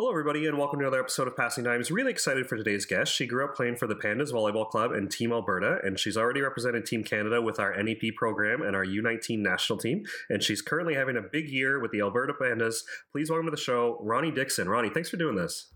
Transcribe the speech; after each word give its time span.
Hello, 0.00 0.12
everybody, 0.12 0.46
and 0.46 0.56
welcome 0.56 0.78
to 0.78 0.86
another 0.86 0.98
episode 0.98 1.28
of 1.28 1.36
Passing 1.36 1.62
Times. 1.62 1.90
Really 1.90 2.10
excited 2.10 2.46
for 2.46 2.56
today's 2.56 2.86
guest. 2.86 3.12
She 3.12 3.26
grew 3.26 3.44
up 3.44 3.54
playing 3.54 3.76
for 3.76 3.86
the 3.86 3.94
Pandas 3.94 4.32
Volleyball 4.32 4.66
Club 4.66 4.92
and 4.92 5.10
Team 5.10 5.30
Alberta, 5.30 5.76
and 5.84 5.98
she's 5.98 6.16
already 6.16 6.40
represented 6.40 6.86
Team 6.86 7.04
Canada 7.04 7.42
with 7.42 7.60
our 7.60 7.76
NEP 7.82 8.14
program 8.16 8.62
and 8.62 8.74
our 8.74 8.82
U19 8.82 9.40
national 9.40 9.78
team. 9.78 10.06
And 10.30 10.42
she's 10.42 10.62
currently 10.62 10.94
having 10.94 11.18
a 11.18 11.20
big 11.20 11.50
year 11.50 11.78
with 11.78 11.90
the 11.90 12.00
Alberta 12.00 12.32
Pandas. 12.32 12.76
Please 13.12 13.28
welcome 13.28 13.48
to 13.48 13.50
the 13.50 13.58
show, 13.58 13.98
Ronnie 14.00 14.30
Dickson. 14.30 14.70
Ronnie, 14.70 14.88
thanks 14.88 15.10
for 15.10 15.18
doing 15.18 15.36
this. 15.36 15.70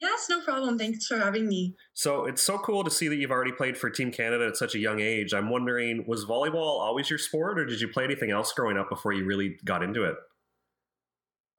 Yes, 0.00 0.26
no 0.28 0.40
problem. 0.40 0.76
Thanks 0.76 1.06
for 1.06 1.18
having 1.18 1.46
me. 1.46 1.76
So 1.94 2.24
it's 2.24 2.42
so 2.42 2.58
cool 2.58 2.82
to 2.82 2.90
see 2.90 3.06
that 3.06 3.14
you've 3.14 3.30
already 3.30 3.52
played 3.52 3.78
for 3.78 3.90
Team 3.90 4.10
Canada 4.10 4.48
at 4.48 4.56
such 4.56 4.74
a 4.74 4.80
young 4.80 4.98
age. 4.98 5.32
I'm 5.32 5.50
wondering, 5.50 6.04
was 6.08 6.24
volleyball 6.24 6.80
always 6.80 7.08
your 7.08 7.20
sport, 7.20 7.60
or 7.60 7.66
did 7.66 7.80
you 7.80 7.86
play 7.86 8.02
anything 8.02 8.32
else 8.32 8.52
growing 8.52 8.76
up 8.76 8.88
before 8.88 9.12
you 9.12 9.24
really 9.24 9.56
got 9.64 9.84
into 9.84 10.02
it? 10.02 10.16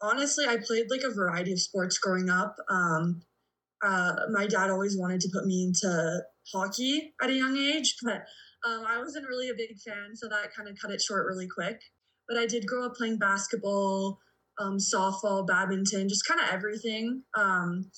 Honestly, 0.04 0.46
I 0.46 0.58
played 0.58 0.86
like 0.90 1.02
a 1.04 1.14
variety 1.14 1.54
of 1.54 1.62
sports 1.62 1.98
growing 1.98 2.30
up. 2.30 2.56
Um, 2.70 3.24
uh, 3.84 4.14
my 4.32 4.46
dad 4.46 4.70
always 4.70 4.98
wanted 4.98 5.22
to 5.22 5.30
put 5.34 5.46
me 5.46 5.64
into 5.64 6.20
hockey 6.54 7.14
at 7.22 7.30
a 7.30 7.34
young 7.34 7.58
age, 7.58 7.96
but 8.04 8.24
um, 8.66 8.86
I 8.88 9.00
wasn't 9.00 9.28
really 9.28 9.50
a 9.50 9.56
big 9.56 9.78
fan, 9.86 10.16
so 10.16 10.28
that 10.30 10.54
kind 10.56 10.70
of 10.70 10.78
cut 10.82 10.92
it 10.92 11.02
short 11.02 11.26
really 11.26 11.48
quick. 11.48 11.80
But 12.28 12.38
I 12.38 12.46
did 12.46 12.68
grow 12.68 12.86
up 12.86 12.96
playing 12.96 13.18
basketball, 13.18 14.20
um, 14.60 14.78
softball, 14.78 15.46
badminton, 15.48 16.08
just 16.08 16.28
kind 16.28 16.40
of 16.40 16.48
everything. 16.54 17.24
Um, 17.38 17.90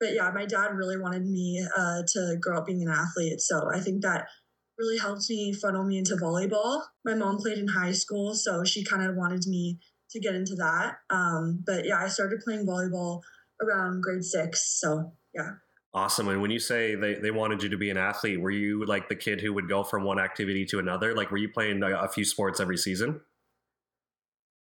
but 0.00 0.14
yeah, 0.14 0.30
my 0.34 0.46
dad 0.46 0.74
really 0.74 0.98
wanted 0.98 1.26
me 1.26 1.64
uh, 1.76 2.02
to 2.14 2.36
grow 2.40 2.58
up 2.58 2.66
being 2.66 2.82
an 2.82 2.88
athlete, 2.88 3.40
so 3.40 3.70
I 3.72 3.80
think 3.80 4.02
that 4.02 4.26
really 4.78 4.98
helped 4.98 5.28
me 5.28 5.52
funnel 5.52 5.84
me 5.84 5.98
into 5.98 6.16
volleyball. 6.16 6.82
My 7.04 7.14
mom 7.14 7.36
played 7.36 7.58
in 7.58 7.68
high 7.68 7.92
school, 7.92 8.34
so 8.34 8.64
she 8.64 8.82
kind 8.84 9.02
of 9.02 9.14
wanted 9.14 9.44
me 9.46 9.78
to 10.12 10.20
get 10.20 10.34
into 10.34 10.54
that. 10.56 10.96
Um, 11.10 11.62
but 11.66 11.84
yeah, 11.86 12.02
I 12.02 12.08
started 12.08 12.40
playing 12.40 12.66
volleyball 12.66 13.20
around 13.62 14.02
grade 14.02 14.24
six. 14.24 14.80
So 14.80 15.12
yeah. 15.34 15.52
Awesome. 15.92 16.28
And 16.28 16.40
when 16.40 16.52
you 16.52 16.60
say 16.60 16.94
they, 16.94 17.14
they 17.14 17.32
wanted 17.32 17.62
you 17.62 17.68
to 17.70 17.76
be 17.76 17.90
an 17.90 17.96
athlete, 17.96 18.40
were 18.40 18.50
you 18.50 18.86
like 18.86 19.08
the 19.08 19.16
kid 19.16 19.40
who 19.40 19.52
would 19.54 19.68
go 19.68 19.82
from 19.82 20.04
one 20.04 20.20
activity 20.20 20.64
to 20.66 20.78
another? 20.78 21.16
Like, 21.16 21.32
were 21.32 21.38
you 21.38 21.48
playing 21.48 21.82
a, 21.82 22.08
few 22.08 22.24
sports 22.24 22.60
every 22.60 22.76
season? 22.76 23.20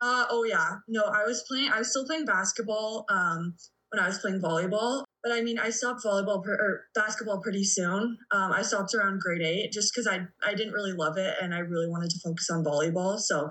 Uh, 0.01 0.25
oh 0.31 0.43
yeah. 0.43 0.77
No, 0.87 1.03
I 1.03 1.25
was 1.25 1.43
playing, 1.47 1.71
I 1.71 1.79
was 1.79 1.91
still 1.91 2.05
playing 2.05 2.25
basketball, 2.25 3.05
um, 3.09 3.53
when 3.91 4.01
I 4.01 4.07
was 4.07 4.19
playing 4.19 4.41
volleyball. 4.41 5.03
But 5.21 5.33
I 5.33 5.41
mean, 5.41 5.59
I 5.59 5.69
stopped 5.69 6.03
volleyball 6.03 6.43
per, 6.43 6.53
or 6.53 6.85
basketball 6.95 7.41
pretty 7.41 7.63
soon. 7.63 8.17
Um, 8.31 8.51
I 8.51 8.61
stopped 8.61 8.93
around 8.95 9.19
grade 9.19 9.41
eight 9.41 9.71
just 9.71 9.93
because 9.93 10.07
I 10.07 10.21
I 10.43 10.53
didn't 10.53 10.73
really 10.73 10.93
love 10.93 11.17
it 11.17 11.35
and 11.41 11.53
I 11.53 11.59
really 11.59 11.89
wanted 11.89 12.09
to 12.11 12.19
focus 12.23 12.49
on 12.49 12.63
volleyball. 12.63 13.19
So 13.19 13.49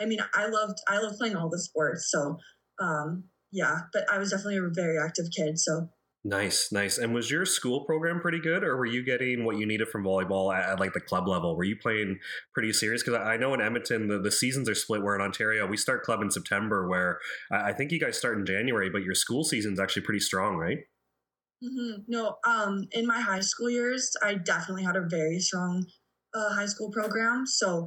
I 0.00 0.06
mean, 0.06 0.20
I 0.34 0.46
loved 0.46 0.78
I 0.88 0.98
loved 0.98 1.18
playing 1.18 1.36
all 1.36 1.48
the 1.48 1.58
sports. 1.58 2.10
So 2.10 2.38
um, 2.80 3.24
yeah, 3.52 3.80
but 3.92 4.04
I 4.12 4.18
was 4.18 4.30
definitely 4.30 4.58
a 4.58 4.68
very 4.68 4.98
active 4.98 5.26
kid. 5.36 5.58
So 5.58 5.88
nice, 6.24 6.72
nice. 6.72 6.98
And 6.98 7.14
was 7.14 7.30
your 7.30 7.44
school 7.44 7.84
program 7.84 8.20
pretty 8.20 8.40
good, 8.40 8.64
or 8.64 8.76
were 8.76 8.86
you 8.86 9.04
getting 9.04 9.44
what 9.44 9.58
you 9.58 9.66
needed 9.66 9.88
from 9.88 10.04
volleyball 10.04 10.54
at, 10.54 10.70
at 10.70 10.80
like 10.80 10.92
the 10.92 11.00
club 11.00 11.28
level? 11.28 11.56
Were 11.56 11.64
you 11.64 11.76
playing 11.76 12.18
pretty 12.52 12.72
serious? 12.72 13.02
Because 13.02 13.20
I 13.20 13.36
know 13.36 13.54
in 13.54 13.60
Edmonton 13.60 14.08
the, 14.08 14.18
the 14.18 14.32
seasons 14.32 14.68
are 14.68 14.74
split. 14.74 15.02
Where 15.02 15.14
in 15.14 15.20
Ontario 15.20 15.66
we 15.66 15.76
start 15.76 16.02
club 16.02 16.22
in 16.22 16.30
September, 16.30 16.88
where 16.88 17.18
I 17.52 17.72
think 17.72 17.92
you 17.92 18.00
guys 18.00 18.18
start 18.18 18.38
in 18.38 18.46
January, 18.46 18.90
but 18.90 19.02
your 19.02 19.14
school 19.14 19.44
season's 19.44 19.78
actually 19.78 20.02
pretty 20.02 20.20
strong, 20.20 20.56
right? 20.56 20.78
Mm-hmm. 21.62 22.02
No, 22.08 22.36
um, 22.46 22.88
in 22.92 23.06
my 23.06 23.20
high 23.20 23.40
school 23.40 23.70
years, 23.70 24.10
I 24.22 24.34
definitely 24.34 24.82
had 24.82 24.96
a 24.96 25.06
very 25.08 25.38
strong 25.38 25.86
uh, 26.34 26.52
high 26.52 26.66
school 26.66 26.90
program. 26.90 27.46
So 27.46 27.86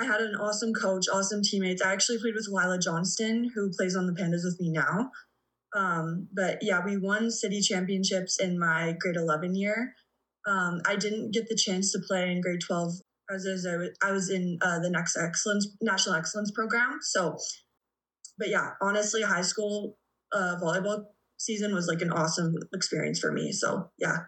I 0.00 0.04
had 0.04 0.20
an 0.20 0.36
awesome 0.36 0.72
coach, 0.72 1.06
awesome 1.12 1.42
teammates. 1.42 1.82
I 1.82 1.92
actually 1.92 2.18
played 2.18 2.34
with 2.34 2.48
Lila 2.48 2.78
Johnston, 2.78 3.50
who 3.54 3.70
plays 3.76 3.96
on 3.96 4.06
the 4.06 4.12
Pandas 4.12 4.44
with 4.44 4.58
me 4.60 4.70
now. 4.70 5.10
Um, 5.76 6.28
but 6.32 6.58
yeah, 6.62 6.84
we 6.84 6.96
won 6.96 7.30
city 7.30 7.60
championships 7.60 8.40
in 8.40 8.58
my 8.58 8.94
grade 9.00 9.16
11 9.16 9.54
year. 9.54 9.94
Um, 10.46 10.80
I 10.86 10.96
didn't 10.96 11.32
get 11.32 11.48
the 11.48 11.56
chance 11.56 11.92
to 11.92 11.98
play 12.06 12.30
in 12.30 12.40
grade 12.40 12.60
12 12.66 12.92
as, 13.30 13.44
as 13.44 13.66
I, 13.66 13.76
was, 13.76 13.90
I 14.02 14.12
was 14.12 14.30
in 14.30 14.58
uh, 14.62 14.78
the 14.78 14.88
next 14.88 15.16
excellence 15.16 15.68
national 15.82 16.14
excellence 16.14 16.50
program. 16.50 16.98
So, 17.02 17.36
but 18.38 18.48
yeah, 18.48 18.70
honestly, 18.80 19.22
high 19.22 19.42
school 19.42 19.98
uh, 20.32 20.56
volleyball 20.62 21.04
season 21.38 21.74
was 21.74 21.86
like 21.86 22.00
an 22.00 22.12
awesome 22.12 22.54
experience 22.72 23.18
for 23.18 23.32
me. 23.32 23.52
So 23.52 23.90
yeah. 23.98 24.18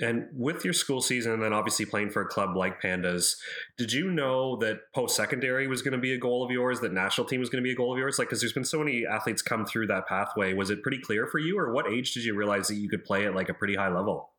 And 0.00 0.26
with 0.32 0.64
your 0.64 0.72
school 0.72 1.02
season, 1.02 1.32
and 1.32 1.42
then 1.42 1.52
obviously 1.52 1.84
playing 1.84 2.10
for 2.10 2.22
a 2.22 2.26
club 2.26 2.56
like 2.56 2.80
Pandas, 2.82 3.36
did 3.76 3.92
you 3.92 4.10
know 4.10 4.56
that 4.56 4.78
post 4.94 5.14
secondary 5.14 5.66
was 5.66 5.82
going 5.82 5.92
to 5.92 5.98
be 5.98 6.12
a 6.12 6.18
goal 6.18 6.42
of 6.42 6.50
yours? 6.50 6.80
That 6.80 6.92
national 6.92 7.26
team 7.26 7.40
was 7.40 7.50
going 7.50 7.62
to 7.62 7.66
be 7.66 7.72
a 7.72 7.76
goal 7.76 7.92
of 7.92 7.98
yours? 7.98 8.18
Like, 8.18 8.28
because 8.28 8.40
there's 8.40 8.54
been 8.54 8.64
so 8.64 8.78
many 8.78 9.04
athletes 9.06 9.42
come 9.42 9.66
through 9.66 9.88
that 9.88 10.08
pathway. 10.08 10.54
Was 10.54 10.70
it 10.70 10.82
pretty 10.82 10.98
clear 10.98 11.26
for 11.26 11.38
you, 11.38 11.58
or 11.58 11.72
what 11.72 11.92
age 11.92 12.14
did 12.14 12.24
you 12.24 12.34
realize 12.34 12.68
that 12.68 12.76
you 12.76 12.88
could 12.88 13.04
play 13.04 13.26
at 13.26 13.34
like 13.34 13.50
a 13.50 13.54
pretty 13.54 13.74
high 13.74 13.92
level? 13.94 14.32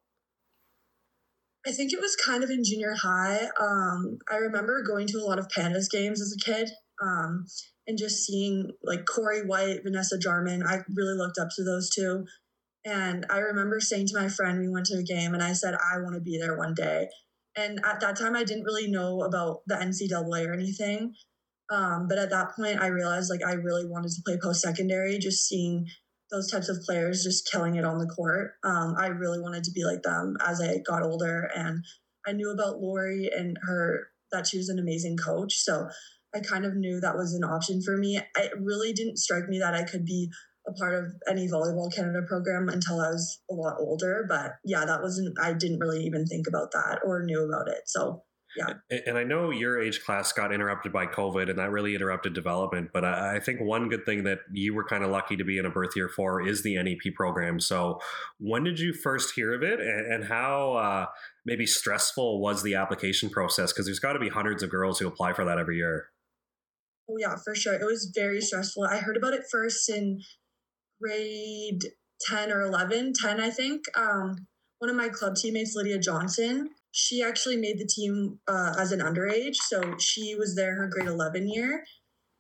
I 1.66 1.72
think 1.72 1.94
it 1.94 2.02
was 2.02 2.16
kind 2.16 2.44
of 2.44 2.50
in 2.50 2.64
junior 2.64 2.94
high. 2.94 3.48
Um, 3.60 4.18
I 4.30 4.38
remember 4.38 4.84
going 4.84 5.08
to 5.08 5.20
a 5.20 5.24
lot 5.24 5.40
of 5.40 5.48
Pandas 5.48 5.90
games 5.90 6.22
as 6.22 6.36
a 6.38 6.44
kid 6.44 6.70
um, 7.02 7.46
and 7.88 7.98
just 7.98 8.26
seeing 8.26 8.72
like 8.84 9.06
Corey 9.06 9.46
White, 9.46 9.84
Vanessa 9.84 10.18
Jarman. 10.18 10.64
I 10.64 10.80
really 10.94 11.18
looked 11.18 11.38
up 11.38 11.50
to 11.56 11.64
those 11.64 11.90
two. 11.90 12.26
And 12.86 13.26
I 13.30 13.38
remember 13.40 13.80
saying 13.80 14.08
to 14.08 14.20
my 14.20 14.28
friend, 14.28 14.60
we 14.60 14.70
went 14.70 14.86
to 14.88 14.98
a 14.98 15.04
game, 15.04 15.34
and 15.34 15.44
I 15.44 15.54
said, 15.54 15.74
I 15.76 16.00
want 16.00 16.16
to 16.16 16.22
be 16.22 16.38
there 16.38 16.58
one 16.58 16.74
day. 16.74 17.08
And 17.56 17.80
at 17.86 18.00
that 18.02 18.18
time, 18.18 18.36
I 18.36 18.44
didn't 18.44 18.64
really 18.64 18.90
know 18.90 19.22
about 19.22 19.62
the 19.68 19.76
NCAA 19.76 20.48
or 20.48 20.54
anything. 20.54 21.14
Um, 21.72 22.08
but 22.10 22.18
at 22.18 22.30
that 22.32 22.56
point, 22.56 22.82
I 22.82 22.88
realized 22.88 23.30
like 23.30 23.46
I 23.46 23.54
really 23.54 23.86
wanted 23.86 24.12
to 24.12 24.22
play 24.26 24.38
post 24.42 24.62
secondary, 24.62 25.18
just 25.18 25.48
seeing 25.48 25.88
those 26.32 26.50
types 26.50 26.68
of 26.68 26.82
players 26.82 27.24
just 27.24 27.50
killing 27.50 27.76
it 27.76 27.86
on 27.86 28.00
the 28.00 28.08
court. 28.08 28.54
Um, 28.64 28.96
I 28.98 29.08
really 29.08 29.40
wanted 29.40 29.64
to 29.66 29.72
be 29.72 29.86
like 29.86 30.02
them 30.02 30.36
as 30.46 30.60
I 30.60 30.80
got 30.86 31.04
older. 31.04 31.50
And 31.56 31.86
I 32.26 32.32
knew 32.32 32.52
about 32.52 32.80
Laurie 32.80 33.30
and 33.36 33.58
her 33.64 34.08
that 34.32 34.48
she 34.48 34.58
was 34.58 34.70
an 34.70 34.80
amazing 34.80 35.16
coach. 35.16 35.54
So 35.58 35.88
I 36.34 36.40
kind 36.40 36.66
of 36.66 36.76
knew 36.76 37.00
that 37.00 37.16
was 37.16 37.34
an 37.34 37.44
option 37.44 37.82
for 37.82 37.98
me. 37.98 38.20
It 38.38 38.52
really 38.60 38.94
didn't 38.94 39.18
strike 39.18 39.48
me 39.48 39.60
that 39.60 39.76
I 39.76 39.84
could 39.84 40.06
be 40.06 40.32
a 40.68 40.74
part 40.74 40.96
of 40.96 41.06
any 41.30 41.48
volleyball 41.48 41.94
Canada 41.94 42.22
program 42.28 42.70
until 42.70 43.00
I 43.00 43.10
was 43.10 43.42
a 43.50 43.54
lot 43.54 43.76
older. 43.80 44.26
But 44.28 44.54
yeah, 44.64 44.86
that 44.86 45.02
wasn't, 45.02 45.38
I 45.42 45.54
didn't 45.54 45.80
really 45.80 46.04
even 46.06 46.26
think 46.26 46.48
about 46.48 46.72
that 46.72 47.00
or 47.06 47.24
knew 47.24 47.44
about 47.44 47.68
it. 47.68 47.82
So 47.86 48.24
yeah. 48.56 48.74
And 49.08 49.18
I 49.18 49.24
know 49.24 49.50
your 49.50 49.82
age 49.82 50.04
class 50.04 50.32
got 50.32 50.54
interrupted 50.54 50.94
by 50.94 51.08
COVID 51.08 51.50
and 51.50 51.58
that 51.58 51.72
really 51.72 51.96
interrupted 51.96 52.34
development. 52.34 52.92
But 52.94 53.04
I 53.04 53.40
think 53.40 53.60
one 53.62 53.90
good 53.90 54.06
thing 54.06 54.24
that 54.26 54.40
you 54.52 54.76
were 54.76 54.84
kind 54.84 55.04
of 55.04 55.10
lucky 55.10 55.36
to 55.38 55.44
be 55.44 55.58
in 55.58 55.66
a 55.66 55.72
birth 55.72 55.96
year 55.96 56.08
for 56.08 56.46
is 56.46 56.62
the 56.62 56.76
NEP 56.76 57.16
program. 57.16 57.60
So 57.60 58.00
when 58.38 58.64
did 58.64 58.80
you 58.80 58.94
first 58.94 59.34
hear 59.34 59.54
of 59.54 59.64
it 59.64 59.80
and 59.80 60.26
how 60.26 60.74
uh, 60.74 61.06
maybe 61.46 61.66
stressful 61.66 62.42
was 62.42 62.62
the 62.62 62.76
application 62.76 63.30
process? 63.30 63.74
Because 63.74 63.86
there's 63.86 64.00
got 64.00 64.14
to 64.14 64.20
be 64.20 64.30
hundreds 64.30 64.62
of 64.62 64.70
girls 64.70 65.00
who 65.00 65.08
apply 65.08 65.34
for 65.34 65.46
that 65.46 65.58
every 65.58 65.78
year. 65.78 66.10
Oh, 67.10 67.18
yeah, 67.20 67.36
for 67.44 67.56
sure. 67.56 67.74
It 67.74 67.84
was 67.84 68.12
very 68.16 68.40
stressful. 68.40 68.84
I 68.84 68.98
heard 68.98 69.18
about 69.18 69.34
it 69.34 69.44
first 69.52 69.90
in 69.90 70.22
grade 71.02 71.82
10 72.28 72.52
or 72.52 72.62
11, 72.62 73.14
10, 73.14 73.40
I 73.40 73.50
think. 73.50 73.84
Um, 73.96 74.48
one 74.80 74.90
of 74.90 74.96
my 74.96 75.10
club 75.10 75.36
teammates, 75.36 75.76
Lydia 75.76 76.00
Johnson, 76.00 76.70
she 76.92 77.24
actually 77.24 77.58
made 77.58 77.80
the 77.80 77.88
team 77.88 78.40
uh, 78.48 78.76
as 78.78 78.92
an 78.92 79.00
underage. 79.00 79.56
So 79.56 79.96
she 80.00 80.36
was 80.36 80.56
there 80.56 80.76
her 80.76 80.88
grade 80.88 81.08
11 81.08 81.50
year. 81.50 81.84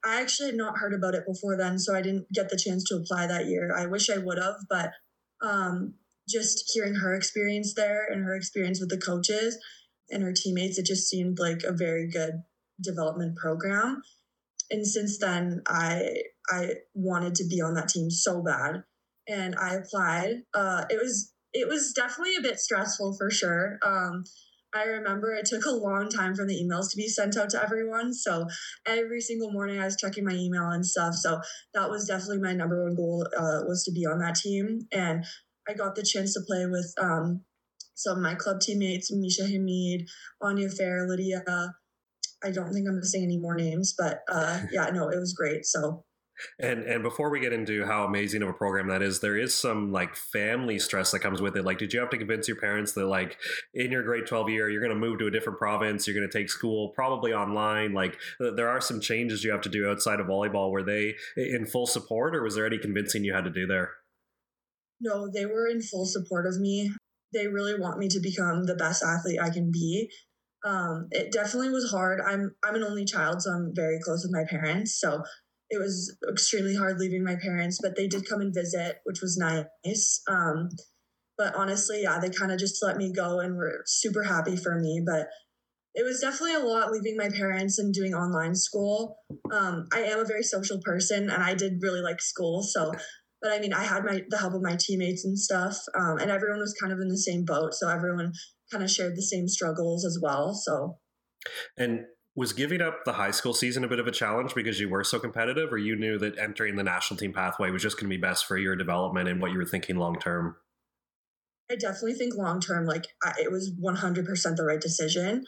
I 0.05 0.21
actually 0.21 0.47
had 0.47 0.55
not 0.55 0.77
heard 0.77 0.93
about 0.93 1.15
it 1.15 1.25
before 1.25 1.57
then, 1.57 1.79
so 1.79 1.95
I 1.95 2.01
didn't 2.01 2.31
get 2.33 2.49
the 2.49 2.57
chance 2.57 2.83
to 2.89 2.95
apply 2.95 3.27
that 3.27 3.45
year. 3.45 3.73
I 3.75 3.85
wish 3.85 4.09
I 4.09 4.17
would 4.17 4.37
have, 4.37 4.55
but 4.69 4.91
um, 5.41 5.93
just 6.27 6.71
hearing 6.73 6.95
her 6.95 7.15
experience 7.15 7.73
there 7.73 8.05
and 8.11 8.23
her 8.23 8.35
experience 8.35 8.79
with 8.79 8.89
the 8.89 8.97
coaches 8.97 9.57
and 10.09 10.23
her 10.23 10.33
teammates, 10.33 10.77
it 10.77 10.85
just 10.85 11.07
seemed 11.07 11.39
like 11.39 11.63
a 11.63 11.71
very 11.71 12.09
good 12.09 12.43
development 12.81 13.37
program. 13.37 14.01
And 14.73 14.87
since 14.87 15.19
then, 15.19 15.61
I 15.67 16.09
I 16.49 16.71
wanted 16.95 17.35
to 17.35 17.47
be 17.47 17.61
on 17.61 17.75
that 17.75 17.89
team 17.89 18.09
so 18.09 18.41
bad, 18.41 18.83
and 19.27 19.55
I 19.55 19.75
applied. 19.75 20.41
Uh, 20.53 20.85
it 20.89 20.97
was 20.99 21.31
it 21.53 21.67
was 21.67 21.93
definitely 21.93 22.35
a 22.37 22.41
bit 22.41 22.59
stressful 22.59 23.15
for 23.15 23.29
sure. 23.29 23.77
Um, 23.85 24.23
I 24.73 24.85
remember 24.85 25.31
it 25.31 25.45
took 25.45 25.65
a 25.65 25.69
long 25.69 26.09
time 26.09 26.33
for 26.33 26.47
the 26.47 26.55
emails 26.55 26.89
to 26.89 26.97
be 26.97 27.07
sent 27.07 27.37
out 27.37 27.51
to 27.51 27.61
everyone. 27.61 28.15
So 28.15 28.47
every 28.87 29.21
single 29.21 29.51
morning 29.51 29.79
I 29.79 29.85
was 29.85 29.95
checking 29.95 30.25
my 30.25 30.33
email 30.33 30.67
and 30.71 30.83
stuff. 30.83 31.13
So 31.13 31.39
that 31.75 31.91
was 31.91 32.07
definitely 32.07 32.39
my 32.39 32.53
number 32.53 32.83
one 32.83 32.95
goal 32.95 33.27
uh, 33.37 33.61
was 33.67 33.83
to 33.83 33.91
be 33.91 34.07
on 34.07 34.17
that 34.21 34.33
team. 34.33 34.87
And 34.91 35.23
I 35.69 35.75
got 35.75 35.93
the 35.93 36.01
chance 36.01 36.33
to 36.33 36.41
play 36.47 36.65
with 36.65 36.91
um, 36.99 37.41
some 37.93 38.17
of 38.17 38.23
my 38.23 38.33
club 38.33 38.61
teammates, 38.61 39.13
Misha 39.13 39.43
Hamid, 39.43 40.09
Anya 40.41 40.69
Fair, 40.69 41.07
Lydia. 41.07 41.43
I 42.43 42.51
don't 42.51 42.73
think 42.73 42.87
I'm 42.87 42.97
missing 42.99 43.23
any 43.23 43.37
more 43.37 43.55
names, 43.55 43.93
but 43.97 44.21
uh, 44.29 44.61
yeah, 44.71 44.89
no, 44.93 45.09
it 45.09 45.17
was 45.17 45.33
great. 45.33 45.65
So 45.65 46.03
and 46.59 46.83
and 46.83 47.03
before 47.03 47.29
we 47.29 47.39
get 47.39 47.53
into 47.53 47.85
how 47.85 48.05
amazing 48.05 48.41
of 48.41 48.49
a 48.49 48.53
program 48.53 48.87
that 48.87 49.01
is, 49.01 49.19
there 49.19 49.37
is 49.37 49.53
some 49.53 49.91
like 49.91 50.15
family 50.15 50.79
stress 50.79 51.11
that 51.11 51.19
comes 51.19 51.41
with 51.41 51.55
it. 51.55 51.63
Like, 51.63 51.77
did 51.77 51.93
you 51.93 51.99
have 51.99 52.09
to 52.09 52.17
convince 52.17 52.47
your 52.47 52.57
parents 52.57 52.93
that 52.93 53.05
like 53.05 53.37
in 53.73 53.91
your 53.91 54.03
grade 54.03 54.25
twelve 54.25 54.49
year 54.49 54.69
you're 54.69 54.81
going 54.81 54.93
to 54.93 54.99
move 54.99 55.19
to 55.19 55.27
a 55.27 55.31
different 55.31 55.59
province, 55.59 56.07
you're 56.07 56.15
going 56.15 56.29
to 56.29 56.37
take 56.37 56.49
school 56.49 56.89
probably 56.89 57.33
online? 57.33 57.93
Like, 57.93 58.17
there 58.39 58.69
are 58.69 58.81
some 58.81 58.99
changes 58.99 59.43
you 59.43 59.51
have 59.51 59.61
to 59.61 59.69
do 59.69 59.89
outside 59.89 60.19
of 60.19 60.27
volleyball. 60.27 60.71
Were 60.71 60.83
they 60.83 61.15
in 61.37 61.65
full 61.65 61.87
support, 61.87 62.35
or 62.35 62.43
was 62.43 62.55
there 62.55 62.65
any 62.65 62.77
convincing 62.77 63.23
you 63.23 63.33
had 63.33 63.45
to 63.45 63.51
do 63.51 63.67
there? 63.67 63.91
No, 64.99 65.29
they 65.31 65.45
were 65.45 65.67
in 65.67 65.81
full 65.81 66.05
support 66.05 66.45
of 66.47 66.59
me. 66.59 66.91
They 67.33 67.47
really 67.47 67.79
want 67.79 67.99
me 67.99 68.07
to 68.09 68.19
become 68.19 68.65
the 68.65 68.75
best 68.75 69.03
athlete 69.03 69.39
I 69.41 69.49
can 69.49 69.71
be. 69.71 70.09
Um, 70.65 71.07
it 71.11 71.31
definitely 71.31 71.69
was 71.69 71.91
hard. 71.91 72.21
I'm 72.21 72.55
I'm 72.63 72.75
an 72.75 72.83
only 72.83 73.05
child, 73.05 73.41
so 73.41 73.51
I'm 73.51 73.71
very 73.75 73.99
close 74.03 74.23
with 74.23 74.33
my 74.33 74.45
parents. 74.49 74.99
So 74.99 75.23
it 75.69 75.79
was 75.79 76.15
extremely 76.29 76.75
hard 76.75 76.99
leaving 76.99 77.23
my 77.23 77.35
parents, 77.35 77.79
but 77.81 77.95
they 77.95 78.07
did 78.07 78.27
come 78.27 78.41
and 78.41 78.53
visit, 78.53 78.97
which 79.05 79.21
was 79.21 79.37
nice. 79.37 80.21
Um, 80.27 80.69
but 81.37 81.55
honestly, 81.55 82.03
yeah, 82.03 82.19
they 82.19 82.29
kind 82.29 82.51
of 82.51 82.59
just 82.59 82.83
let 82.83 82.97
me 82.97 83.11
go 83.11 83.39
and 83.39 83.55
were 83.55 83.81
super 83.85 84.23
happy 84.23 84.55
for 84.55 84.79
me. 84.79 85.01
But 85.05 85.27
it 85.95 86.03
was 86.03 86.19
definitely 86.19 86.55
a 86.55 86.59
lot 86.59 86.91
leaving 86.91 87.17
my 87.17 87.29
parents 87.29 87.77
and 87.77 87.93
doing 87.93 88.13
online 88.13 88.55
school. 88.55 89.17
Um, 89.51 89.87
I 89.93 90.01
am 90.01 90.19
a 90.19 90.25
very 90.25 90.43
social 90.43 90.79
person 90.83 91.29
and 91.29 91.43
I 91.43 91.53
did 91.53 91.81
really 91.81 92.01
like 92.01 92.21
school. 92.21 92.63
So, 92.63 92.91
but 93.41 93.51
I 93.51 93.59
mean, 93.59 93.73
I 93.73 93.83
had 93.83 94.03
my 94.03 94.21
the 94.29 94.37
help 94.37 94.53
of 94.53 94.61
my 94.61 94.77
teammates 94.79 95.25
and 95.25 95.37
stuff, 95.37 95.77
um, 95.95 96.17
and 96.17 96.31
everyone 96.31 96.59
was 96.59 96.73
kind 96.79 96.93
of 96.93 96.99
in 96.99 97.09
the 97.09 97.17
same 97.17 97.45
boat. 97.45 97.73
So 97.73 97.89
everyone 97.89 98.31
kind 98.73 98.83
of 98.83 98.91
shared 98.91 99.15
the 99.15 99.21
same 99.21 99.47
struggles 99.47 100.03
as 100.03 100.19
well. 100.21 100.53
So, 100.53 100.97
and 101.77 102.05
was 102.35 102.53
giving 102.53 102.81
up 102.81 103.05
the 103.05 103.13
high 103.13 103.31
school 103.31 103.53
season 103.53 103.83
a 103.83 103.87
bit 103.87 103.99
of 103.99 104.07
a 104.07 104.11
challenge 104.11 104.55
because 104.55 104.79
you 104.79 104.89
were 104.89 105.03
so 105.03 105.19
competitive, 105.19 105.71
or 105.71 105.77
you 105.77 105.95
knew 105.95 106.17
that 106.17 106.37
entering 106.39 106.75
the 106.75 106.83
national 106.83 107.17
team 107.17 107.31
pathway 107.31 107.69
was 107.69 107.81
just 107.81 107.97
going 107.97 108.09
to 108.09 108.15
be 108.15 108.21
best 108.21 108.45
for 108.45 108.57
your 108.57 108.75
development 108.75 109.29
and 109.29 109.39
what 109.39 109.51
you 109.51 109.57
were 109.57 109.65
thinking 109.65 109.97
long 109.97 110.17
term? 110.19 110.55
I 111.71 111.75
definitely 111.75 112.15
think 112.15 112.35
long 112.35 112.59
term, 112.59 112.85
like 112.85 113.05
I, 113.23 113.33
it 113.41 113.51
was 113.51 113.71
100% 113.71 114.55
the 114.55 114.63
right 114.63 114.81
decision. 114.81 115.45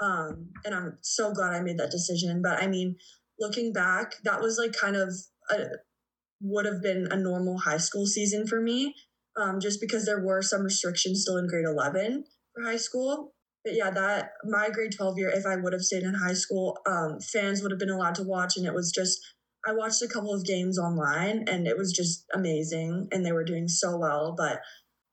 Um, 0.00 0.50
and 0.64 0.74
I'm 0.74 0.98
so 1.02 1.32
glad 1.32 1.54
I 1.54 1.60
made 1.60 1.78
that 1.78 1.90
decision. 1.90 2.40
But 2.40 2.62
I 2.62 2.68
mean, 2.68 2.96
looking 3.40 3.72
back, 3.72 4.14
that 4.22 4.40
was 4.40 4.58
like 4.58 4.72
kind 4.72 4.96
of 4.96 5.12
a, 5.50 5.64
would 6.40 6.66
have 6.66 6.82
been 6.82 7.08
a 7.10 7.16
normal 7.16 7.58
high 7.58 7.78
school 7.78 8.06
season 8.06 8.46
for 8.46 8.60
me, 8.60 8.94
um, 9.36 9.58
just 9.58 9.80
because 9.80 10.06
there 10.06 10.24
were 10.24 10.40
some 10.40 10.62
restrictions 10.62 11.22
still 11.22 11.36
in 11.36 11.48
grade 11.48 11.64
11 11.64 12.24
for 12.58 12.68
high 12.68 12.76
school. 12.76 13.32
But 13.64 13.74
yeah, 13.74 13.90
that 13.90 14.30
my 14.44 14.70
grade 14.70 14.92
12 14.96 15.18
year, 15.18 15.30
if 15.30 15.44
I 15.44 15.56
would 15.56 15.72
have 15.72 15.82
stayed 15.82 16.02
in 16.02 16.14
high 16.14 16.34
school, 16.34 16.78
um, 16.86 17.18
fans 17.20 17.62
would 17.62 17.70
have 17.70 17.80
been 17.80 17.90
allowed 17.90 18.14
to 18.16 18.22
watch. 18.22 18.56
And 18.56 18.66
it 18.66 18.74
was 18.74 18.92
just, 18.92 19.18
I 19.66 19.72
watched 19.74 20.02
a 20.02 20.08
couple 20.08 20.32
of 20.32 20.44
games 20.44 20.78
online 20.78 21.44
and 21.48 21.66
it 21.66 21.76
was 21.76 21.92
just 21.92 22.24
amazing. 22.34 23.08
And 23.12 23.24
they 23.24 23.32
were 23.32 23.44
doing 23.44 23.68
so 23.68 23.98
well. 23.98 24.34
But 24.36 24.60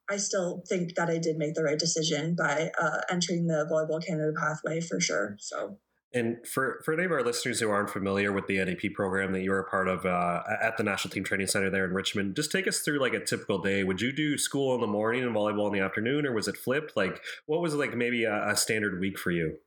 I 0.09 0.17
still 0.17 0.63
think 0.69 0.95
that 0.95 1.09
I 1.09 1.17
did 1.17 1.37
make 1.37 1.55
the 1.55 1.63
right 1.63 1.79
decision 1.79 2.35
by 2.37 2.69
uh, 2.79 3.01
entering 3.09 3.47
the 3.47 3.67
Volleyball 3.69 4.05
Canada 4.05 4.31
pathway 4.39 4.81
for 4.81 4.99
sure. 4.99 5.35
So. 5.39 5.79
And 6.15 6.37
for, 6.47 6.81
for 6.85 6.93
any 6.93 7.03
of 7.03 7.11
our 7.11 7.21
listeners 7.21 7.59
who 7.59 7.69
aren't 7.69 7.89
familiar 7.89 8.31
with 8.31 8.47
the 8.47 8.63
NEP 8.63 8.93
program 8.93 9.33
that 9.33 9.41
you 9.41 9.51
were 9.51 9.59
a 9.59 9.69
part 9.69 9.89
of 9.89 10.05
uh, 10.05 10.43
at 10.61 10.77
the 10.77 10.83
National 10.83 11.11
Team 11.11 11.25
Training 11.25 11.47
Center 11.47 11.69
there 11.69 11.83
in 11.83 11.91
Richmond, 11.91 12.37
just 12.37 12.53
take 12.53 12.69
us 12.69 12.79
through 12.79 13.01
like 13.01 13.13
a 13.13 13.19
typical 13.19 13.59
day. 13.59 13.83
Would 13.83 13.99
you 13.99 14.13
do 14.13 14.37
school 14.37 14.73
in 14.75 14.79
the 14.79 14.87
morning 14.87 15.23
and 15.23 15.35
volleyball 15.35 15.67
in 15.67 15.73
the 15.73 15.81
afternoon, 15.81 16.25
or 16.25 16.31
was 16.31 16.47
it 16.47 16.55
flipped? 16.55 16.95
Like, 16.95 17.21
what 17.47 17.59
was 17.59 17.75
like 17.75 17.93
maybe 17.97 18.23
a, 18.23 18.47
a 18.47 18.55
standard 18.55 19.01
week 19.01 19.19
for 19.19 19.31
you? 19.31 19.57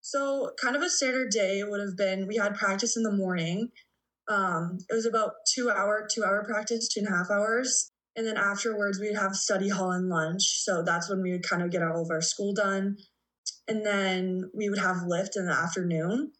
So, 0.00 0.52
kind 0.58 0.74
of 0.74 0.80
a 0.80 0.88
standard 0.88 1.30
day 1.30 1.62
would 1.62 1.80
have 1.80 1.94
been 1.94 2.26
we 2.26 2.36
had 2.36 2.54
practice 2.54 2.96
in 2.96 3.02
the 3.02 3.12
morning. 3.12 3.68
Um, 4.28 4.78
it 4.88 4.94
was 4.94 5.04
about 5.04 5.32
two 5.54 5.70
hour, 5.70 6.08
two 6.10 6.24
hour 6.24 6.42
practice, 6.42 6.88
two 6.88 7.00
and 7.00 7.08
a 7.08 7.16
half 7.16 7.30
hours. 7.30 7.90
And 8.16 8.26
then 8.26 8.38
afterwards, 8.38 8.98
we'd 8.98 9.14
have 9.14 9.36
study 9.36 9.68
hall 9.68 9.90
and 9.90 10.08
lunch. 10.08 10.42
So 10.42 10.82
that's 10.82 11.10
when 11.10 11.20
we 11.20 11.32
would 11.32 11.46
kind 11.46 11.62
of 11.62 11.70
get 11.70 11.82
all 11.82 12.02
of 12.02 12.10
our 12.10 12.22
school 12.22 12.54
done. 12.54 12.96
And 13.66 13.84
then 13.84 14.50
we 14.54 14.68
would 14.68 14.78
have 14.78 15.02
lift 15.06 15.36
in 15.36 15.46
the 15.46 15.52
afternoon. 15.52 16.32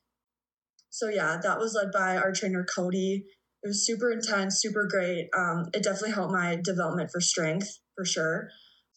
So 0.91 1.09
yeah, 1.09 1.39
that 1.43 1.59
was 1.59 1.75
led 1.75 1.93
by 1.93 2.17
our 2.17 2.33
trainer, 2.33 2.65
Cody. 2.75 3.25
It 3.63 3.69
was 3.69 3.85
super 3.85 4.11
intense, 4.11 4.61
super 4.61 4.87
great. 4.89 5.29
Um, 5.37 5.67
it 5.75 5.83
definitely 5.83 6.13
helped 6.13 6.33
my 6.33 6.57
development 6.63 7.11
for 7.11 7.21
strength 7.21 7.79
for 7.97 8.05
sure. 8.05 8.49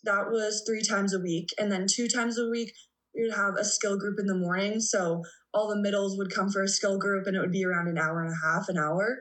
That 0.04 0.32
was 0.32 0.64
three 0.66 0.84
times 0.84 1.14
a 1.14 1.20
week. 1.20 1.50
And 1.60 1.72
then 1.72 1.86
two 1.88 2.08
times 2.08 2.38
a 2.38 2.50
week, 2.50 2.72
we 3.16 3.24
would 3.24 3.36
have 3.36 3.56
a 3.56 3.66
skill 3.66 3.98
group 3.98 4.20
in 4.20 4.28
the 4.28 4.38
morning. 4.38 4.80
So 4.80 5.24
all 5.54 5.68
the 5.68 5.82
middles 5.82 6.18
would 6.18 6.34
come 6.34 6.50
for 6.50 6.64
a 6.64 6.68
skill 6.68 6.98
group 6.98 7.28
and 7.28 7.36
it 7.36 7.40
would 7.40 7.52
be 7.52 7.66
around 7.66 7.88
an 7.88 7.98
hour 7.98 8.24
and 8.24 8.32
a 8.32 8.46
half, 8.48 8.70
an 8.70 8.78
hour. 8.78 9.20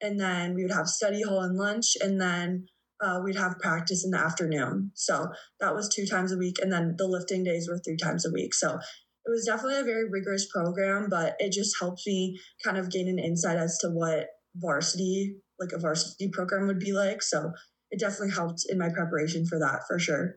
And 0.00 0.18
then 0.18 0.54
we 0.54 0.62
would 0.62 0.72
have 0.72 0.88
study 0.88 1.22
hall 1.22 1.40
and 1.40 1.56
lunch. 1.56 1.96
And 2.00 2.20
then 2.20 2.66
uh, 3.02 3.20
we'd 3.22 3.36
have 3.36 3.58
practice 3.58 4.04
in 4.04 4.12
the 4.12 4.18
afternoon. 4.18 4.92
So 4.94 5.28
that 5.60 5.74
was 5.74 5.88
two 5.88 6.06
times 6.06 6.32
a 6.32 6.38
week. 6.38 6.56
And 6.62 6.72
then 6.72 6.94
the 6.96 7.06
lifting 7.06 7.42
days 7.42 7.68
were 7.68 7.78
three 7.78 7.96
times 7.96 8.24
a 8.24 8.30
week. 8.30 8.54
So 8.54 8.74
it 8.74 9.30
was 9.30 9.44
definitely 9.44 9.80
a 9.80 9.84
very 9.84 10.08
rigorous 10.08 10.46
program, 10.50 11.08
but 11.10 11.34
it 11.38 11.52
just 11.52 11.76
helped 11.80 12.02
me 12.06 12.38
kind 12.64 12.76
of 12.78 12.90
gain 12.90 13.08
an 13.08 13.18
insight 13.18 13.56
as 13.56 13.78
to 13.78 13.88
what 13.88 14.28
varsity, 14.56 15.36
like 15.58 15.72
a 15.72 15.78
varsity 15.78 16.28
program 16.28 16.66
would 16.66 16.78
be 16.78 16.92
like. 16.92 17.22
So 17.22 17.52
it 17.90 18.00
definitely 18.00 18.34
helped 18.34 18.64
in 18.68 18.78
my 18.78 18.88
preparation 18.88 19.46
for 19.46 19.58
that 19.58 19.82
for 19.88 19.98
sure. 19.98 20.36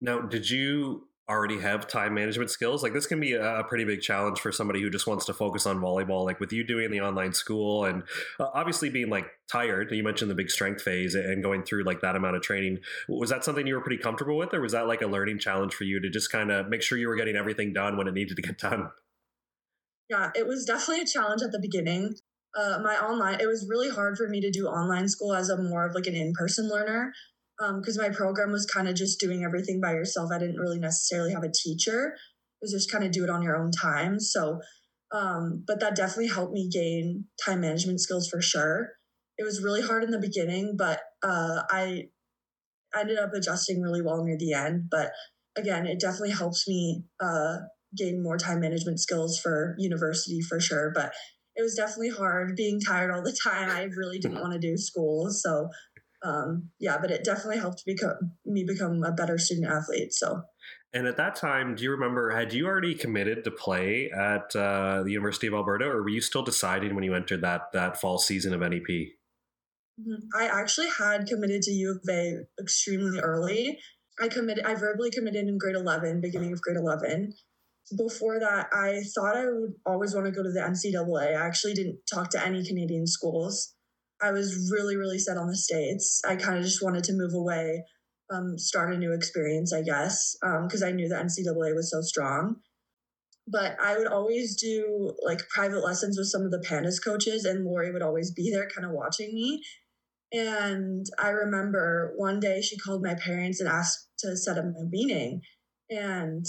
Now, 0.00 0.20
did 0.20 0.48
you 0.48 1.07
already 1.28 1.60
have 1.60 1.86
time 1.86 2.14
management 2.14 2.50
skills 2.50 2.82
like 2.82 2.94
this 2.94 3.06
can 3.06 3.20
be 3.20 3.34
a 3.34 3.62
pretty 3.68 3.84
big 3.84 4.00
challenge 4.00 4.40
for 4.40 4.50
somebody 4.50 4.80
who 4.80 4.88
just 4.88 5.06
wants 5.06 5.26
to 5.26 5.34
focus 5.34 5.66
on 5.66 5.78
volleyball 5.78 6.24
like 6.24 6.40
with 6.40 6.52
you 6.52 6.64
doing 6.64 6.90
the 6.90 7.00
online 7.00 7.34
school 7.34 7.84
and 7.84 8.02
uh, 8.40 8.46
obviously 8.54 8.88
being 8.88 9.10
like 9.10 9.26
tired 9.46 9.90
you 9.90 10.02
mentioned 10.02 10.30
the 10.30 10.34
big 10.34 10.50
strength 10.50 10.80
phase 10.80 11.14
and 11.14 11.42
going 11.42 11.62
through 11.62 11.84
like 11.84 12.00
that 12.00 12.16
amount 12.16 12.36
of 12.36 12.42
training. 12.42 12.78
Was 13.08 13.30
that 13.30 13.44
something 13.44 13.66
you 13.66 13.74
were 13.74 13.80
pretty 13.80 14.02
comfortable 14.02 14.36
with 14.38 14.54
or 14.54 14.60
was 14.60 14.72
that 14.72 14.86
like 14.86 15.02
a 15.02 15.06
learning 15.06 15.38
challenge 15.38 15.74
for 15.74 15.84
you 15.84 16.00
to 16.00 16.08
just 16.08 16.32
kind 16.32 16.50
of 16.50 16.68
make 16.68 16.82
sure 16.82 16.96
you 16.96 17.08
were 17.08 17.16
getting 17.16 17.36
everything 17.36 17.72
done 17.72 17.96
when 17.96 18.08
it 18.08 18.14
needed 18.14 18.36
to 18.36 18.42
get 18.42 18.58
done? 18.58 18.90
Yeah 20.08 20.30
it 20.34 20.46
was 20.46 20.64
definitely 20.64 21.02
a 21.02 21.06
challenge 21.06 21.42
at 21.42 21.52
the 21.52 21.60
beginning. 21.60 22.14
Uh, 22.58 22.78
my 22.82 22.94
online 22.94 23.38
it 23.40 23.46
was 23.46 23.66
really 23.68 23.90
hard 23.90 24.16
for 24.16 24.28
me 24.28 24.40
to 24.40 24.50
do 24.50 24.66
online 24.66 25.08
school 25.08 25.34
as 25.34 25.50
a 25.50 25.62
more 25.62 25.84
of 25.84 25.94
like 25.94 26.06
an 26.06 26.14
in-person 26.14 26.68
learner 26.70 27.12
because 27.58 27.98
um, 27.98 28.04
my 28.04 28.14
program 28.14 28.52
was 28.52 28.66
kind 28.66 28.88
of 28.88 28.94
just 28.94 29.18
doing 29.18 29.44
everything 29.44 29.80
by 29.80 29.92
yourself. 29.92 30.30
I 30.32 30.38
didn't 30.38 30.58
really 30.58 30.78
necessarily 30.78 31.32
have 31.32 31.42
a 31.42 31.50
teacher. 31.52 32.14
It 32.60 32.64
was 32.64 32.72
just 32.72 32.90
kind 32.90 33.04
of 33.04 33.10
do 33.10 33.24
it 33.24 33.30
on 33.30 33.42
your 33.42 33.56
own 33.56 33.70
time. 33.72 34.20
So, 34.20 34.60
um, 35.12 35.64
but 35.66 35.80
that 35.80 35.96
definitely 35.96 36.28
helped 36.28 36.52
me 36.52 36.68
gain 36.72 37.24
time 37.44 37.60
management 37.60 38.00
skills 38.00 38.28
for 38.28 38.40
sure. 38.40 38.90
It 39.38 39.44
was 39.44 39.62
really 39.62 39.82
hard 39.82 40.04
in 40.04 40.10
the 40.10 40.18
beginning, 40.18 40.76
but 40.76 41.00
uh, 41.22 41.62
I 41.70 42.04
ended 42.98 43.18
up 43.18 43.32
adjusting 43.34 43.82
really 43.82 44.02
well 44.02 44.24
near 44.24 44.36
the 44.38 44.52
end. 44.52 44.84
But 44.90 45.10
again, 45.56 45.86
it 45.86 46.00
definitely 46.00 46.32
helps 46.32 46.66
me 46.68 47.04
uh, 47.20 47.56
gain 47.96 48.22
more 48.22 48.38
time 48.38 48.60
management 48.60 49.00
skills 49.00 49.38
for 49.38 49.74
university 49.78 50.40
for 50.40 50.60
sure. 50.60 50.92
But 50.94 51.12
it 51.56 51.62
was 51.62 51.74
definitely 51.74 52.10
hard 52.10 52.54
being 52.56 52.80
tired 52.80 53.10
all 53.10 53.22
the 53.22 53.36
time. 53.42 53.68
I 53.68 53.88
really 53.96 54.18
didn't 54.18 54.40
want 54.40 54.52
to 54.52 54.60
do 54.60 54.76
school. 54.76 55.28
So 55.30 55.68
um, 56.24 56.70
yeah, 56.80 56.98
but 57.00 57.10
it 57.10 57.24
definitely 57.24 57.58
helped 57.58 57.84
become 57.86 58.32
me 58.44 58.64
become 58.64 59.02
a 59.04 59.12
better 59.12 59.38
student 59.38 59.70
athlete. 59.70 60.12
So. 60.12 60.42
And 60.92 61.06
at 61.06 61.18
that 61.18 61.36
time, 61.36 61.74
do 61.74 61.84
you 61.84 61.90
remember? 61.90 62.30
Had 62.30 62.52
you 62.52 62.66
already 62.66 62.94
committed 62.94 63.44
to 63.44 63.50
play 63.50 64.10
at 64.10 64.56
uh, 64.56 65.02
the 65.02 65.12
University 65.12 65.46
of 65.46 65.54
Alberta, 65.54 65.84
or 65.84 66.02
were 66.02 66.08
you 66.08 66.22
still 66.22 66.42
deciding 66.42 66.94
when 66.94 67.04
you 67.04 67.14
entered 67.14 67.42
that 67.42 67.72
that 67.72 68.00
fall 68.00 68.18
season 68.18 68.54
of 68.54 68.60
NEP? 68.60 68.88
Mm-hmm. 70.00 70.14
I 70.34 70.46
actually 70.46 70.88
had 70.88 71.26
committed 71.26 71.62
to 71.62 71.72
U 71.72 71.90
of 71.90 72.08
A 72.08 72.38
extremely 72.60 73.20
early. 73.20 73.78
I 74.20 74.28
committed. 74.28 74.64
I 74.64 74.74
verbally 74.74 75.10
committed 75.10 75.46
in 75.46 75.58
grade 75.58 75.76
eleven, 75.76 76.20
beginning 76.20 76.52
of 76.52 76.62
grade 76.62 76.78
eleven. 76.78 77.34
Before 77.96 78.38
that, 78.38 78.68
I 78.72 79.02
thought 79.14 79.36
I 79.36 79.44
would 79.46 79.74
always 79.86 80.14
want 80.14 80.26
to 80.26 80.32
go 80.32 80.42
to 80.42 80.50
the 80.50 80.60
NCAA. 80.60 81.36
I 81.36 81.46
actually 81.46 81.74
didn't 81.74 82.00
talk 82.12 82.30
to 82.30 82.44
any 82.44 82.64
Canadian 82.64 83.06
schools. 83.06 83.74
I 84.20 84.32
was 84.32 84.70
really, 84.72 84.96
really 84.96 85.18
set 85.18 85.36
on 85.36 85.48
the 85.48 85.56
States. 85.56 86.20
I 86.26 86.36
kind 86.36 86.58
of 86.58 86.64
just 86.64 86.82
wanted 86.82 87.04
to 87.04 87.12
move 87.12 87.34
away, 87.34 87.84
um, 88.32 88.58
start 88.58 88.92
a 88.92 88.98
new 88.98 89.12
experience, 89.12 89.72
I 89.72 89.82
guess, 89.82 90.36
because 90.40 90.82
um, 90.82 90.88
I 90.88 90.92
knew 90.92 91.08
the 91.08 91.14
NCAA 91.14 91.74
was 91.74 91.90
so 91.90 92.00
strong. 92.00 92.56
But 93.50 93.76
I 93.80 93.96
would 93.96 94.08
always 94.08 94.60
do 94.60 95.14
like 95.24 95.48
private 95.48 95.82
lessons 95.82 96.18
with 96.18 96.28
some 96.28 96.42
of 96.42 96.50
the 96.50 96.64
Pandas 96.68 97.02
coaches, 97.02 97.44
and 97.44 97.64
Laurie 97.64 97.92
would 97.92 98.02
always 98.02 98.32
be 98.32 98.50
there 98.50 98.68
kind 98.68 98.84
of 98.84 98.92
watching 98.92 99.34
me. 99.34 99.62
And 100.32 101.06
I 101.18 101.30
remember 101.30 102.12
one 102.16 102.40
day 102.40 102.60
she 102.60 102.76
called 102.76 103.02
my 103.02 103.14
parents 103.14 103.60
and 103.60 103.68
asked 103.68 104.08
to 104.18 104.36
set 104.36 104.58
up 104.58 104.64
a 104.64 104.84
meeting. 104.90 105.40
And 105.88 106.44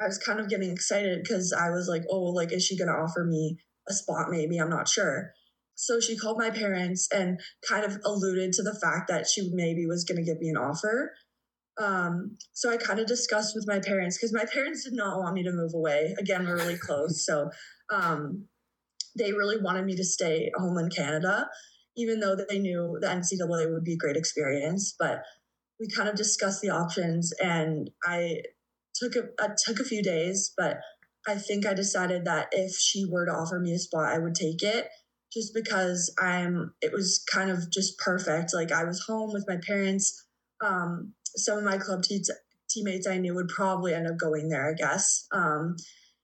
I 0.00 0.06
was 0.06 0.18
kind 0.18 0.38
of 0.38 0.48
getting 0.48 0.70
excited 0.70 1.22
because 1.22 1.52
I 1.52 1.70
was 1.70 1.88
like, 1.88 2.02
oh, 2.08 2.24
like, 2.26 2.52
is 2.52 2.64
she 2.64 2.76
going 2.76 2.88
to 2.88 2.94
offer 2.94 3.24
me 3.24 3.58
a 3.88 3.92
spot? 3.92 4.30
Maybe. 4.30 4.58
I'm 4.58 4.70
not 4.70 4.88
sure. 4.88 5.32
So 5.74 6.00
she 6.00 6.16
called 6.16 6.38
my 6.38 6.50
parents 6.50 7.08
and 7.12 7.40
kind 7.68 7.84
of 7.84 7.98
alluded 8.04 8.52
to 8.54 8.62
the 8.62 8.78
fact 8.80 9.08
that 9.08 9.26
she 9.26 9.50
maybe 9.52 9.86
was 9.86 10.04
going 10.04 10.18
to 10.18 10.24
give 10.24 10.40
me 10.40 10.48
an 10.48 10.56
offer. 10.56 11.12
Um, 11.80 12.36
so 12.52 12.70
I 12.70 12.76
kind 12.76 13.00
of 13.00 13.06
discussed 13.06 13.54
with 13.54 13.66
my 13.66 13.80
parents 13.80 14.18
because 14.18 14.32
my 14.32 14.44
parents 14.44 14.84
did 14.84 14.92
not 14.92 15.18
want 15.18 15.34
me 15.34 15.42
to 15.44 15.52
move 15.52 15.72
away. 15.74 16.14
Again, 16.18 16.46
we're 16.46 16.56
really 16.56 16.78
close. 16.78 17.24
So 17.24 17.50
um, 17.92 18.46
they 19.18 19.32
really 19.32 19.58
wanted 19.60 19.84
me 19.84 19.96
to 19.96 20.04
stay 20.04 20.50
home 20.56 20.78
in 20.78 20.90
Canada, 20.90 21.48
even 21.96 22.20
though 22.20 22.36
they 22.36 22.58
knew 22.58 22.98
the 23.00 23.08
NCAA 23.08 23.72
would 23.72 23.84
be 23.84 23.94
a 23.94 23.98
great 23.98 24.16
experience. 24.16 24.94
But 24.98 25.22
we 25.80 25.88
kind 25.88 26.08
of 26.08 26.14
discussed 26.14 26.60
the 26.60 26.70
options 26.70 27.32
and 27.42 27.90
I 28.04 28.42
took 28.94 29.16
a, 29.16 29.22
I 29.40 29.48
took 29.64 29.80
a 29.80 29.84
few 29.84 30.02
days, 30.02 30.52
but 30.56 30.78
I 31.26 31.36
think 31.36 31.66
I 31.66 31.74
decided 31.74 32.24
that 32.26 32.48
if 32.52 32.76
she 32.76 33.06
were 33.08 33.26
to 33.26 33.32
offer 33.32 33.58
me 33.58 33.72
a 33.72 33.78
spot, 33.78 34.12
I 34.12 34.18
would 34.18 34.34
take 34.34 34.62
it 34.62 34.88
just 35.32 35.54
because 35.54 36.14
I'm 36.20 36.74
it 36.80 36.92
was 36.92 37.24
kind 37.32 37.50
of 37.50 37.70
just 37.70 37.98
perfect. 37.98 38.54
Like 38.54 38.72
I 38.72 38.84
was 38.84 39.04
home 39.06 39.32
with 39.32 39.44
my 39.48 39.58
parents. 39.66 40.24
Um, 40.64 41.14
some 41.34 41.58
of 41.58 41.64
my 41.64 41.78
club 41.78 42.02
te- 42.02 42.22
teammates 42.70 43.06
I 43.06 43.18
knew 43.18 43.34
would 43.34 43.48
probably 43.48 43.94
end 43.94 44.06
up 44.06 44.18
going 44.18 44.48
there, 44.48 44.70
I 44.70 44.74
guess. 44.74 45.26
Um, 45.32 45.76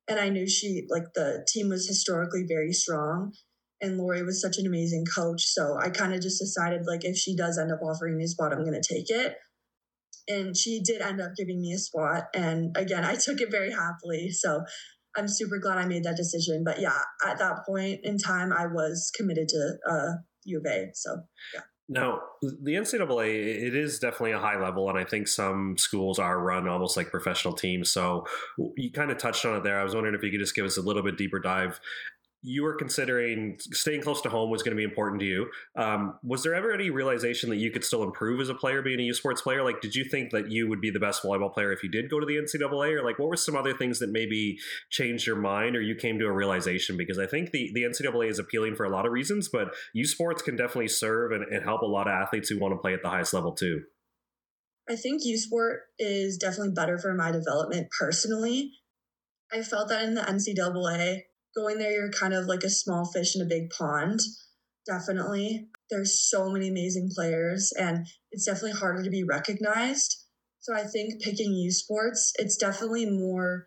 and 0.08 0.18
I 0.18 0.28
knew 0.28 0.48
she 0.48 0.86
like 0.88 1.04
the 1.14 1.46
team 1.48 1.68
was 1.68 1.86
historically 1.86 2.44
very 2.48 2.72
strong 2.72 3.32
and 3.80 3.98
Laurie 3.98 4.22
was 4.22 4.40
such 4.40 4.58
an 4.58 4.66
amazing 4.66 5.04
coach. 5.14 5.42
So 5.44 5.78
I 5.80 5.90
kind 5.90 6.14
of 6.14 6.20
just 6.20 6.40
decided 6.40 6.86
like 6.86 7.04
if 7.04 7.16
she 7.16 7.36
does 7.36 7.58
end 7.58 7.72
up 7.72 7.80
offering 7.82 8.16
me 8.16 8.24
a 8.24 8.28
spot, 8.28 8.52
I'm 8.52 8.64
gonna 8.64 8.80
take 8.82 9.10
it. 9.10 9.36
And 10.26 10.56
she 10.56 10.82
did 10.82 11.00
end 11.00 11.20
up 11.20 11.32
giving 11.36 11.60
me 11.60 11.72
a 11.72 11.78
spot. 11.78 12.24
And 12.34 12.76
again, 12.76 13.04
I 13.04 13.14
took 13.14 13.40
it 13.40 13.50
very 13.50 13.70
happily. 13.70 14.30
So 14.30 14.64
I'm 15.16 15.28
super 15.28 15.58
glad 15.58 15.78
I 15.78 15.86
made 15.86 16.04
that 16.04 16.16
decision. 16.16 16.62
But 16.64 16.80
yeah, 16.80 16.98
at 17.26 17.38
that 17.38 17.64
point 17.66 18.00
in 18.04 18.18
time, 18.18 18.52
I 18.52 18.66
was 18.66 19.10
committed 19.16 19.48
to 19.48 19.76
uh, 19.88 20.12
U 20.44 20.58
of 20.58 20.66
A. 20.66 20.90
So 20.94 21.22
yeah. 21.54 21.60
Now, 21.90 22.20
the 22.42 22.74
NCAA, 22.74 23.66
it 23.66 23.74
is 23.74 23.98
definitely 23.98 24.32
a 24.32 24.38
high 24.38 24.60
level, 24.60 24.90
and 24.90 24.98
I 24.98 25.04
think 25.04 25.26
some 25.26 25.78
schools 25.78 26.18
are 26.18 26.38
run 26.38 26.68
almost 26.68 26.98
like 26.98 27.10
professional 27.10 27.54
teams. 27.54 27.90
So 27.90 28.26
you 28.76 28.92
kind 28.92 29.10
of 29.10 29.16
touched 29.16 29.46
on 29.46 29.56
it 29.56 29.64
there. 29.64 29.80
I 29.80 29.84
was 29.84 29.94
wondering 29.94 30.14
if 30.14 30.22
you 30.22 30.30
could 30.30 30.40
just 30.40 30.54
give 30.54 30.66
us 30.66 30.76
a 30.76 30.82
little 30.82 31.02
bit 31.02 31.16
deeper 31.16 31.38
dive 31.38 31.80
you 32.42 32.62
were 32.62 32.74
considering 32.74 33.56
staying 33.58 34.00
close 34.00 34.20
to 34.20 34.28
home 34.28 34.48
was 34.50 34.62
going 34.62 34.70
to 34.70 34.76
be 34.76 34.84
important 34.84 35.20
to 35.20 35.26
you. 35.26 35.50
Um, 35.76 36.18
was 36.22 36.44
there 36.44 36.54
ever 36.54 36.72
any 36.72 36.88
realization 36.88 37.50
that 37.50 37.56
you 37.56 37.70
could 37.70 37.84
still 37.84 38.04
improve 38.04 38.40
as 38.40 38.48
a 38.48 38.54
player, 38.54 38.80
being 38.80 39.00
a 39.00 39.02
U 39.04 39.14
Sports 39.14 39.42
player? 39.42 39.64
Like, 39.64 39.80
did 39.80 39.94
you 39.94 40.04
think 40.04 40.30
that 40.30 40.50
you 40.50 40.68
would 40.68 40.80
be 40.80 40.90
the 40.90 41.00
best 41.00 41.22
volleyball 41.22 41.52
player 41.52 41.72
if 41.72 41.82
you 41.82 41.90
did 41.90 42.08
go 42.08 42.20
to 42.20 42.26
the 42.26 42.36
NCAA, 42.36 42.94
or 42.94 43.04
like, 43.04 43.18
what 43.18 43.28
were 43.28 43.36
some 43.36 43.56
other 43.56 43.74
things 43.74 43.98
that 43.98 44.10
maybe 44.10 44.58
changed 44.90 45.26
your 45.26 45.36
mind, 45.36 45.74
or 45.74 45.80
you 45.80 45.96
came 45.96 46.18
to 46.20 46.26
a 46.26 46.32
realization? 46.32 46.96
Because 46.96 47.18
I 47.18 47.26
think 47.26 47.50
the 47.50 47.70
the 47.74 47.82
NCAA 47.82 48.30
is 48.30 48.38
appealing 48.38 48.76
for 48.76 48.84
a 48.84 48.90
lot 48.90 49.04
of 49.04 49.12
reasons, 49.12 49.48
but 49.48 49.74
U 49.94 50.06
Sports 50.06 50.42
can 50.42 50.54
definitely 50.54 50.88
serve 50.88 51.32
and, 51.32 51.42
and 51.44 51.64
help 51.64 51.82
a 51.82 51.86
lot 51.86 52.06
of 52.06 52.12
athletes 52.12 52.48
who 52.48 52.58
want 52.58 52.72
to 52.72 52.78
play 52.78 52.94
at 52.94 53.02
the 53.02 53.10
highest 53.10 53.34
level 53.34 53.52
too. 53.52 53.82
I 54.88 54.96
think 54.96 55.22
U 55.24 55.36
Sport 55.36 55.80
is 55.98 56.38
definitely 56.38 56.72
better 56.72 56.98
for 56.98 57.12
my 57.14 57.30
development 57.30 57.88
personally. 57.98 58.72
I 59.52 59.62
felt 59.62 59.88
that 59.88 60.04
in 60.04 60.14
the 60.14 60.22
NCAA, 60.22 61.22
going 61.54 61.78
there, 61.78 61.92
you're 61.92 62.10
kind 62.10 62.34
of 62.34 62.46
like 62.46 62.62
a 62.62 62.70
small 62.70 63.04
fish 63.04 63.34
in 63.34 63.42
a 63.42 63.48
big 63.48 63.70
pond. 63.70 64.20
Definitely. 64.86 65.68
There's 65.90 66.28
so 66.28 66.50
many 66.50 66.68
amazing 66.68 67.10
players, 67.14 67.72
and 67.78 68.06
it's 68.30 68.44
definitely 68.44 68.78
harder 68.78 69.02
to 69.02 69.10
be 69.10 69.24
recognized. 69.24 70.24
So 70.60 70.74
I 70.74 70.84
think 70.84 71.22
picking 71.22 71.52
U 71.52 71.70
Sports, 71.70 72.32
it's 72.36 72.56
definitely 72.56 73.06
more. 73.06 73.66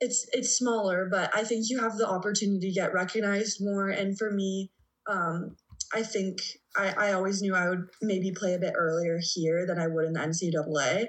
It's 0.00 0.26
it's 0.32 0.58
smaller, 0.58 1.08
but 1.10 1.34
I 1.34 1.44
think 1.44 1.66
you 1.68 1.80
have 1.80 1.96
the 1.96 2.08
opportunity 2.08 2.68
to 2.68 2.74
get 2.74 2.92
recognized 2.92 3.58
more. 3.60 3.88
And 3.88 4.18
for 4.18 4.30
me, 4.30 4.70
um, 5.08 5.56
I 5.94 6.02
think 6.02 6.38
I, 6.76 6.94
I 6.96 7.12
always 7.12 7.40
knew 7.40 7.54
I 7.54 7.68
would 7.68 7.88
maybe 8.02 8.32
play 8.32 8.54
a 8.54 8.58
bit 8.58 8.74
earlier 8.76 9.18
here 9.34 9.66
than 9.66 9.78
I 9.78 9.86
would 9.86 10.06
in 10.06 10.12
the 10.12 10.20
NCAA. 10.20 11.06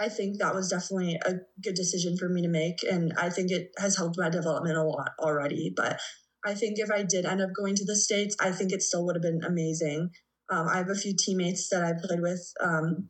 I 0.00 0.08
think 0.08 0.38
that 0.38 0.54
was 0.54 0.68
definitely 0.68 1.18
a 1.26 1.34
good 1.62 1.74
decision 1.74 2.16
for 2.16 2.28
me 2.28 2.40
to 2.42 2.48
make. 2.48 2.78
And 2.90 3.12
I 3.18 3.28
think 3.28 3.50
it 3.50 3.68
has 3.78 3.96
helped 3.96 4.18
my 4.18 4.30
development 4.30 4.78
a 4.78 4.82
lot 4.82 5.10
already. 5.18 5.72
But 5.76 6.00
I 6.44 6.54
think 6.54 6.78
if 6.78 6.90
I 6.90 7.02
did 7.02 7.26
end 7.26 7.42
up 7.42 7.50
going 7.54 7.74
to 7.76 7.84
the 7.84 7.94
States, 7.94 8.34
I 8.40 8.50
think 8.50 8.72
it 8.72 8.82
still 8.82 9.04
would 9.04 9.16
have 9.16 9.22
been 9.22 9.42
amazing. 9.46 10.10
Um, 10.50 10.68
I 10.68 10.78
have 10.78 10.88
a 10.88 10.94
few 10.94 11.14
teammates 11.16 11.68
that 11.68 11.84
I 11.84 11.92
played 12.02 12.22
with 12.22 12.40
um, 12.62 13.08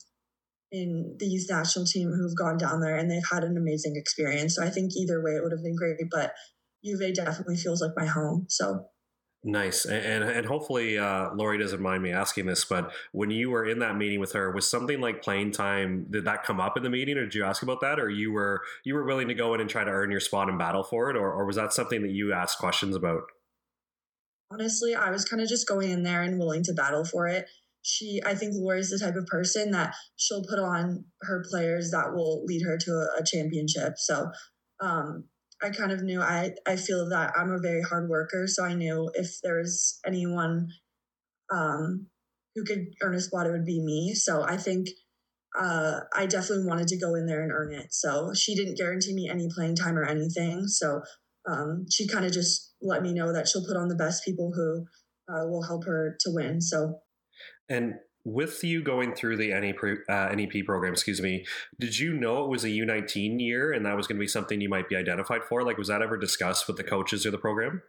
in 0.72 1.16
the 1.18 1.26
youth 1.26 1.46
national 1.48 1.86
team 1.86 2.10
who've 2.10 2.36
gone 2.36 2.58
down 2.58 2.80
there 2.80 2.96
and 2.96 3.08
they've 3.08 3.22
had 3.30 3.44
an 3.44 3.56
amazing 3.56 3.94
experience. 3.96 4.56
So 4.56 4.64
I 4.64 4.70
think 4.70 4.90
either 4.96 5.22
way 5.22 5.32
it 5.32 5.42
would 5.44 5.52
have 5.52 5.62
been 5.62 5.76
great. 5.76 5.96
But 6.10 6.32
U 6.82 6.96
of 6.96 7.02
A 7.02 7.12
definitely 7.12 7.56
feels 7.56 7.80
like 7.80 7.92
my 7.96 8.06
home. 8.06 8.46
So 8.48 8.86
Nice, 9.42 9.86
and 9.86 10.22
and 10.22 10.44
hopefully 10.44 10.98
uh, 10.98 11.30
Laurie 11.34 11.56
doesn't 11.56 11.80
mind 11.80 12.02
me 12.02 12.12
asking 12.12 12.44
this, 12.44 12.62
but 12.66 12.92
when 13.12 13.30
you 13.30 13.48
were 13.48 13.64
in 13.64 13.78
that 13.78 13.96
meeting 13.96 14.20
with 14.20 14.32
her, 14.32 14.50
was 14.50 14.68
something 14.68 15.00
like 15.00 15.22
playing 15.22 15.52
time? 15.52 16.06
Did 16.10 16.26
that 16.26 16.44
come 16.44 16.60
up 16.60 16.76
in 16.76 16.82
the 16.82 16.90
meeting, 16.90 17.16
or 17.16 17.24
did 17.24 17.34
you 17.34 17.44
ask 17.44 17.62
about 17.62 17.80
that, 17.80 17.98
or 17.98 18.10
you 18.10 18.32
were 18.32 18.60
you 18.84 18.92
were 18.92 19.04
willing 19.06 19.28
to 19.28 19.34
go 19.34 19.54
in 19.54 19.62
and 19.62 19.70
try 19.70 19.82
to 19.82 19.90
earn 19.90 20.10
your 20.10 20.20
spot 20.20 20.50
and 20.50 20.58
battle 20.58 20.84
for 20.84 21.08
it, 21.08 21.16
or 21.16 21.32
or 21.32 21.46
was 21.46 21.56
that 21.56 21.72
something 21.72 22.02
that 22.02 22.10
you 22.10 22.34
asked 22.34 22.58
questions 22.58 22.94
about? 22.94 23.22
Honestly, 24.52 24.94
I 24.94 25.10
was 25.10 25.24
kind 25.24 25.40
of 25.40 25.48
just 25.48 25.66
going 25.66 25.90
in 25.90 26.02
there 26.02 26.20
and 26.20 26.38
willing 26.38 26.62
to 26.64 26.74
battle 26.74 27.06
for 27.06 27.26
it. 27.26 27.46
She, 27.80 28.20
I 28.26 28.34
think 28.34 28.52
Laurie's 28.56 28.90
the 28.90 28.98
type 28.98 29.16
of 29.16 29.26
person 29.26 29.70
that 29.70 29.94
she'll 30.16 30.44
put 30.44 30.58
on 30.58 31.06
her 31.22 31.42
players 31.48 31.92
that 31.92 32.12
will 32.12 32.44
lead 32.44 32.62
her 32.66 32.76
to 32.76 32.90
a, 32.90 33.20
a 33.20 33.24
championship. 33.24 33.94
So 33.96 34.30
um, 34.82 35.24
I 35.62 35.70
kind 35.70 35.92
of 35.92 36.02
knew 36.02 36.20
I 36.20 36.54
I 36.66 36.76
feel 36.76 37.08
that 37.10 37.32
I'm 37.36 37.50
a 37.50 37.58
very 37.58 37.82
hard 37.82 38.08
worker, 38.08 38.46
so 38.46 38.64
I 38.64 38.74
knew 38.74 39.10
if 39.14 39.40
there 39.42 39.58
was 39.58 40.00
anyone 40.06 40.68
um, 41.52 42.06
who 42.54 42.64
could 42.64 42.86
earn 43.02 43.14
a 43.14 43.20
spot, 43.20 43.46
it 43.46 43.50
would 43.52 43.66
be 43.66 43.80
me. 43.80 44.14
So 44.14 44.42
I 44.42 44.56
think 44.56 44.88
uh, 45.58 46.00
I 46.14 46.26
definitely 46.26 46.66
wanted 46.66 46.88
to 46.88 46.98
go 46.98 47.14
in 47.14 47.26
there 47.26 47.42
and 47.42 47.52
earn 47.52 47.72
it. 47.72 47.92
So 47.92 48.32
she 48.34 48.54
didn't 48.54 48.78
guarantee 48.78 49.14
me 49.14 49.28
any 49.28 49.48
playing 49.54 49.76
time 49.76 49.98
or 49.98 50.04
anything. 50.04 50.66
So 50.66 51.02
um, 51.48 51.86
she 51.90 52.06
kind 52.06 52.24
of 52.24 52.32
just 52.32 52.74
let 52.80 53.02
me 53.02 53.12
know 53.12 53.32
that 53.32 53.48
she'll 53.48 53.66
put 53.66 53.76
on 53.76 53.88
the 53.88 53.96
best 53.96 54.24
people 54.24 54.52
who 54.54 54.86
uh, 55.32 55.46
will 55.46 55.62
help 55.62 55.84
her 55.84 56.16
to 56.20 56.30
win. 56.32 56.60
So 56.60 57.00
and 57.68 57.94
with 58.24 58.62
you 58.62 58.82
going 58.82 59.14
through 59.14 59.36
the 59.36 59.48
NEP, 59.48 59.78
uh, 60.08 60.34
NEP 60.34 60.64
program, 60.66 60.92
excuse 60.92 61.20
me, 61.20 61.44
did 61.78 61.98
you 61.98 62.12
know 62.12 62.44
it 62.44 62.50
was 62.50 62.64
a 62.64 62.68
U19 62.68 63.40
year 63.40 63.72
and 63.72 63.84
that 63.86 63.96
was 63.96 64.06
going 64.06 64.16
to 64.16 64.20
be 64.20 64.28
something 64.28 64.60
you 64.60 64.68
might 64.68 64.88
be 64.88 64.96
identified 64.96 65.42
for? 65.44 65.62
Like, 65.62 65.78
was 65.78 65.88
that 65.88 66.02
ever 66.02 66.18
discussed 66.18 66.66
with 66.66 66.76
the 66.76 66.84
coaches 66.84 67.24
or 67.24 67.30
the 67.30 67.38
program? 67.38 67.82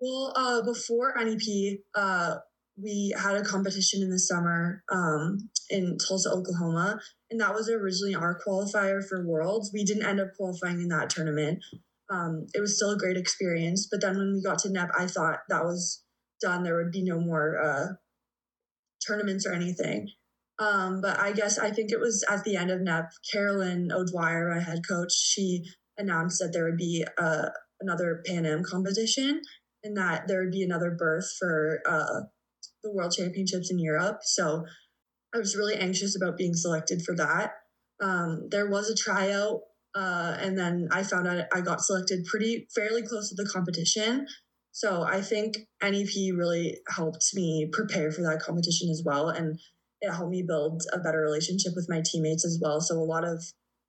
Well, 0.00 0.32
uh, 0.36 0.62
before 0.62 1.14
NEP, 1.18 1.80
uh, 1.94 2.36
we 2.82 3.14
had 3.20 3.36
a 3.36 3.44
competition 3.44 4.02
in 4.02 4.10
the 4.10 4.18
summer 4.18 4.82
um, 4.90 5.50
in 5.68 5.98
Tulsa, 5.98 6.30
Oklahoma, 6.30 6.98
and 7.30 7.40
that 7.40 7.52
was 7.52 7.68
originally 7.68 8.14
our 8.14 8.40
qualifier 8.46 9.06
for 9.06 9.26
Worlds. 9.26 9.70
We 9.74 9.84
didn't 9.84 10.06
end 10.06 10.20
up 10.20 10.28
qualifying 10.38 10.80
in 10.80 10.88
that 10.88 11.10
tournament. 11.10 11.62
Um, 12.10 12.46
it 12.54 12.60
was 12.60 12.76
still 12.76 12.90
a 12.92 12.98
great 12.98 13.16
experience, 13.16 13.88
but 13.90 14.00
then 14.00 14.16
when 14.16 14.32
we 14.32 14.42
got 14.42 14.58
to 14.60 14.70
NEP, 14.70 14.88
I 14.98 15.06
thought 15.06 15.40
that 15.48 15.64
was 15.64 16.02
done. 16.40 16.62
There 16.62 16.76
would 16.76 16.90
be 16.90 17.04
no 17.04 17.20
more 17.20 17.58
uh, 17.62 17.86
tournaments 19.06 19.46
or 19.46 19.52
anything. 19.52 20.08
Um, 20.58 21.00
but 21.00 21.18
I 21.18 21.32
guess 21.32 21.58
I 21.58 21.70
think 21.70 21.90
it 21.90 22.00
was 22.00 22.22
at 22.30 22.44
the 22.44 22.56
end 22.56 22.70
of 22.70 22.82
NEP, 22.82 23.10
Carolyn 23.32 23.90
O'Dwyer, 23.90 24.54
my 24.54 24.60
head 24.60 24.80
coach, 24.86 25.12
she 25.12 25.64
announced 25.96 26.38
that 26.38 26.52
there 26.52 26.64
would 26.64 26.76
be 26.76 27.04
uh, 27.18 27.46
another 27.80 28.22
Pan 28.26 28.44
Am 28.44 28.62
competition 28.62 29.40
and 29.82 29.96
that 29.96 30.28
there 30.28 30.40
would 30.40 30.52
be 30.52 30.62
another 30.62 30.90
berth 30.90 31.30
for 31.38 31.80
uh, 31.88 32.20
the 32.82 32.92
World 32.92 33.12
Championships 33.16 33.70
in 33.70 33.78
Europe. 33.78 34.18
So 34.22 34.64
I 35.34 35.38
was 35.38 35.56
really 35.56 35.76
anxious 35.76 36.16
about 36.16 36.36
being 36.36 36.54
selected 36.54 37.02
for 37.02 37.14
that. 37.16 37.52
Um, 38.02 38.48
there 38.50 38.68
was 38.68 38.90
a 38.90 38.94
tryout, 38.94 39.60
uh, 39.94 40.36
and 40.38 40.58
then 40.58 40.88
I 40.90 41.02
found 41.02 41.26
out 41.26 41.44
I 41.54 41.60
got 41.60 41.80
selected 41.80 42.24
pretty 42.24 42.66
fairly 42.74 43.02
close 43.02 43.28
to 43.28 43.34
the 43.34 43.48
competition. 43.48 44.26
So 44.72 45.02
I 45.02 45.20
think 45.20 45.56
NEP 45.82 46.34
really 46.34 46.78
helped 46.88 47.30
me 47.34 47.68
prepare 47.72 48.12
for 48.12 48.22
that 48.22 48.40
competition 48.40 48.88
as 48.90 49.02
well. 49.04 49.28
And 49.28 49.58
it 50.00 50.12
helped 50.12 50.30
me 50.30 50.42
build 50.42 50.82
a 50.92 50.98
better 50.98 51.20
relationship 51.20 51.72
with 51.74 51.88
my 51.88 52.02
teammates 52.04 52.44
as 52.44 52.58
well. 52.62 52.80
So 52.80 52.96
a 52.96 53.04
lot 53.04 53.24
of 53.24 53.42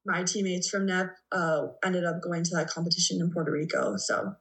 my 0.05 0.23
teammates 0.23 0.67
from 0.67 0.88
NEP 0.88 1.15
uh, 1.31 1.67
ended 1.85 2.05
up 2.05 2.21
going 2.21 2.43
to 2.43 2.55
that 2.55 2.69
competition 2.69 3.19
in 3.21 3.31
Puerto 3.31 3.51
Rico. 3.51 3.95
So 3.97 4.35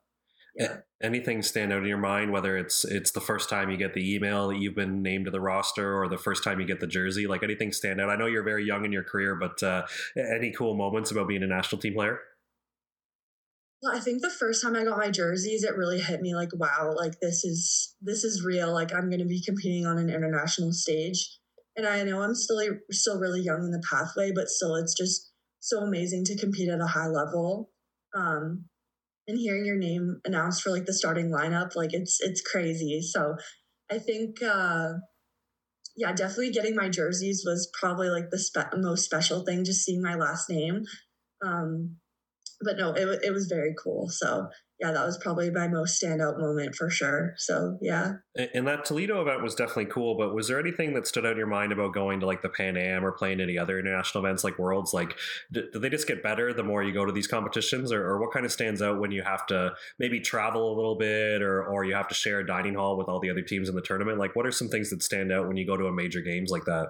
yeah. 0.56 0.78
Anything 1.02 1.42
stand 1.42 1.72
out 1.72 1.80
in 1.80 1.88
your 1.88 1.96
mind, 1.96 2.32
whether 2.32 2.58
it's 2.58 2.84
it's 2.84 3.12
the 3.12 3.20
first 3.20 3.48
time 3.48 3.70
you 3.70 3.78
get 3.78 3.94
the 3.94 4.14
email 4.14 4.48
that 4.48 4.58
you've 4.58 4.74
been 4.74 5.02
named 5.02 5.24
to 5.24 5.30
the 5.30 5.40
roster, 5.40 5.98
or 5.98 6.08
the 6.08 6.18
first 6.18 6.44
time 6.44 6.60
you 6.60 6.66
get 6.66 6.80
the 6.80 6.86
jersey? 6.86 7.26
Like 7.26 7.42
anything 7.42 7.72
stand 7.72 8.00
out? 8.00 8.10
I 8.10 8.16
know 8.16 8.26
you're 8.26 8.42
very 8.42 8.66
young 8.66 8.84
in 8.84 8.92
your 8.92 9.04
career, 9.04 9.34
but 9.34 9.62
uh, 9.62 9.86
any 10.16 10.52
cool 10.52 10.76
moments 10.76 11.10
about 11.10 11.28
being 11.28 11.42
a 11.42 11.46
national 11.46 11.80
team 11.80 11.94
player? 11.94 12.20
Well, 13.82 13.96
I 13.96 14.00
think 14.00 14.20
the 14.20 14.28
first 14.30 14.62
time 14.62 14.76
I 14.76 14.84
got 14.84 14.98
my 14.98 15.10
jerseys, 15.10 15.64
it 15.64 15.76
really 15.76 16.00
hit 16.00 16.20
me 16.20 16.34
like, 16.34 16.50
wow, 16.52 16.92
like 16.94 17.18
this 17.20 17.44
is 17.44 17.94
this 18.02 18.24
is 18.24 18.44
real. 18.44 18.72
Like 18.72 18.92
I'm 18.94 19.08
going 19.08 19.20
to 19.20 19.26
be 19.26 19.42
competing 19.42 19.86
on 19.86 19.98
an 19.98 20.10
international 20.10 20.72
stage, 20.72 21.38
and 21.76 21.86
I 21.86 22.02
know 22.02 22.20
I'm 22.22 22.34
still 22.34 22.60
still 22.90 23.18
really 23.18 23.40
young 23.40 23.64
in 23.64 23.70
the 23.70 23.82
pathway, 23.90 24.32
but 24.34 24.48
still, 24.48 24.74
it's 24.76 24.94
just 24.94 25.32
so 25.60 25.80
amazing 25.80 26.24
to 26.26 26.36
compete 26.36 26.68
at 26.68 26.80
a 26.80 26.86
high 26.86 27.06
level. 27.06 27.70
Um, 28.14 28.66
and 29.28 29.38
hearing 29.38 29.64
your 29.64 29.76
name 29.76 30.20
announced 30.24 30.62
for 30.62 30.70
like 30.70 30.86
the 30.86 30.92
starting 30.92 31.30
lineup, 31.30 31.74
like 31.74 31.94
it's 31.94 32.18
it's 32.20 32.42
crazy. 32.42 33.00
So 33.00 33.36
I 33.90 33.98
think, 33.98 34.42
uh, 34.42 34.94
yeah, 35.96 36.12
definitely 36.12 36.50
getting 36.50 36.76
my 36.76 36.88
jerseys 36.88 37.44
was 37.46 37.70
probably 37.80 38.08
like 38.08 38.30
the 38.30 38.38
spe- 38.38 38.76
most 38.76 39.04
special 39.04 39.44
thing. 39.44 39.64
Just 39.64 39.84
seeing 39.84 40.02
my 40.02 40.16
last 40.16 40.50
name. 40.50 40.84
Um, 41.42 41.96
but 42.62 42.76
no, 42.76 42.92
it, 42.92 43.20
it 43.22 43.32
was 43.32 43.46
very 43.46 43.74
cool. 43.82 44.08
So 44.10 44.48
yeah, 44.80 44.92
that 44.92 45.04
was 45.04 45.18
probably 45.18 45.50
my 45.50 45.68
most 45.68 46.02
standout 46.02 46.38
moment 46.38 46.74
for 46.74 46.88
sure. 46.88 47.34
So 47.36 47.78
yeah. 47.82 48.14
And 48.54 48.66
that 48.66 48.86
Toledo 48.86 49.20
event 49.20 49.42
was 49.42 49.54
definitely 49.54 49.86
cool, 49.86 50.16
but 50.16 50.34
was 50.34 50.48
there 50.48 50.58
anything 50.58 50.94
that 50.94 51.06
stood 51.06 51.26
out 51.26 51.32
in 51.32 51.38
your 51.38 51.46
mind 51.46 51.72
about 51.72 51.92
going 51.92 52.20
to 52.20 52.26
like 52.26 52.40
the 52.40 52.48
Pan 52.48 52.78
Am 52.78 53.04
or 53.04 53.12
playing 53.12 53.40
any 53.40 53.58
other 53.58 53.78
international 53.78 54.24
events 54.24 54.42
like 54.42 54.58
Worlds? 54.58 54.94
Like, 54.94 55.16
do, 55.52 55.68
do 55.70 55.78
they 55.78 55.90
just 55.90 56.06
get 56.06 56.22
better 56.22 56.54
the 56.54 56.62
more 56.62 56.82
you 56.82 56.92
go 56.92 57.04
to 57.04 57.12
these 57.12 57.26
competitions, 57.26 57.92
or, 57.92 58.06
or, 58.06 58.20
what 58.20 58.32
kind 58.32 58.46
of 58.46 58.52
stands 58.52 58.80
out 58.80 59.00
when 59.00 59.10
you 59.10 59.22
have 59.22 59.46
to 59.46 59.72
maybe 59.98 60.20
travel 60.20 60.72
a 60.72 60.76
little 60.76 60.96
bit, 60.96 61.42
or 61.42 61.64
or 61.64 61.84
you 61.84 61.94
have 61.94 62.08
to 62.08 62.14
share 62.14 62.40
a 62.40 62.46
dining 62.46 62.74
hall 62.74 62.96
with 62.96 63.08
all 63.08 63.20
the 63.20 63.30
other 63.30 63.42
teams 63.42 63.68
in 63.68 63.74
the 63.74 63.82
tournament? 63.82 64.18
Like, 64.18 64.34
what 64.34 64.46
are 64.46 64.52
some 64.52 64.68
things 64.68 64.90
that 64.90 65.02
stand 65.02 65.30
out 65.30 65.46
when 65.46 65.56
you 65.56 65.66
go 65.66 65.76
to 65.76 65.86
a 65.86 65.92
major 65.92 66.20
games 66.20 66.50
like 66.50 66.64
that? 66.64 66.88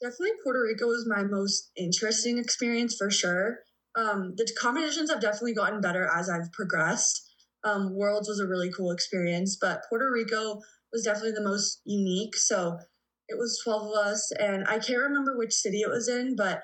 Definitely, 0.00 0.30
Puerto 0.44 0.62
Rico 0.62 0.86
was 0.86 1.04
my 1.08 1.24
most 1.24 1.70
interesting 1.76 2.38
experience 2.38 2.94
for 2.96 3.10
sure 3.10 3.58
um, 3.98 4.34
the 4.36 4.48
competitions 4.58 5.10
have 5.10 5.20
definitely 5.20 5.54
gotten 5.54 5.80
better 5.80 6.08
as 6.16 6.30
I've 6.30 6.52
progressed. 6.52 7.24
Um, 7.64 7.96
Worlds 7.96 8.28
was 8.28 8.38
a 8.38 8.46
really 8.46 8.70
cool 8.70 8.92
experience, 8.92 9.58
but 9.60 9.82
Puerto 9.88 10.08
Rico 10.10 10.60
was 10.92 11.02
definitely 11.02 11.32
the 11.32 11.42
most 11.42 11.80
unique. 11.84 12.36
So 12.36 12.78
it 13.28 13.36
was 13.36 13.60
12 13.64 13.90
of 13.90 14.06
us, 14.06 14.30
and 14.38 14.64
I 14.68 14.78
can't 14.78 15.02
remember 15.02 15.36
which 15.36 15.52
city 15.52 15.80
it 15.80 15.90
was 15.90 16.08
in, 16.08 16.36
but 16.36 16.62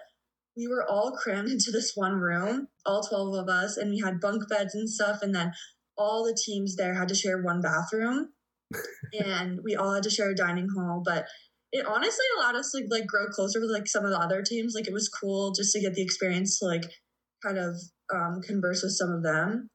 we 0.57 0.69
were 0.69 0.89
all 0.89 1.11
crammed 1.13 1.49
into 1.51 1.73
this 1.73 1.93
one 1.97 2.15
room, 2.15 2.69
all 2.87 3.03
12 3.03 3.35
of 3.35 3.49
us, 3.49 3.77
and 3.77 3.91
we 3.91 3.99
had 3.99 4.21
bunk 4.21 4.49
beds 4.49 4.75
and 4.75 4.89
stuff. 4.89 5.19
And 5.21 5.35
then 5.35 5.53
all 5.99 6.25
the 6.25 6.39
teams 6.41 6.77
there 6.77 6.95
had 6.95 7.09
to 7.09 7.15
share 7.17 7.43
one 7.43 7.61
bathroom, 7.61 8.29
and 9.27 9.59
we 9.65 9.75
all 9.75 9.95
had 9.95 10.05
to 10.05 10.11
share 10.11 10.31
a 10.31 10.37
dining 10.37 10.69
hall. 10.69 11.03
But 11.05 11.27
it 11.73 11.85
honestly 11.87 12.25
allowed 12.39 12.55
us 12.55 12.71
to 12.71 12.87
like 12.89 13.09
grow 13.09 13.27
closer 13.27 13.61
with 13.61 13.71
like 13.71 13.89
some 13.89 14.05
of 14.05 14.13
the 14.13 14.21
other 14.21 14.43
teams. 14.43 14.75
Like 14.77 14.87
it 14.87 14.93
was 14.93 15.09
cool 15.09 15.53
just 15.53 15.73
to 15.73 15.81
get 15.81 15.95
the 15.95 16.03
experience 16.03 16.61
to 16.61 16.67
like 16.67 16.85
kind 17.45 17.59
of 17.59 17.77
um, 18.15 18.41
converse 18.43 18.83
with 18.83 18.93
some 18.93 19.11
of 19.11 19.23
them 19.23 19.69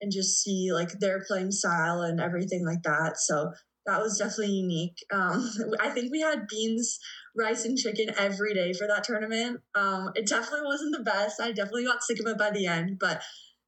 and 0.00 0.12
just 0.12 0.42
see 0.42 0.70
like 0.72 0.90
their 0.98 1.24
playing 1.26 1.50
style 1.50 2.02
and 2.02 2.20
everything 2.20 2.64
like 2.64 2.82
that. 2.84 3.18
So 3.18 3.52
that 3.86 4.00
was 4.00 4.18
definitely 4.18 4.54
unique. 4.54 4.96
Um, 5.12 5.48
I 5.80 5.90
think 5.90 6.12
we 6.12 6.20
had 6.20 6.48
beans, 6.48 6.98
rice, 7.36 7.64
and 7.64 7.78
chicken 7.78 8.10
every 8.18 8.54
day 8.54 8.72
for 8.72 8.86
that 8.86 9.04
tournament. 9.04 9.60
Um, 9.74 10.10
it 10.14 10.26
definitely 10.26 10.66
wasn't 10.66 10.96
the 10.96 11.04
best. 11.04 11.40
I 11.40 11.52
definitely 11.52 11.84
got 11.84 12.02
sick 12.02 12.20
of 12.20 12.26
it 12.26 12.38
by 12.38 12.50
the 12.50 12.66
end, 12.66 12.98
but 12.98 13.22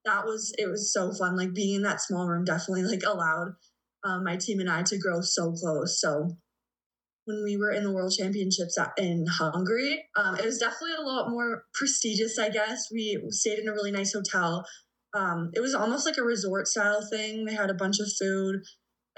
that 0.05 0.25
was 0.25 0.55
it 0.59 0.69
was 0.69 0.93
so 0.93 1.13
fun. 1.13 1.37
Like 1.37 1.55
being 1.55 1.77
in 1.77 1.83
that 1.83 2.01
small 2.01 2.27
room 2.27 2.45
definitely 2.45 2.85
like 2.85 3.03
allowed 3.07 3.55
um, 4.05 4.25
my 4.25 4.37
team 4.37 4.61
and 4.61 4.71
I 4.71 4.83
to 4.85 4.99
grow 4.99 5.21
so 5.21 5.53
close. 5.53 6.01
So 6.01 6.37
when 7.29 7.45
we 7.45 7.59
were 7.59 7.71
in 7.71 7.85
the 7.85 7.93
World 7.93 8.11
Championships 8.19 8.79
in 8.97 9.27
Hungary. 9.29 10.03
Um, 10.17 10.37
it 10.37 10.47
was 10.47 10.59
definitely 10.59 10.97
a 10.99 11.07
lot 11.07 11.29
more 11.29 11.65
prestigious, 11.75 12.39
I 12.39 12.49
guess. 12.49 12.89
We 12.91 13.23
stayed 13.29 13.59
in 13.59 13.69
a 13.69 13.73
really 13.73 13.93
nice 13.93 14.15
hotel. 14.15 14.65
Um, 15.15 15.51
it 15.53 15.61
was 15.61 15.75
almost 15.75 16.07
like 16.07 16.17
a 16.17 16.23
resort 16.23 16.69
style 16.69 17.07
thing. 17.11 17.45
They 17.45 17.55
had 17.55 17.69
a 17.69 17.75
bunch 17.75 18.01
of 18.01 18.07
food. 18.19 18.63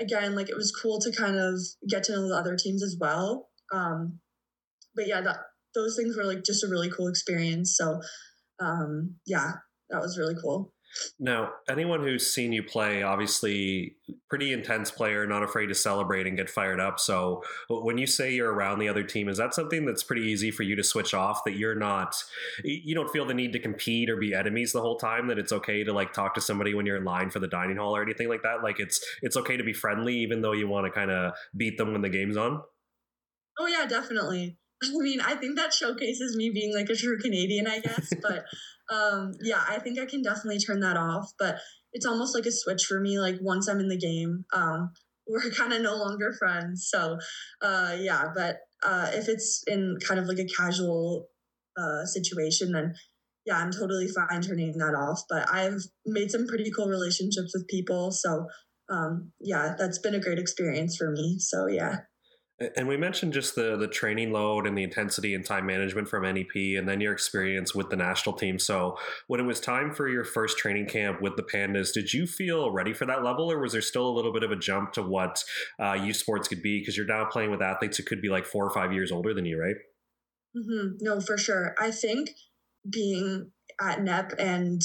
Again, 0.01 0.35
like 0.35 0.49
it 0.49 0.57
was 0.57 0.73
cool 0.73 0.99
to 0.99 1.13
kind 1.13 1.37
of 1.37 1.55
get 1.89 2.03
to 2.05 2.13
know 2.13 2.29
the 2.29 2.35
other 2.35 2.57
teams 2.57 2.83
as 2.83 2.97
well. 3.01 3.49
Um, 3.73 4.19
but 4.97 5.07
yeah, 5.07 5.21
that 5.21 5.37
those 5.77 5.97
things 5.97 6.17
were 6.17 6.25
like 6.25 6.43
just 6.43 6.65
a 6.65 6.69
really 6.69 6.91
cool 6.91 7.07
experience. 7.07 7.77
So 7.77 8.01
um, 8.59 9.19
yeah, 9.25 9.53
that 9.91 10.01
was 10.01 10.19
really 10.19 10.35
cool. 10.35 10.73
Now, 11.19 11.53
anyone 11.69 12.03
who's 12.03 12.29
seen 12.29 12.53
you 12.53 12.63
play, 12.63 13.03
obviously, 13.03 13.97
pretty 14.29 14.53
intense 14.53 14.91
player, 14.91 15.27
not 15.27 15.43
afraid 15.43 15.67
to 15.67 15.75
celebrate 15.75 16.27
and 16.27 16.37
get 16.37 16.51
fired 16.51 16.81
up. 16.81 16.99
So, 16.99 17.43
uh, 17.71 17.77
when 17.77 17.99
you 17.99 18.07
say 18.07 18.33
you're 18.33 18.53
around 18.53 18.79
the 18.79 18.89
other 18.89 19.05
team, 19.05 19.29
is 19.29 19.39
that 19.39 19.55
something 19.55 19.87
that's 19.87 20.03
pretty 20.03 20.23
easy 20.23 20.51
for 20.51 20.63
you 20.63 20.77
to 20.77 20.83
switch 20.83 21.15
off? 21.15 21.45
That 21.45 21.57
you're 21.57 21.75
not, 21.75 22.23
you 22.65 22.95
don't 22.95 23.11
feel 23.11 23.25
the 23.25 23.35
need 23.35 23.53
to 23.53 23.59
compete 23.59 24.11
or 24.11 24.17
be 24.17 24.35
enemies 24.35 24.73
the 24.73 24.81
whole 24.81 24.99
time. 24.99 25.29
That 25.29 25.39
it's 25.39 25.53
okay 25.53 25.85
to 25.85 25.93
like 25.93 26.13
talk 26.13 26.35
to 26.35 26.41
somebody 26.41 26.75
when 26.75 26.87
you're 26.87 26.97
in 26.97 27.05
line 27.05 27.31
for 27.31 27.39
the 27.39 27.49
dining 27.49 27.77
hall 27.77 27.97
or 27.97 28.03
anything 28.03 28.29
like 28.29 28.43
that. 28.43 28.63
Like 28.63 28.81
it's 28.81 29.05
it's 29.23 29.37
okay 29.37 29.57
to 29.57 29.65
be 29.65 29.73
friendly, 29.73 30.17
even 30.19 30.43
though 30.43 30.53
you 30.53 30.69
want 30.69 30.87
to 30.87 30.91
kind 30.91 31.11
of 31.11 31.35
beat 31.57 31.79
them 31.79 31.93
when 31.93 32.03
the 32.03 32.09
game's 32.09 32.37
on. 32.37 32.63
Oh 33.59 33.67
yeah, 33.67 33.87
definitely. 33.87 34.57
I 34.85 35.03
mean, 35.03 35.21
I 35.21 35.35
think 35.35 35.57
that 35.57 35.73
showcases 35.73 36.37
me 36.37 36.51
being 36.51 36.75
like 36.75 36.89
a 36.89 36.97
true 36.97 37.19
Canadian, 37.19 37.67
I 37.67 37.81
guess. 37.81 38.13
But 38.23 38.45
um, 38.95 39.33
yeah, 39.41 39.63
I 39.69 39.79
think 39.79 39.99
I 39.99 40.07
can 40.07 40.23
definitely 40.23 40.59
turn 40.59 40.81
that 40.81 40.97
off. 40.97 41.33
But 41.39 41.59
it's 41.93 42.07
almost 42.07 42.35
like 42.35 42.47
a 42.47 42.53
switch 42.53 42.85
for 42.89 43.01
me. 43.01 43.19
Like 43.19 43.37
once 43.41 43.69
I'm 43.69 43.81
in 43.81 43.89
the 43.89 43.99
game, 43.99 44.45
um, 44.53 44.93
we're 45.27 45.51
kind 45.51 45.73
of 45.73 45.83
no 45.83 45.97
longer 45.97 46.33
friends. 46.39 46.89
So 46.91 47.19
uh, 47.63 47.97
yeah, 47.99 48.27
but 48.35 48.59
uh, 48.83 49.11
if 49.13 49.29
it's 49.29 49.63
in 49.67 49.97
kind 50.07 50.19
of 50.19 50.27
like 50.27 50.39
a 50.39 50.47
casual 50.47 51.29
uh, 51.77 52.05
situation, 52.05 52.73
then 52.73 52.95
yeah, 53.47 53.59
I'm 53.59 53.71
totally 53.71 54.09
fine 54.09 54.43
turning 54.43 54.77
that 54.79 54.95
off. 54.95 55.23
But 55.29 55.49
I've 55.53 55.81
made 56.05 56.31
some 56.31 56.47
pretty 56.47 56.71
cool 56.77 56.89
relationships 56.89 57.53
with 57.55 57.69
people. 57.69 58.11
So 58.11 58.47
um, 58.91 59.33
yeah, 59.41 59.75
that's 59.79 59.99
been 59.99 60.15
a 60.15 60.21
great 60.21 60.39
experience 60.39 60.97
for 60.97 61.11
me. 61.11 61.37
So 61.39 61.67
yeah. 61.67 61.99
And 62.77 62.87
we 62.87 62.99
mentioned 62.99 63.33
just 63.33 63.55
the 63.55 63.75
the 63.79 63.89
training 63.89 64.33
load 64.33 64.67
and 64.67 64.77
the 64.77 64.83
intensity 64.83 65.35
and 65.35 65.45
time 65.45 65.65
management 65.65 66.09
from 66.09 66.25
NEP, 66.25 66.77
and 66.77 66.87
then 66.87 67.01
your 67.01 67.13
experience 67.13 67.75
with 67.75 67.89
the 67.89 67.97
national 67.97 68.35
team. 68.35 68.59
So, 68.59 68.99
when 69.29 69.41
it 69.41 69.45
was 69.45 69.61
time 69.61 69.95
for 69.95 70.09
your 70.09 70.25
first 70.25 70.59
training 70.59 70.87
camp 70.87 71.23
with 71.23 71.37
the 71.37 71.43
Pandas, 71.43 71.95
did 71.95 72.13
you 72.13 72.27
feel 72.27 72.71
ready 72.71 72.93
for 72.93 73.07
that 73.07 73.25
level, 73.25 73.51
or 73.51 73.59
was 73.59 73.73
there 73.73 73.81
still 73.81 74.07
a 74.07 74.13
little 74.13 74.33
bit 74.33 74.43
of 74.43 74.51
a 74.51 74.57
jump 74.57 74.93
to 74.93 75.03
what 75.03 75.43
uh, 75.81 75.95
U 75.95 76.13
Sports 76.13 76.49
could 76.49 76.63
be? 76.63 76.81
Because 76.81 76.99
you're 76.99 77.07
now 77.07 77.25
playing 77.25 77.51
with 77.51 77.63
athletes 77.63 77.97
who 77.97 78.03
could 78.03 78.21
be 78.21 78.29
like 78.29 78.45
four 78.45 78.67
or 78.67 78.71
five 78.71 78.93
years 78.93 79.11
older 79.11 79.33
than 79.33 79.47
you, 79.47 79.59
right? 79.59 79.77
Mm-hmm. 80.55 80.97
No, 81.01 81.19
for 81.21 81.39
sure. 81.39 81.75
I 81.81 81.91
think 81.91 82.31
being 82.91 83.53
at 83.81 84.03
NEP 84.03 84.33
and 84.39 84.83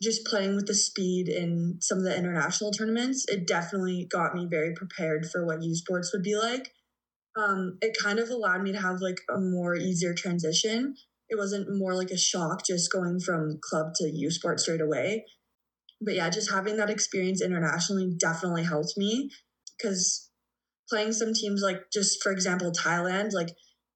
just 0.00 0.24
playing 0.24 0.54
with 0.54 0.68
the 0.68 0.74
speed 0.74 1.28
in 1.28 1.78
some 1.80 1.98
of 1.98 2.04
the 2.04 2.16
international 2.16 2.70
tournaments, 2.70 3.24
it 3.26 3.48
definitely 3.48 4.06
got 4.08 4.36
me 4.36 4.46
very 4.48 4.72
prepared 4.72 5.26
for 5.26 5.44
what 5.44 5.64
U 5.64 5.74
Sports 5.74 6.12
would 6.12 6.22
be 6.22 6.36
like 6.36 6.70
um, 7.38 7.78
it 7.80 7.96
kind 8.02 8.18
of 8.18 8.30
allowed 8.30 8.62
me 8.62 8.72
to 8.72 8.80
have 8.80 9.00
like 9.00 9.18
a 9.34 9.38
more 9.38 9.76
easier 9.76 10.12
transition. 10.12 10.94
It 11.28 11.38
wasn't 11.38 11.68
more 11.78 11.94
like 11.94 12.10
a 12.10 12.18
shock 12.18 12.66
just 12.66 12.90
going 12.90 13.20
from 13.20 13.60
club 13.62 13.92
to 13.96 14.10
U 14.10 14.30
sport 14.30 14.60
straight 14.60 14.80
away. 14.80 15.24
But 16.00 16.14
yeah, 16.14 16.30
just 16.30 16.50
having 16.50 16.76
that 16.76 16.90
experience 16.90 17.42
internationally 17.42 18.12
definitely 18.18 18.64
helped 18.64 18.94
me 18.96 19.30
because 19.76 20.30
playing 20.88 21.12
some 21.12 21.34
teams 21.34 21.60
like 21.62 21.82
just 21.92 22.22
for 22.22 22.32
example 22.32 22.72
Thailand, 22.72 23.32
like 23.32 23.50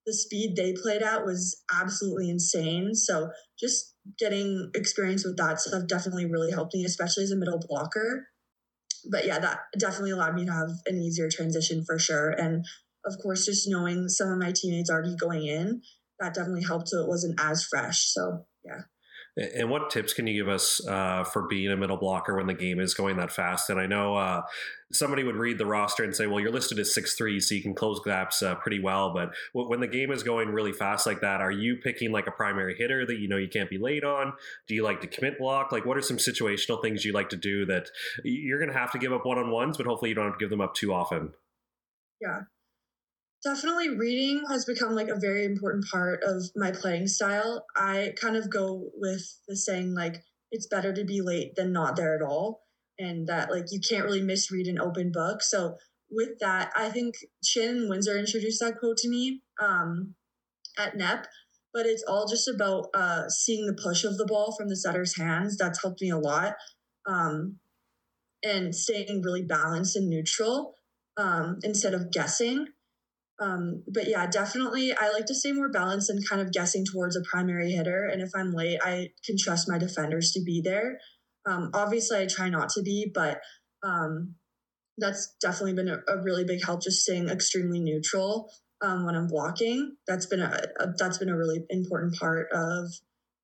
the 0.07 0.13
speed 0.13 0.55
they 0.57 0.75
played 0.75 1.03
at 1.03 1.25
was 1.25 1.63
absolutely 1.73 2.29
insane. 2.29 2.95
So 2.95 3.31
just 3.59 3.95
getting 4.19 4.71
experience 4.75 5.25
with 5.25 5.37
that 5.37 5.61
stuff 5.61 5.87
definitely 5.89 6.27
really 6.27 6.51
helped 6.51 6.75
me, 6.75 6.85
especially 6.85 7.25
as 7.25 7.31
a 7.31 7.37
middle 7.37 7.61
blocker. 7.69 8.29
But 9.11 9.27
yeah, 9.27 9.39
that 9.39 9.61
definitely 9.79 10.11
allowed 10.13 10.35
me 10.35 10.45
to 10.45 10.53
have 10.53 10.71
an 10.87 11.01
easier 11.01 11.29
transition 11.29 11.85
for 11.85 11.99
sure. 11.99 12.31
And 12.31 12.65
of 13.05 13.15
course, 13.23 13.47
just 13.47 13.69
knowing 13.69 14.09
some 14.09 14.31
of 14.31 14.39
my 14.39 14.53
teammates 14.55 14.91
already 14.91 15.17
going 15.17 15.47
in, 15.47 15.83
that 16.21 16.35
definitely 16.35 16.65
helped 16.65 16.89
so 16.89 17.03
it 17.03 17.09
wasn't 17.09 17.41
as 17.41 17.65
fresh. 17.65 18.05
So, 18.13 18.47
yeah. 18.65 18.83
And 19.35 19.71
what 19.71 19.89
tips 19.89 20.13
can 20.13 20.27
you 20.27 20.45
give 20.45 20.53
us 20.53 20.87
uh, 20.87 21.25
for 21.25 21.49
being 21.49 21.71
a 21.71 21.77
middle 21.77 21.97
blocker 21.97 22.37
when 22.37 22.47
the 22.47 22.55
game 22.55 22.79
is 22.79 22.93
going 22.93 23.17
that 23.17 23.33
fast? 23.33 23.71
And 23.71 23.81
I 23.81 23.87
know 23.87 24.15
uh, 24.15 24.43
somebody 24.93 25.25
would 25.25 25.37
read 25.37 25.57
the 25.57 25.65
roster 25.65 26.05
and 26.05 26.15
say, 26.15 26.27
"Well, 26.27 26.39
you're 26.39 26.53
listed 26.53 26.79
as 26.79 26.93
six 26.93 27.15
three, 27.15 27.41
so 27.41 27.55
you 27.55 27.63
can 27.63 27.75
close 27.75 27.99
gaps 28.05 28.43
uh, 28.43 28.57
pretty 28.57 28.79
well." 28.79 29.15
But 29.15 29.33
when 29.55 29.81
the 29.81 29.87
game 29.87 30.13
is 30.13 30.23
going 30.23 30.51
really 30.51 30.73
fast 30.75 31.07
like 31.07 31.23
that, 31.23 31.41
are 31.41 31.51
you 31.51 31.77
picking 31.77 32.13
like 32.13 32.27
a 32.27 32.31
primary 32.31 32.75
hitter 32.77 33.07
that 33.07 33.21
you 33.21 33.27
know 33.27 33.39
you 33.39 33.49
can't 33.49 33.71
be 33.71 33.79
late 33.79 34.05
on? 34.05 34.35
Do 34.69 34.75
you 34.75 34.85
like 34.85 35.01
to 35.01 35.07
commit 35.07 35.39
block? 35.39 35.73
Like, 35.73 35.87
what 35.87 35.97
are 35.97 36.03
some 36.03 36.19
situational 36.19 36.83
things 36.83 37.03
you 37.03 37.15
like 37.15 37.31
to 37.31 37.37
do 37.39 37.65
that 37.65 37.89
you're 38.25 38.59
going 38.59 38.71
to 38.71 38.79
have 38.79 38.93
to 38.93 38.99
give 38.99 39.15
up 39.15 39.25
one 39.25 39.39
on 39.39 39.51
ones, 39.51 39.79
but 39.79 39.87
hopefully 39.87 40.11
you 40.11 40.15
don't 40.15 40.27
have 40.27 40.35
to 40.35 40.45
give 40.45 40.51
them 40.51 40.61
up 40.61 40.75
too 40.75 40.93
often? 40.93 41.33
Yeah 42.21 42.43
definitely 43.45 43.91
reading 43.91 44.43
has 44.49 44.65
become 44.65 44.95
like 44.95 45.09
a 45.09 45.19
very 45.19 45.45
important 45.45 45.85
part 45.91 46.23
of 46.25 46.43
my 46.57 46.71
playing 46.71 47.07
style. 47.07 47.67
I 47.77 48.15
kind 48.21 48.37
of 48.37 48.51
go 48.51 48.91
with 48.95 49.23
the 49.49 49.57
saying 49.57 49.95
like 49.95 50.23
it's 50.51 50.67
better 50.67 50.93
to 50.93 51.05
be 51.05 51.21
late 51.23 51.55
than 51.57 51.73
not 51.73 51.97
there 51.97 52.15
at 52.15 52.23
all 52.23 52.63
and 52.99 53.27
that 53.27 53.51
like 53.51 53.67
you 53.71 53.81
can't 53.81 54.05
really 54.05 54.23
misread 54.23 54.67
an 54.67 54.81
open 54.81 55.11
book. 55.13 55.43
So 55.43 55.77
with 56.11 56.39
that, 56.41 56.71
I 56.77 56.91
think 56.91 57.15
Shannon 57.45 57.89
Windsor 57.89 58.19
introduced 58.19 58.61
that 58.61 58.79
quote 58.79 58.99
to 58.99 59.09
me 59.09 59.43
um, 59.61 60.15
at 60.79 60.97
NEP, 60.97 61.27
but 61.73 61.87
it's 61.87 62.05
all 62.07 62.29
just 62.29 62.49
about 62.49 62.89
uh, 62.95 63.29
seeing 63.29 63.67
the 63.67 63.81
push 63.83 64.05
of 64.05 64.19
the 64.19 64.27
ball 64.27 64.55
from 64.57 64.69
the 64.69 64.77
setter's 64.77 65.17
hands. 65.17 65.57
That's 65.57 65.83
helped 65.83 66.03
me 66.03 66.11
a 66.11 66.19
lot. 66.19 66.55
Um, 67.07 67.59
and 68.45 68.75
staying 68.75 69.23
really 69.23 69.43
balanced 69.43 69.97
and 69.97 70.11
neutral 70.11 70.75
um, 71.17 71.59
instead 71.63 71.95
of 71.95 72.11
guessing. 72.11 72.67
Um, 73.43 73.83
but 73.89 74.09
yeah, 74.09 74.29
definitely, 74.29 74.93
I 74.93 75.11
like 75.11 75.27
to 75.27 75.35
stay 75.35 75.51
more 75.51 75.69
balanced 75.69 76.11
and 76.11 76.27
kind 76.29 76.41
of 76.41 76.53
guessing 76.53 76.85
towards 76.85 77.17
a 77.17 77.23
primary 77.23 77.73
hitter. 77.73 78.05
And 78.05 78.23
if 78.23 78.31
I'm 78.37 78.53
late, 78.53 78.79
I 78.83 79.11
can 79.27 79.37
trust 79.37 79.69
my 79.69 79.79
defenders 79.79 80.31
to 80.33 80.43
be 80.45 80.61
there. 80.65 80.99
Um, 81.45 81.71
obviously, 81.75 82.19
I 82.19 82.27
try 82.27 82.49
not 82.49 82.69
to 82.71 82.83
be, 82.83 83.11
but 83.13 83.41
um, 83.83 84.37
that's 84.97 85.35
definitely 85.41 85.73
been 85.73 85.89
a, 85.89 85.99
a, 86.07 86.23
really 86.23 86.45
big 86.45 86.65
help. 86.65 86.83
Just 86.83 87.03
staying 87.03 87.29
extremely 87.29 87.81
neutral 87.81 88.49
um, 88.81 89.05
when 89.05 89.17
I'm 89.17 89.27
blocking. 89.27 89.97
That's 90.07 90.27
been 90.27 90.41
a, 90.41 90.63
a, 90.79 90.93
that's 90.97 91.19
been 91.19 91.29
a 91.31 91.37
really 91.37 91.65
important 91.69 92.15
part 92.15 92.47
of 92.53 92.93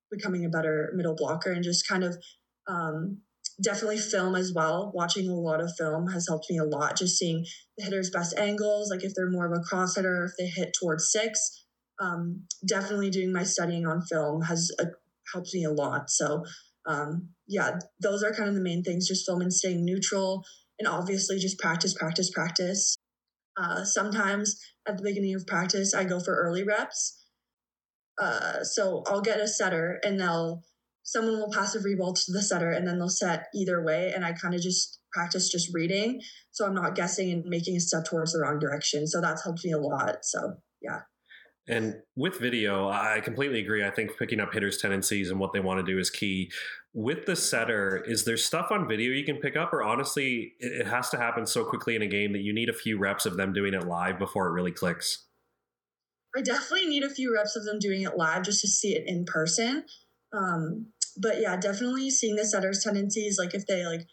becoming 0.09 0.45
a 0.45 0.49
better 0.49 0.93
middle 0.95 1.15
blocker 1.15 1.51
and 1.51 1.63
just 1.63 1.85
kind 1.85 2.05
of 2.05 2.17
um, 2.67 3.17
definitely 3.61 3.97
film 3.97 4.35
as 4.35 4.53
well. 4.53 4.91
Watching 4.93 5.29
a 5.29 5.33
lot 5.33 5.61
of 5.61 5.71
film 5.77 6.07
has 6.07 6.27
helped 6.27 6.47
me 6.49 6.57
a 6.57 6.63
lot. 6.63 6.97
Just 6.97 7.17
seeing 7.17 7.45
the 7.77 7.85
hitter's 7.85 8.09
best 8.09 8.37
angles, 8.37 8.89
like 8.89 9.03
if 9.03 9.13
they're 9.15 9.29
more 9.29 9.45
of 9.45 9.57
a 9.57 9.63
cross 9.63 9.95
hitter, 9.95 10.25
if 10.25 10.31
they 10.37 10.47
hit 10.47 10.75
towards 10.79 11.11
six. 11.11 11.65
Um, 12.01 12.43
definitely 12.65 13.09
doing 13.09 13.33
my 13.33 13.43
studying 13.43 13.85
on 13.85 14.01
film 14.01 14.43
has 14.43 14.71
uh, 14.79 14.85
helped 15.33 15.53
me 15.53 15.65
a 15.65 15.71
lot. 15.71 16.09
So, 16.09 16.45
um, 16.87 17.29
yeah, 17.47 17.79
those 18.01 18.23
are 18.23 18.33
kind 18.33 18.47
of 18.47 18.55
the 18.55 18.61
main 18.61 18.83
things 18.83 19.07
just 19.07 19.25
film 19.25 19.41
and 19.41 19.51
staying 19.51 19.83
neutral, 19.83 20.45
and 20.79 20.87
obviously 20.87 21.39
just 21.39 21.59
practice, 21.59 21.93
practice, 21.93 22.31
practice. 22.31 22.95
Uh, 23.57 23.83
sometimes 23.83 24.57
at 24.87 24.95
the 24.95 25.03
beginning 25.03 25.35
of 25.35 25.45
practice, 25.45 25.93
I 25.93 26.05
go 26.05 26.21
for 26.21 26.35
early 26.35 26.63
reps. 26.63 27.17
Uh, 28.21 28.63
so 28.63 29.03
I'll 29.07 29.21
get 29.21 29.39
a 29.39 29.47
setter 29.47 29.99
and 30.03 30.19
they'll 30.19 30.63
someone 31.03 31.39
will 31.39 31.51
pass 31.51 31.75
a 31.75 31.81
free 31.81 31.95
ball 31.95 32.13
to 32.13 32.31
the 32.31 32.41
setter 32.41 32.71
and 32.71 32.87
then 32.87 32.99
they'll 32.99 33.09
set 33.09 33.47
either 33.55 33.83
way. 33.83 34.11
And 34.13 34.25
I 34.25 34.33
kind 34.33 34.53
of 34.53 34.61
just 34.61 34.99
practice 35.11 35.49
just 35.49 35.73
reading. 35.73 36.21
So 36.51 36.65
I'm 36.65 36.75
not 36.75 36.95
guessing 36.95 37.31
and 37.31 37.43
making 37.45 37.75
a 37.75 37.79
step 37.79 38.05
towards 38.05 38.33
the 38.33 38.39
wrong 38.39 38.59
direction. 38.59 39.07
So 39.07 39.21
that's 39.21 39.43
helped 39.43 39.65
me 39.65 39.71
a 39.71 39.77
lot. 39.77 40.17
So 40.23 40.55
yeah. 40.81 41.01
And 41.67 41.97
with 42.15 42.39
video, 42.39 42.89
I 42.89 43.21
completely 43.23 43.59
agree. 43.59 43.85
I 43.85 43.91
think 43.91 44.17
picking 44.17 44.39
up 44.39 44.53
hitters' 44.53 44.77
tendencies 44.77 45.29
and 45.29 45.39
what 45.39 45.53
they 45.53 45.59
want 45.59 45.85
to 45.85 45.91
do 45.91 45.99
is 45.99 46.09
key. 46.09 46.51
With 46.95 47.27
the 47.27 47.35
setter, 47.35 48.03
is 48.07 48.25
there 48.25 48.37
stuff 48.37 48.71
on 48.71 48.87
video 48.87 49.11
you 49.11 49.23
can 49.23 49.37
pick 49.37 49.55
up, 49.55 49.71
or 49.71 49.83
honestly, 49.83 50.53
it 50.57 50.87
has 50.87 51.09
to 51.11 51.17
happen 51.17 51.45
so 51.45 51.63
quickly 51.63 51.95
in 51.95 52.01
a 52.01 52.07
game 52.07 52.33
that 52.33 52.41
you 52.41 52.53
need 52.53 52.69
a 52.69 52.73
few 52.73 52.97
reps 52.97 53.27
of 53.27 53.37
them 53.37 53.53
doing 53.53 53.75
it 53.75 53.85
live 53.85 54.17
before 54.17 54.47
it 54.47 54.51
really 54.51 54.71
clicks? 54.71 55.27
I 56.35 56.41
definitely 56.41 56.87
need 56.87 57.03
a 57.03 57.09
few 57.09 57.31
reps 57.33 57.55
of 57.55 57.65
them 57.65 57.77
doing 57.77 58.01
it 58.01 58.17
live 58.17 58.43
just 58.43 58.61
to 58.61 58.67
see 58.67 58.95
it 58.95 59.03
in 59.05 59.25
person. 59.25 59.85
Um, 60.33 60.87
but 61.17 61.41
yeah, 61.41 61.57
definitely 61.57 62.09
seeing 62.09 62.35
the 62.35 62.45
setter's 62.45 62.83
tendencies, 62.83 63.37
like 63.37 63.53
if 63.53 63.65
they 63.65 63.85
like 63.85 64.07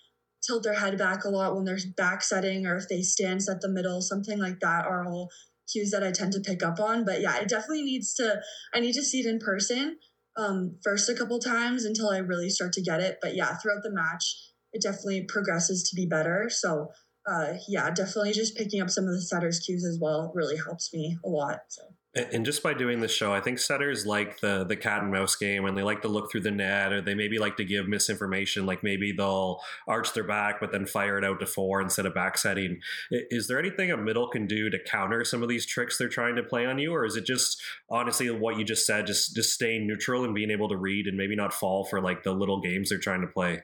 tilt 0.47 0.63
their 0.63 0.75
head 0.75 0.99
back 0.99 1.25
a 1.25 1.29
lot 1.29 1.55
when 1.55 1.65
they're 1.65 1.79
back 1.97 2.23
setting, 2.23 2.67
or 2.67 2.77
if 2.77 2.89
they 2.89 3.03
stance 3.03 3.49
at 3.49 3.61
the 3.61 3.69
middle, 3.69 4.01
something 4.01 4.39
like 4.39 4.61
that, 4.61 4.87
are 4.87 5.05
all 5.05 5.31
cues 5.71 5.91
that 5.91 6.05
I 6.05 6.13
tend 6.13 6.33
to 6.33 6.41
pick 6.41 6.63
up 6.63 6.81
on. 6.81 7.05
But 7.05 7.21
yeah, 7.21 7.37
it 7.39 7.49
definitely 7.49 7.83
needs 7.83 8.15
to. 8.15 8.41
I 8.75 8.81
need 8.81 8.95
to 8.95 9.03
see 9.03 9.21
it 9.21 9.27
in 9.27 9.39
person 9.39 9.99
um, 10.37 10.77
first 10.83 11.09
a 11.09 11.15
couple 11.15 11.39
times 11.39 11.85
until 11.85 12.11
I 12.11 12.19
really 12.19 12.51
start 12.51 12.73
to 12.75 12.83
get 12.83 13.01
it. 13.01 13.19
But 13.21 13.35
yeah, 13.35 13.57
throughout 13.57 13.83
the 13.83 13.93
match, 13.93 14.53
it 14.73 14.83
definitely 14.83 15.25
progresses 15.29 15.83
to 15.85 15.97
be 15.97 16.07
better. 16.07 16.49
So 16.51 16.89
uh, 17.27 17.55
yeah, 17.69 17.91
definitely 17.91 18.33
just 18.33 18.57
picking 18.57 18.81
up 18.81 18.91
some 18.91 19.05
of 19.05 19.13
the 19.13 19.21
setters 19.21 19.59
cues 19.61 19.85
as 19.85 19.99
well 20.01 20.33
really 20.35 20.57
helps 20.57 20.93
me 20.93 21.19
a 21.25 21.29
lot. 21.29 21.61
So. 21.69 21.83
And 22.17 22.47
just 22.47 22.63
by 22.63 22.73
doing 22.73 23.01
the 23.01 23.09
show, 23.09 23.35
I 23.35 23.43
think 23.43 23.59
setters 23.59 24.07
like 24.07 24.41
the 24.41 24.65
the 24.65 24.75
cat 24.75 25.03
and 25.03 25.13
mouse 25.13 25.37
game, 25.37 25.67
and 25.67 25.77
they 25.77 25.83
like 25.83 26.01
to 26.01 26.09
look 26.09 26.33
through 26.33 26.41
the 26.41 26.51
net, 26.51 26.91
or 26.91 27.03
they 27.03 27.15
maybe 27.15 27.39
like 27.39 27.59
to 27.59 27.65
give 27.65 27.89
misinformation. 27.89 28.65
Like 28.65 28.83
maybe 28.83 29.13
they'll 29.13 29.61
arch 29.87 30.15
their 30.15 30.25
back, 30.25 30.59
but 30.59 30.73
then 30.73 30.87
fire 30.87 31.19
it 31.19 31.25
out 31.25 31.41
to 31.41 31.47
four 31.47 31.83
instead 31.83 32.07
of 32.07 32.15
back 32.15 32.39
setting. 32.39 32.81
Is 33.11 33.49
there 33.49 33.59
anything 33.59 33.91
a 33.91 33.99
middle 33.99 34.29
can 34.29 34.47
do 34.47 34.71
to 34.71 34.79
counter 34.79 35.27
some 35.27 35.43
of 35.43 35.51
these 35.51 35.67
tricks 35.67 35.99
they're 35.99 36.09
trying 36.09 36.37
to 36.37 36.43
play 36.43 36.65
on 36.65 36.79
you, 36.79 36.95
or 36.95 37.05
is 37.05 37.17
it 37.17 37.27
just 37.27 37.61
honestly 37.91 38.31
what 38.31 38.57
you 38.57 38.65
just 38.65 38.87
said, 38.87 39.07
just 39.07 39.37
just 39.37 39.53
staying 39.53 39.87
neutral 39.87 40.25
and 40.25 40.35
being 40.35 40.51
able 40.51 40.71
to 40.71 40.77
read 40.77 41.07
and 41.07 41.19
maybe 41.19 41.37
not 41.37 41.53
fall 41.53 41.85
for 41.85 42.01
like 42.01 42.23
the 42.23 42.33
little 42.33 42.63
games 42.63 42.89
they're 42.89 42.99
trying 42.99 43.21
to 43.21 43.27
play? 43.27 43.63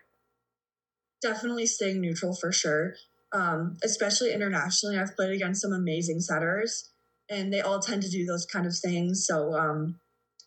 Definitely 1.22 1.66
staying 1.66 2.02
neutral 2.02 2.34
for 2.34 2.52
sure. 2.52 2.96
Um, 3.32 3.78
especially 3.82 4.34
internationally, 4.34 4.98
I've 4.98 5.16
played 5.16 5.30
against 5.30 5.62
some 5.62 5.72
amazing 5.72 6.20
setters 6.20 6.91
and 7.32 7.52
they 7.52 7.60
all 7.60 7.80
tend 7.80 8.02
to 8.02 8.10
do 8.10 8.26
those 8.26 8.46
kind 8.46 8.66
of 8.66 8.76
things. 8.76 9.26
So 9.26 9.54
um, 9.54 9.98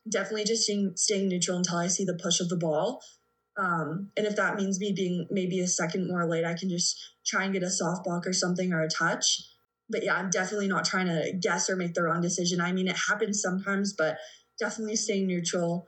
definitely 0.10 0.46
just 0.46 0.64
staying, 0.64 0.94
staying 0.96 1.28
neutral 1.30 1.58
until 1.58 1.78
I 1.78 1.88
see 1.88 2.06
the 2.06 2.20
push 2.22 2.40
of 2.40 2.50
the 2.50 2.58
ball. 2.58 3.02
Um, 3.58 4.12
and 4.18 4.28
if 4.28 4.36
that 4.36 4.56
means 4.56 4.80
me 4.80 4.94
being 4.96 5.28
maybe 5.32 5.60
a 5.60 5.68
second 5.68 6.08
more 6.08 6.28
late, 6.28 6.46
I 6.46 6.54
can 6.54 6.70
just 6.70 6.96
try 7.26 7.44
and 7.44 7.54
get 7.54 7.64
a 7.64 7.70
soft 7.70 8.04
block 8.04 8.28
or 8.28 8.34
something 8.34 8.72
or 8.72 8.82
a 8.82 8.90
touch. 8.90 9.42
But 9.90 10.04
yeah, 10.04 10.16
I'm 10.16 10.30
definitely 10.30 10.68
not 10.68 10.86
trying 10.86 11.08
to 11.08 11.34
guess 11.42 11.70
or 11.70 11.76
make 11.76 11.94
the 11.94 12.04
wrong 12.04 12.22
decision. 12.22 12.62
I 12.62 12.72
mean, 12.72 12.88
it 12.88 12.98
happens 13.08 13.42
sometimes, 13.42 13.94
but 13.98 14.18
definitely 14.60 14.96
staying 14.96 15.28
neutral 15.28 15.88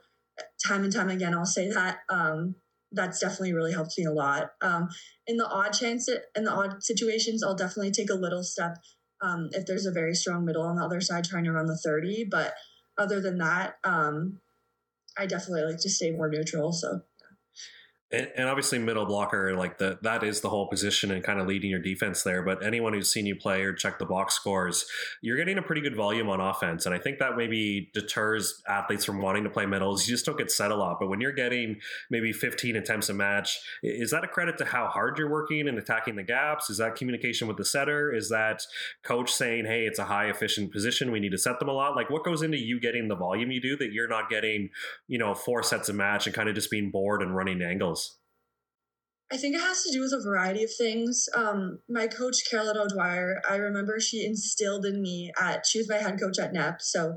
time 0.66 0.84
and 0.84 0.92
time 0.92 1.10
again. 1.10 1.34
I'll 1.34 1.46
say 1.46 1.70
that. 1.70 1.98
Um, 2.08 2.56
that's 2.92 3.20
definitely 3.20 3.52
really 3.52 3.72
helped 3.72 3.98
me 3.98 4.04
a 4.04 4.12
lot. 4.12 4.50
Um, 4.62 4.88
in 5.26 5.36
the 5.36 5.46
odd 5.46 5.72
chance, 5.72 6.08
in 6.34 6.44
the 6.44 6.52
odd 6.52 6.82
situations, 6.82 7.42
I'll 7.42 7.54
definitely 7.54 7.90
take 7.90 8.10
a 8.10 8.14
little 8.14 8.42
step 8.42 8.78
um, 9.20 9.48
if 9.52 9.66
there's 9.66 9.86
a 9.86 9.92
very 9.92 10.14
strong 10.14 10.44
middle 10.44 10.62
on 10.62 10.76
the 10.76 10.84
other 10.84 11.00
side 11.00 11.24
trying 11.24 11.44
to 11.44 11.52
run 11.52 11.66
the 11.66 11.76
30. 11.76 12.24
But 12.30 12.54
other 12.96 13.20
than 13.20 13.38
that, 13.38 13.78
um, 13.84 14.40
I 15.16 15.26
definitely 15.26 15.64
like 15.64 15.80
to 15.80 15.90
stay 15.90 16.10
more 16.10 16.28
neutral. 16.28 16.72
So 16.72 17.02
and, 18.10 18.28
and, 18.36 18.48
obviously 18.48 18.78
middle 18.78 19.04
blocker 19.04 19.54
like 19.54 19.76
the 19.78 19.98
that 20.02 20.22
is 20.22 20.40
the 20.40 20.48
whole 20.48 20.68
position 20.68 21.10
and 21.10 21.22
kind 21.22 21.40
of 21.40 21.46
leading 21.46 21.70
your 21.70 21.80
defense 21.80 22.22
there 22.22 22.42
but 22.42 22.64
anyone 22.64 22.92
who's 22.92 23.12
seen 23.12 23.26
you 23.26 23.36
play 23.36 23.62
or 23.62 23.72
check 23.72 23.98
the 23.98 24.06
box 24.06 24.34
scores 24.34 24.86
you're 25.20 25.36
getting 25.36 25.58
a 25.58 25.62
pretty 25.62 25.82
good 25.82 25.94
volume 25.94 26.28
on 26.30 26.40
offense 26.40 26.86
and 26.86 26.94
i 26.94 26.98
think 26.98 27.18
that 27.18 27.36
maybe 27.36 27.90
deters 27.92 28.62
athletes 28.68 29.04
from 29.04 29.20
wanting 29.20 29.44
to 29.44 29.50
play 29.50 29.66
middles. 29.66 30.06
You 30.06 30.14
just 30.14 30.24
don't 30.24 30.38
get 30.38 30.50
set 30.50 30.70
a 30.70 30.76
lot 30.76 30.98
but 30.98 31.08
when 31.08 31.20
you're 31.20 31.32
getting 31.32 31.80
maybe 32.10 32.32
15 32.32 32.76
attempts 32.76 33.08
a 33.08 33.14
match 33.14 33.58
is 33.82 34.10
that 34.10 34.24
a 34.24 34.28
credit 34.28 34.56
to 34.58 34.64
how 34.64 34.86
hard 34.86 35.18
you're 35.18 35.30
working 35.30 35.68
and 35.68 35.78
attacking 35.78 36.16
the 36.16 36.22
gaps? 36.22 36.70
Is 36.70 36.78
that 36.78 36.96
communication 36.96 37.48
with 37.48 37.56
the 37.56 37.64
setter? 37.64 38.14
Is 38.14 38.28
that 38.30 38.62
coach 39.02 39.30
saying 39.30 39.66
hey 39.66 39.84
it's 39.84 39.98
a 39.98 40.04
high 40.04 40.26
efficient 40.30 40.72
position 40.72 41.10
we 41.10 41.20
need 41.20 41.32
to 41.32 41.38
set 41.38 41.58
them 41.58 41.68
a 41.68 41.72
lot? 41.72 41.96
Like 41.96 42.10
what 42.10 42.24
goes 42.24 42.42
into 42.42 42.58
you 42.58 42.80
getting 42.80 43.08
the 43.08 43.16
volume 43.16 43.50
you 43.50 43.60
do 43.60 43.76
that 43.76 43.92
you're 43.92 44.08
not 44.08 44.30
getting 44.30 44.70
you 45.06 45.18
know 45.18 45.34
four 45.34 45.62
sets 45.62 45.88
a 45.88 45.92
match 45.92 46.26
and 46.26 46.34
kind 46.34 46.48
of 46.48 46.54
just 46.54 46.70
being 46.70 46.90
bored 46.90 47.22
and 47.22 47.36
running 47.36 47.60
angles 47.60 47.97
I 49.30 49.36
think 49.36 49.54
it 49.54 49.60
has 49.60 49.82
to 49.82 49.92
do 49.92 50.00
with 50.00 50.12
a 50.12 50.22
variety 50.22 50.64
of 50.64 50.70
things. 50.76 51.28
Um, 51.34 51.80
my 51.88 52.06
coach, 52.06 52.36
Carolyn 52.50 52.78
O'Dwyer, 52.78 53.42
I 53.48 53.56
remember 53.56 54.00
she 54.00 54.24
instilled 54.24 54.86
in 54.86 55.02
me 55.02 55.30
at, 55.38 55.66
she 55.66 55.78
was 55.78 55.88
my 55.88 55.96
head 55.96 56.18
coach 56.18 56.38
at 56.38 56.54
NEP. 56.54 56.80
So, 56.80 57.14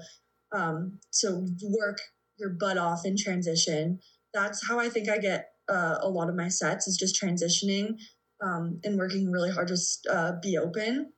um, 0.54 1.00
so 1.12 1.46
work 1.64 2.00
your 2.38 2.50
butt 2.50 2.78
off 2.78 3.06
in 3.06 3.16
transition. 3.18 4.00
That's 4.34 4.68
how 4.68 4.80
I 4.80 4.90
think 4.90 5.10
I 5.10 5.20
get 5.20 5.52
uh, 5.70 6.00
a 6.02 6.10
lot 6.10 6.28
of 6.28 6.36
my 6.36 6.50
sets 6.50 6.88
is 6.88 6.98
just 6.98 7.22
transitioning 7.22 7.96
um, 8.44 8.82
and 8.84 8.98
working 8.98 9.32
really 9.32 9.52
hard 9.52 9.70
to 9.70 9.78
uh, 10.12 10.34
be 10.42 10.58
open. 10.58 11.14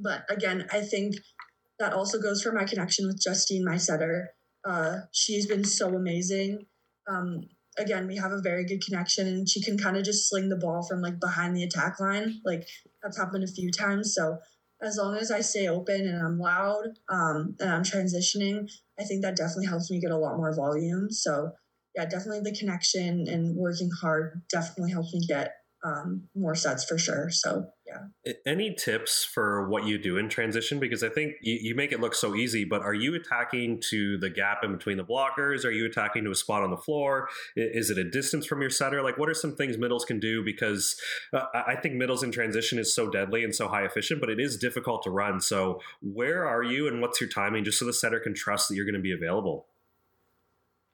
But 0.00 0.24
again, 0.28 0.66
I 0.72 0.80
think 0.80 1.14
that 1.78 1.92
also 1.92 2.20
goes 2.20 2.42
for 2.42 2.52
my 2.52 2.64
connection 2.64 3.06
with 3.06 3.22
Justine, 3.22 3.64
my 3.64 3.76
setter. 3.76 4.30
Uh, 4.66 5.00
she's 5.12 5.46
been 5.46 5.64
so 5.64 5.94
amazing. 5.94 6.66
Um, 7.08 7.42
again, 7.78 8.06
we 8.06 8.16
have 8.16 8.32
a 8.32 8.40
very 8.40 8.64
good 8.64 8.84
connection 8.84 9.26
and 9.26 9.48
she 9.48 9.62
can 9.62 9.78
kind 9.78 9.96
of 9.96 10.04
just 10.04 10.28
sling 10.28 10.48
the 10.48 10.56
ball 10.56 10.86
from 10.86 11.02
like 11.02 11.20
behind 11.20 11.56
the 11.56 11.62
attack 11.62 12.00
line. 12.00 12.40
Like 12.44 12.66
that's 13.02 13.18
happened 13.18 13.44
a 13.44 13.52
few 13.52 13.70
times. 13.70 14.14
So 14.14 14.38
as 14.82 14.96
long 14.96 15.16
as 15.16 15.30
I 15.30 15.40
stay 15.40 15.68
open 15.68 16.06
and 16.06 16.22
I'm 16.22 16.38
loud 16.38 16.98
um, 17.08 17.56
and 17.60 17.70
I'm 17.70 17.82
transitioning, 17.82 18.70
I 18.98 19.04
think 19.04 19.22
that 19.22 19.36
definitely 19.36 19.66
helps 19.66 19.90
me 19.90 20.00
get 20.00 20.10
a 20.10 20.18
lot 20.18 20.36
more 20.36 20.54
volume. 20.54 21.10
So 21.10 21.52
yeah, 21.94 22.04
definitely 22.04 22.50
the 22.50 22.56
connection 22.56 23.26
and 23.26 23.56
working 23.56 23.90
hard 24.02 24.42
definitely 24.50 24.92
helps 24.92 25.14
me 25.14 25.20
get 25.26 25.52
um, 25.86 26.28
more 26.34 26.54
sets 26.54 26.84
for 26.84 26.98
sure. 26.98 27.30
So 27.30 27.66
yeah. 27.86 28.32
Any 28.44 28.74
tips 28.74 29.24
for 29.24 29.68
what 29.68 29.84
you 29.84 29.98
do 29.98 30.16
in 30.18 30.28
transition? 30.28 30.80
Because 30.80 31.04
I 31.04 31.08
think 31.08 31.34
you, 31.40 31.58
you, 31.60 31.74
make 31.76 31.92
it 31.92 32.00
look 32.00 32.16
so 32.16 32.34
easy, 32.34 32.64
but 32.64 32.82
are 32.82 32.94
you 32.94 33.14
attacking 33.14 33.80
to 33.90 34.18
the 34.18 34.28
gap 34.28 34.64
in 34.64 34.72
between 34.72 34.96
the 34.96 35.04
blockers? 35.04 35.64
Are 35.64 35.70
you 35.70 35.86
attacking 35.86 36.24
to 36.24 36.32
a 36.32 36.34
spot 36.34 36.64
on 36.64 36.70
the 36.70 36.76
floor? 36.76 37.28
Is 37.54 37.90
it 37.90 37.98
a 37.98 38.02
distance 38.02 38.44
from 38.44 38.60
your 38.60 38.70
setter? 38.70 39.02
Like, 39.02 39.18
what 39.18 39.28
are 39.28 39.34
some 39.34 39.54
things 39.54 39.78
middles 39.78 40.04
can 40.04 40.18
do? 40.18 40.44
Because 40.44 41.00
uh, 41.32 41.44
I 41.54 41.76
think 41.76 41.94
middles 41.94 42.24
in 42.24 42.32
transition 42.32 42.80
is 42.80 42.92
so 42.92 43.08
deadly 43.08 43.44
and 43.44 43.54
so 43.54 43.68
high 43.68 43.84
efficient, 43.84 44.20
but 44.20 44.30
it 44.30 44.40
is 44.40 44.56
difficult 44.56 45.04
to 45.04 45.10
run. 45.10 45.40
So, 45.40 45.80
where 46.02 46.44
are 46.44 46.64
you 46.64 46.88
and 46.88 47.00
what's 47.00 47.20
your 47.20 47.30
timing 47.30 47.62
just 47.62 47.78
so 47.78 47.84
the 47.84 47.92
setter 47.92 48.18
can 48.18 48.34
trust 48.34 48.68
that 48.68 48.74
you're 48.74 48.84
going 48.84 48.94
to 48.94 49.00
be 49.00 49.12
available? 49.12 49.66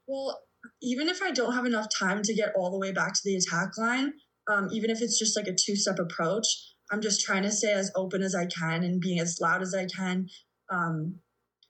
Well, 0.07 0.43
even 0.83 1.09
if 1.09 1.23
I 1.23 1.31
don't 1.31 1.55
have 1.55 1.65
enough 1.65 1.87
time 1.99 2.23
to 2.23 2.35
get 2.35 2.53
all 2.55 2.71
the 2.71 2.79
way 2.79 2.93
back 2.93 3.15
to 3.15 3.21
the 3.25 3.37
attack 3.37 3.79
line, 3.79 4.13
um, 4.51 4.69
even 4.73 4.91
if 4.91 5.01
it's 5.01 5.19
just 5.19 5.37
like 5.37 5.47
a 5.47 5.55
two 5.55 5.77
step 5.77 5.99
approach, 5.99 6.47
I'm 6.91 7.01
just 7.01 7.25
trying 7.25 7.43
to 7.43 7.51
stay 7.51 7.73
as 7.73 7.91
open 7.97 8.23
as 8.23 8.35
I 8.35 8.47
can 8.47 8.83
and 8.83 9.01
being 9.01 9.21
as 9.21 9.39
loud 9.41 9.63
as 9.63 9.75
I 9.75 9.87
can. 9.87 10.29
Um, 10.71 11.21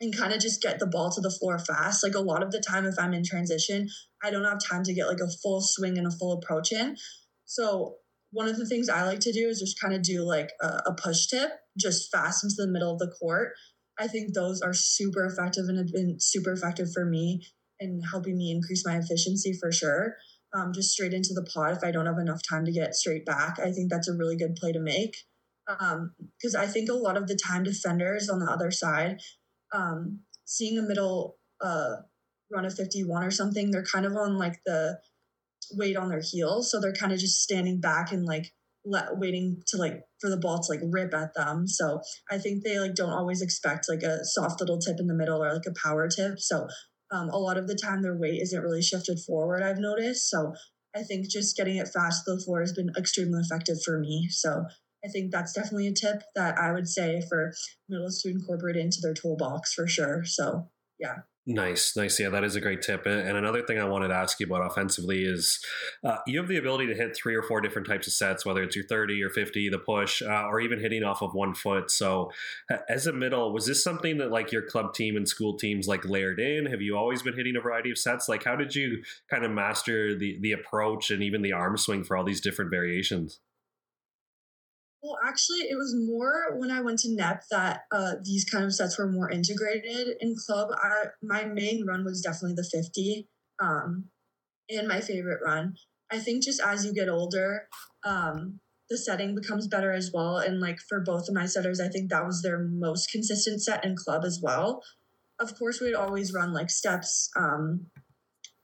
and 0.00 0.16
kind 0.16 0.32
of 0.32 0.40
just 0.40 0.60
get 0.60 0.80
the 0.80 0.86
ball 0.86 1.10
to 1.12 1.20
the 1.20 1.30
floor 1.30 1.60
fast. 1.60 2.02
Like 2.02 2.16
a 2.16 2.20
lot 2.20 2.42
of 2.42 2.50
the 2.50 2.60
time, 2.60 2.86
if 2.86 2.96
I'm 2.98 3.14
in 3.14 3.22
transition, 3.22 3.88
I 4.22 4.32
don't 4.32 4.44
have 4.44 4.58
time 4.58 4.82
to 4.84 4.92
get 4.92 5.06
like 5.06 5.20
a 5.20 5.30
full 5.42 5.60
swing 5.60 5.96
and 5.96 6.08
a 6.08 6.10
full 6.10 6.32
approach 6.32 6.72
in. 6.72 6.96
So, 7.44 7.96
one 8.32 8.48
of 8.48 8.56
the 8.56 8.66
things 8.66 8.88
I 8.88 9.04
like 9.04 9.20
to 9.20 9.32
do 9.32 9.46
is 9.48 9.60
just 9.60 9.78
kind 9.80 9.94
of 9.94 10.02
do 10.02 10.24
like 10.24 10.50
a, 10.60 10.66
a 10.86 10.94
push 11.00 11.26
tip 11.26 11.50
just 11.78 12.10
fast 12.10 12.42
into 12.42 12.56
the 12.58 12.66
middle 12.66 12.92
of 12.92 12.98
the 12.98 13.12
court. 13.20 13.52
I 13.98 14.08
think 14.08 14.34
those 14.34 14.60
are 14.62 14.72
super 14.72 15.24
effective 15.24 15.66
and 15.68 15.78
have 15.78 15.92
been 15.92 16.16
super 16.18 16.50
effective 16.52 16.88
for 16.92 17.04
me 17.04 17.46
and 17.78 18.02
helping 18.10 18.36
me 18.36 18.50
increase 18.50 18.84
my 18.86 18.96
efficiency 18.96 19.52
for 19.60 19.70
sure 19.70 20.16
um, 20.54 20.72
just 20.72 20.90
straight 20.90 21.14
into 21.14 21.34
the 21.34 21.42
pot 21.42 21.72
if 21.72 21.84
I 21.84 21.90
don't 21.90 22.06
have 22.06 22.18
enough 22.18 22.40
time 22.48 22.64
to 22.64 22.72
get 22.72 22.94
straight 22.94 23.24
back. 23.24 23.58
I 23.58 23.72
think 23.72 23.90
that's 23.90 24.08
a 24.08 24.14
really 24.14 24.36
good 24.36 24.56
play 24.56 24.72
to 24.72 24.80
make 24.80 25.14
because 25.66 26.54
um, 26.54 26.60
I 26.60 26.66
think 26.66 26.90
a 26.90 26.94
lot 26.94 27.16
of 27.16 27.28
the 27.28 27.36
time 27.36 27.62
defenders 27.62 28.28
on 28.28 28.40
the 28.40 28.50
other 28.50 28.70
side, 28.70 29.20
um, 29.72 30.20
seeing 30.44 30.78
a 30.78 30.82
middle 30.82 31.38
uh, 31.60 31.96
run 32.52 32.64
of 32.64 32.74
51 32.74 33.22
or 33.22 33.30
something, 33.30 33.70
they're 33.70 33.84
kind 33.84 34.06
of 34.06 34.16
on 34.16 34.38
like 34.38 34.60
the 34.66 34.98
weight 35.72 35.96
on 35.96 36.08
their 36.08 36.22
heels. 36.22 36.70
So 36.70 36.80
they're 36.80 36.92
kind 36.92 37.12
of 37.12 37.18
just 37.18 37.40
standing 37.40 37.80
back 37.80 38.12
and 38.12 38.24
like 38.24 38.52
let, 38.84 39.16
waiting 39.18 39.62
to 39.68 39.76
like 39.76 40.02
for 40.20 40.28
the 40.28 40.36
ball 40.36 40.60
to 40.60 40.72
like 40.72 40.80
rip 40.82 41.14
at 41.14 41.34
them. 41.34 41.66
So 41.66 42.00
I 42.30 42.38
think 42.38 42.64
they 42.64 42.78
like 42.78 42.94
don't 42.94 43.12
always 43.12 43.40
expect 43.40 43.88
like 43.88 44.02
a 44.02 44.24
soft 44.24 44.60
little 44.60 44.78
tip 44.78 44.96
in 44.98 45.06
the 45.06 45.14
middle 45.14 45.42
or 45.42 45.52
like 45.52 45.66
a 45.66 45.88
power 45.88 46.08
tip. 46.08 46.38
So 46.38 46.66
um, 47.12 47.28
a 47.28 47.38
lot 47.38 47.58
of 47.58 47.68
the 47.68 47.74
time 47.74 48.02
their 48.02 48.16
weight 48.16 48.40
isn't 48.42 48.62
really 48.62 48.82
shifted 48.82 49.20
forward. 49.20 49.62
I've 49.62 49.78
noticed. 49.78 50.28
So 50.28 50.54
I 50.96 51.02
think 51.02 51.28
just 51.28 51.56
getting 51.56 51.76
it 51.76 51.88
fast 51.88 52.24
to 52.24 52.34
the 52.34 52.40
floor 52.40 52.60
has 52.60 52.72
been 52.72 52.90
extremely 52.96 53.40
effective 53.40 53.76
for 53.84 53.98
me. 53.98 54.28
So 54.30 54.64
I 55.04 55.08
think 55.08 55.30
that's 55.30 55.52
definitely 55.52 55.88
a 55.88 55.92
tip 55.92 56.22
that 56.34 56.58
I 56.58 56.72
would 56.72 56.88
say 56.88 57.22
for 57.28 57.52
middle 57.88 58.08
to 58.08 58.30
incorporate 58.30 58.76
into 58.76 58.98
their 59.02 59.14
toolbox 59.14 59.72
for 59.74 59.86
sure. 59.86 60.24
So 60.24 60.68
yeah. 60.98 61.18
Nice, 61.44 61.96
nice. 61.96 62.20
Yeah, 62.20 62.28
that 62.28 62.44
is 62.44 62.54
a 62.54 62.60
great 62.60 62.82
tip. 62.82 63.04
And 63.04 63.36
another 63.36 63.62
thing 63.62 63.76
I 63.76 63.84
wanted 63.84 64.08
to 64.08 64.14
ask 64.14 64.38
you 64.38 64.46
about 64.46 64.64
offensively 64.64 65.24
is 65.24 65.58
uh, 66.04 66.18
you 66.24 66.38
have 66.38 66.46
the 66.46 66.56
ability 66.56 66.86
to 66.86 66.94
hit 66.94 67.16
three 67.16 67.34
or 67.34 67.42
four 67.42 67.60
different 67.60 67.88
types 67.88 68.06
of 68.06 68.12
sets, 68.12 68.46
whether 68.46 68.62
it's 68.62 68.76
your 68.76 68.86
30 68.86 69.20
or 69.24 69.28
50, 69.28 69.68
the 69.68 69.78
push, 69.80 70.22
uh, 70.22 70.44
or 70.46 70.60
even 70.60 70.78
hitting 70.78 71.02
off 71.02 71.20
of 71.20 71.34
one 71.34 71.52
foot. 71.56 71.90
So, 71.90 72.30
as 72.88 73.08
a 73.08 73.12
middle, 73.12 73.52
was 73.52 73.66
this 73.66 73.82
something 73.82 74.18
that 74.18 74.30
like 74.30 74.52
your 74.52 74.62
club 74.62 74.94
team 74.94 75.16
and 75.16 75.28
school 75.28 75.58
teams 75.58 75.88
like 75.88 76.04
layered 76.04 76.38
in? 76.38 76.66
Have 76.66 76.80
you 76.80 76.96
always 76.96 77.22
been 77.22 77.34
hitting 77.34 77.56
a 77.56 77.60
variety 77.60 77.90
of 77.90 77.98
sets? 77.98 78.28
Like, 78.28 78.44
how 78.44 78.54
did 78.54 78.76
you 78.76 79.02
kind 79.28 79.44
of 79.44 79.50
master 79.50 80.16
the, 80.16 80.38
the 80.40 80.52
approach 80.52 81.10
and 81.10 81.24
even 81.24 81.42
the 81.42 81.52
arm 81.52 81.76
swing 81.76 82.04
for 82.04 82.16
all 82.16 82.24
these 82.24 82.40
different 82.40 82.70
variations? 82.70 83.40
Well, 85.02 85.18
actually, 85.26 85.62
it 85.62 85.76
was 85.76 85.96
more 85.96 86.56
when 86.56 86.70
I 86.70 86.80
went 86.80 87.00
to 87.00 87.12
NEP 87.12 87.42
that 87.50 87.80
uh, 87.90 88.14
these 88.22 88.44
kind 88.44 88.64
of 88.64 88.72
sets 88.72 88.96
were 88.96 89.10
more 89.10 89.28
integrated 89.30 90.16
in 90.20 90.36
club. 90.46 90.68
I, 90.72 91.06
my 91.20 91.44
main 91.44 91.84
run 91.84 92.04
was 92.04 92.20
definitely 92.20 92.54
the 92.54 92.68
50 92.70 93.28
um, 93.60 94.04
and 94.68 94.86
my 94.86 95.00
favorite 95.00 95.40
run. 95.44 95.74
I 96.12 96.18
think 96.18 96.44
just 96.44 96.60
as 96.60 96.84
you 96.84 96.94
get 96.94 97.08
older, 97.08 97.68
um, 98.04 98.60
the 98.90 98.98
setting 98.98 99.34
becomes 99.34 99.66
better 99.66 99.90
as 99.90 100.12
well. 100.12 100.38
And 100.38 100.60
like 100.60 100.78
for 100.88 101.00
both 101.00 101.28
of 101.28 101.34
my 101.34 101.46
setters, 101.46 101.80
I 101.80 101.88
think 101.88 102.10
that 102.10 102.26
was 102.26 102.42
their 102.42 102.60
most 102.60 103.10
consistent 103.10 103.60
set 103.62 103.84
in 103.84 103.96
club 103.96 104.22
as 104.24 104.40
well. 104.40 104.82
Of 105.40 105.58
course, 105.58 105.80
we'd 105.80 105.94
always 105.94 106.32
run 106.32 106.52
like 106.52 106.70
steps, 106.70 107.28
um, 107.36 107.86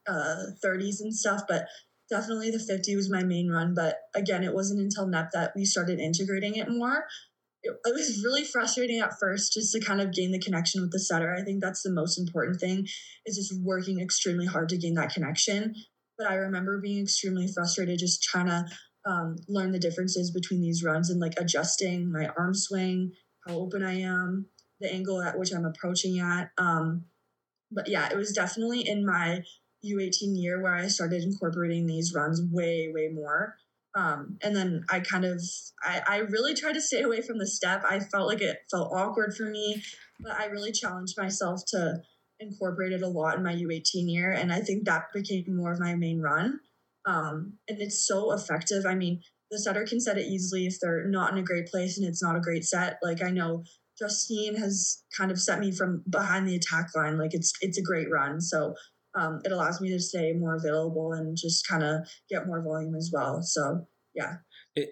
uh, 0.07 0.53
30s 0.65 1.01
and 1.01 1.15
stuff, 1.15 1.43
but 1.49 1.67
definitely 2.11 2.51
the 2.51 2.59
50 2.59 2.97
was 2.97 3.11
my 3.11 3.23
main 3.23 3.51
run. 3.51 3.75
But 3.75 3.97
again, 4.15 4.43
it 4.43 4.55
wasn't 4.55 4.81
until 4.81 5.07
NEP 5.07 5.31
that 5.33 5.53
we 5.55 5.65
started 5.65 5.99
integrating 5.99 6.57
it 6.57 6.69
more. 6.69 7.05
It, 7.63 7.75
it, 7.85 7.93
was 7.93 8.23
really 8.25 8.45
frustrating 8.45 9.01
at 9.01 9.19
first 9.19 9.53
just 9.53 9.73
to 9.73 9.81
kind 9.81 10.01
of 10.01 10.13
gain 10.13 10.31
the 10.31 10.39
connection 10.39 10.81
with 10.81 10.93
the 10.93 11.01
setter. 11.01 11.35
I 11.35 11.43
think 11.43 11.61
that's 11.61 11.83
the 11.83 11.93
most 11.93 12.19
important 12.19 12.61
thing 12.61 12.87
is 13.27 13.37
just 13.37 13.61
working 13.63 14.01
extremely 14.01 14.47
hard 14.47 14.69
to 14.71 14.79
gain 14.79 14.95
that 14.95 15.13
connection. 15.13 15.75
But 16.17 16.29
I 16.29 16.35
remember 16.35 16.81
being 16.81 17.03
extremely 17.03 17.49
frustrated 17.53 17.99
just 17.99 18.23
trying 18.23 18.47
to 18.47 18.65
um, 19.05 19.37
learn 19.49 19.73
the 19.73 19.79
differences 19.79 20.31
between 20.31 20.61
these 20.61 20.83
runs 20.85 21.11
and 21.11 21.21
like 21.21 21.35
adjusting 21.39 22.13
my 22.13 22.29
arm 22.39 22.55
swing, 22.55 23.13
how 23.47 23.55
open 23.55 23.83
I 23.83 24.01
am, 24.01 24.47
the 24.81 24.93
angle 24.93 25.21
at 25.21 25.39
which 25.39 25.53
I'm 25.53 25.65
approaching 25.65 26.21
at. 26.21 26.51
Um, 26.59 27.07
but 27.71 27.89
yeah, 27.89 28.09
it 28.11 28.17
was 28.17 28.33
definitely 28.33 28.87
in 28.87 29.05
my 29.05 29.43
U18 29.85 30.37
year 30.37 30.63
where 30.63 30.75
I 30.75 30.89
started 30.89 31.23
incorporating 31.23 31.87
these 31.87 32.15
runs 32.15 32.41
way, 32.53 32.91
way 32.93 33.09
more. 33.13 33.57
Um, 33.95 34.39
and 34.43 34.55
then 34.55 34.85
I 34.91 35.01
kind 35.01 35.25
of, 35.25 35.43
I, 35.83 36.03
I 36.07 36.17
really 36.19 36.55
tried 36.55 36.75
to 36.75 36.81
stay 36.81 37.03
away 37.03 37.21
from 37.21 37.39
the 37.39 37.47
step. 37.47 37.83
I 37.89 38.01
felt 38.01 38.29
like 38.29 38.41
it 38.41 38.59
felt 38.71 38.93
awkward 38.93 39.35
for 39.35 39.45
me, 39.45 39.83
but 40.21 40.33
I 40.33 40.47
really 40.47 40.73
challenged 40.73 41.17
myself 41.19 41.63
to 41.69 42.03
incorporate 42.41 42.93
it 42.93 43.03
a 43.03 43.09
lot 43.09 43.37
in 43.37 43.43
my 43.43 43.55
U18 43.55 44.11
year. 44.11 44.33
And 44.33 44.53
I 44.53 44.61
think 44.61 44.85
that 44.85 45.07
became 45.13 45.45
more 45.49 45.73
of 45.73 45.81
my 45.81 45.95
main 45.95 46.21
run. 46.21 46.61
Um, 47.07 47.55
and 47.69 47.81
it's 47.81 48.07
so 48.07 48.33
effective. 48.33 48.85
I 48.87 48.95
mean, 48.95 49.23
the 49.51 49.59
setter 49.59 49.85
can 49.85 50.01
set 50.01 50.19
it 50.19 50.27
easily 50.27 50.67
if 50.67 50.79
they're 50.81 51.07
not 51.07 51.33
in 51.33 51.39
a 51.39 51.43
great 51.43 51.67
place 51.69 51.99
and 51.99 52.07
it's 52.07 52.23
not 52.23 52.37
a 52.37 52.41
great 52.41 52.65
set. 52.65 52.99
Like 53.03 53.23
I 53.23 53.31
know 53.31 53.65
Justine 53.99 54.57
has 54.57 55.03
kind 55.17 55.31
of 55.31 55.41
set 55.41 55.59
me 55.59 55.73
from 55.73 56.05
behind 56.09 56.47
the 56.47 56.55
attack 56.55 56.91
line. 56.95 57.19
Like 57.19 57.35
it's 57.35 57.53
it's 57.61 57.79
a 57.79 57.83
great 57.83 58.11
run. 58.11 58.41
So 58.41 58.75
um, 59.17 59.41
it 59.45 59.53
allows 59.53 59.81
me 59.81 59.91
to 59.91 60.01
stay 60.01 60.33
more 60.33 60.55
available 60.55 61.13
and 61.13 61.37
just 61.37 61.67
kind 61.67 61.83
of 61.83 62.09
get 62.29 62.47
more 62.47 62.63
volume 62.63 62.95
as 62.95 63.11
well. 63.13 63.43
So 63.43 63.87
yeah. 64.15 64.37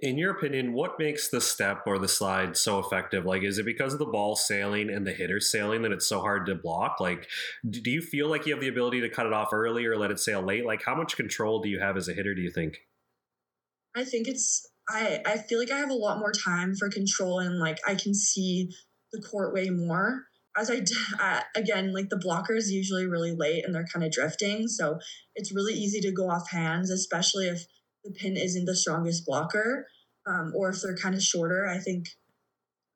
In 0.02 0.18
your 0.18 0.33
opinion, 0.33 0.72
what 0.72 0.98
makes 0.98 1.29
the 1.29 1.40
step 1.40 1.83
or 1.87 1.98
the 1.98 2.09
slide 2.09 2.57
so 2.57 2.79
effective? 2.79 3.24
Like, 3.24 3.42
is 3.42 3.59
it 3.59 3.64
because 3.64 3.92
of 3.92 3.98
the 3.98 4.07
ball 4.07 4.35
sailing 4.35 4.90
and 4.90 5.07
the 5.07 5.12
hitter 5.12 5.38
sailing 5.38 5.83
that 5.83 5.92
it's 5.92 6.09
so 6.09 6.20
hard 6.20 6.46
to 6.46 6.55
block? 6.57 6.98
Like, 6.98 7.29
do 7.68 7.90
you 7.90 8.02
feel 8.02 8.29
like 8.29 8.46
you 8.46 8.52
have 8.52 8.61
the 8.61 8.68
ability 8.68 9.00
to 9.02 9.09
cut 9.09 9.26
it 9.26 9.33
off 9.33 9.52
early 9.52 9.85
or 9.87 9.96
let 9.96 10.11
it 10.11 10.18
sail 10.18 10.42
late? 10.42 10.66
Like, 10.66 10.83
how 10.85 10.96
much 10.96 11.16
control 11.16 11.61
do 11.61 11.68
you 11.68 11.79
have 11.79 11.96
as 11.96 12.09
a 12.09 12.14
hitter, 12.14 12.35
do 12.35 12.40
you 12.40 12.50
think? 12.50 12.79
I 13.96 14.05
think 14.05 14.26
it's, 14.26 14.68
I, 14.88 15.20
I 15.24 15.38
feel 15.38 15.59
like 15.59 15.70
I 15.70 15.79
have 15.79 15.90
a 15.90 15.94
lot 15.94 16.18
more 16.18 16.33
time 16.33 16.74
for 16.74 16.88
control 16.88 17.38
and 17.38 17.59
like 17.59 17.79
I 17.87 17.94
can 17.94 18.14
see 18.14 18.70
the 19.12 19.22
court 19.22 19.55
way 19.55 19.70
more 19.70 20.24
as 20.57 20.71
I 20.71 20.83
uh, 21.21 21.40
again, 21.55 21.92
like 21.92 22.09
the 22.09 22.19
blocker 22.19 22.55
is 22.55 22.71
usually 22.71 23.07
really 23.07 23.35
late 23.37 23.64
and 23.64 23.75
they're 23.75 23.87
kind 23.92 24.05
of 24.05 24.12
drifting. 24.12 24.69
So 24.69 24.99
it's 25.35 25.55
really 25.55 25.75
easy 25.75 26.01
to 26.01 26.12
go 26.12 26.31
off 26.31 26.51
hands, 26.51 26.90
especially 26.90 27.47
if 27.49 27.66
the 28.05 28.12
pin 28.12 28.37
isn't 28.37 28.64
the 28.64 28.77
strongest 28.77 29.27
blocker 29.27 29.87
um, 30.27 30.53
or 30.55 30.71
if 30.71 30.81
they're 30.81 30.97
kind 30.97 31.14
of 31.14 31.23
shorter. 31.23 31.66
I 31.66 31.79
think 31.79 32.07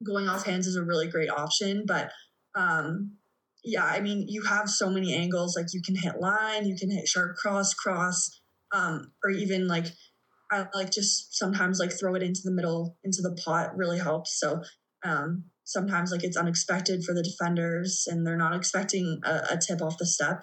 going 0.04 0.28
off 0.28 0.46
hands 0.46 0.66
is 0.66 0.76
a 0.76 0.84
really 0.84 1.08
great 1.08 1.30
option. 1.30 1.84
But 1.86 2.10
um, 2.54 3.16
yeah, 3.62 3.84
I 3.84 4.00
mean, 4.00 4.26
you 4.28 4.42
have 4.42 4.68
so 4.68 4.90
many 4.90 5.14
angles. 5.14 5.56
Like 5.56 5.66
you 5.72 5.82
can 5.84 5.96
hit 5.96 6.20
line, 6.20 6.66
you 6.66 6.76
can 6.76 6.90
hit 6.90 7.08
sharp 7.08 7.36
cross, 7.36 7.74
cross, 7.74 8.40
um, 8.72 9.12
or 9.22 9.30
even 9.30 9.68
like 9.68 9.86
I 10.50 10.66
like 10.74 10.90
just 10.90 11.36
sometimes 11.36 11.78
like 11.78 11.92
throw 11.92 12.14
it 12.14 12.22
into 12.22 12.40
the 12.44 12.52
middle 12.52 12.96
into 13.04 13.22
the 13.22 13.38
pot 13.44 13.76
really 13.76 13.98
helps. 13.98 14.38
So 14.38 14.62
um, 15.04 15.44
sometimes 15.70 16.10
like 16.10 16.24
it's 16.24 16.36
unexpected 16.36 17.04
for 17.04 17.14
the 17.14 17.22
defenders 17.22 18.04
and 18.08 18.26
they're 18.26 18.36
not 18.36 18.56
expecting 18.56 19.20
a, 19.24 19.42
a 19.52 19.58
tip 19.58 19.80
off 19.80 19.98
the 19.98 20.06
step 20.06 20.42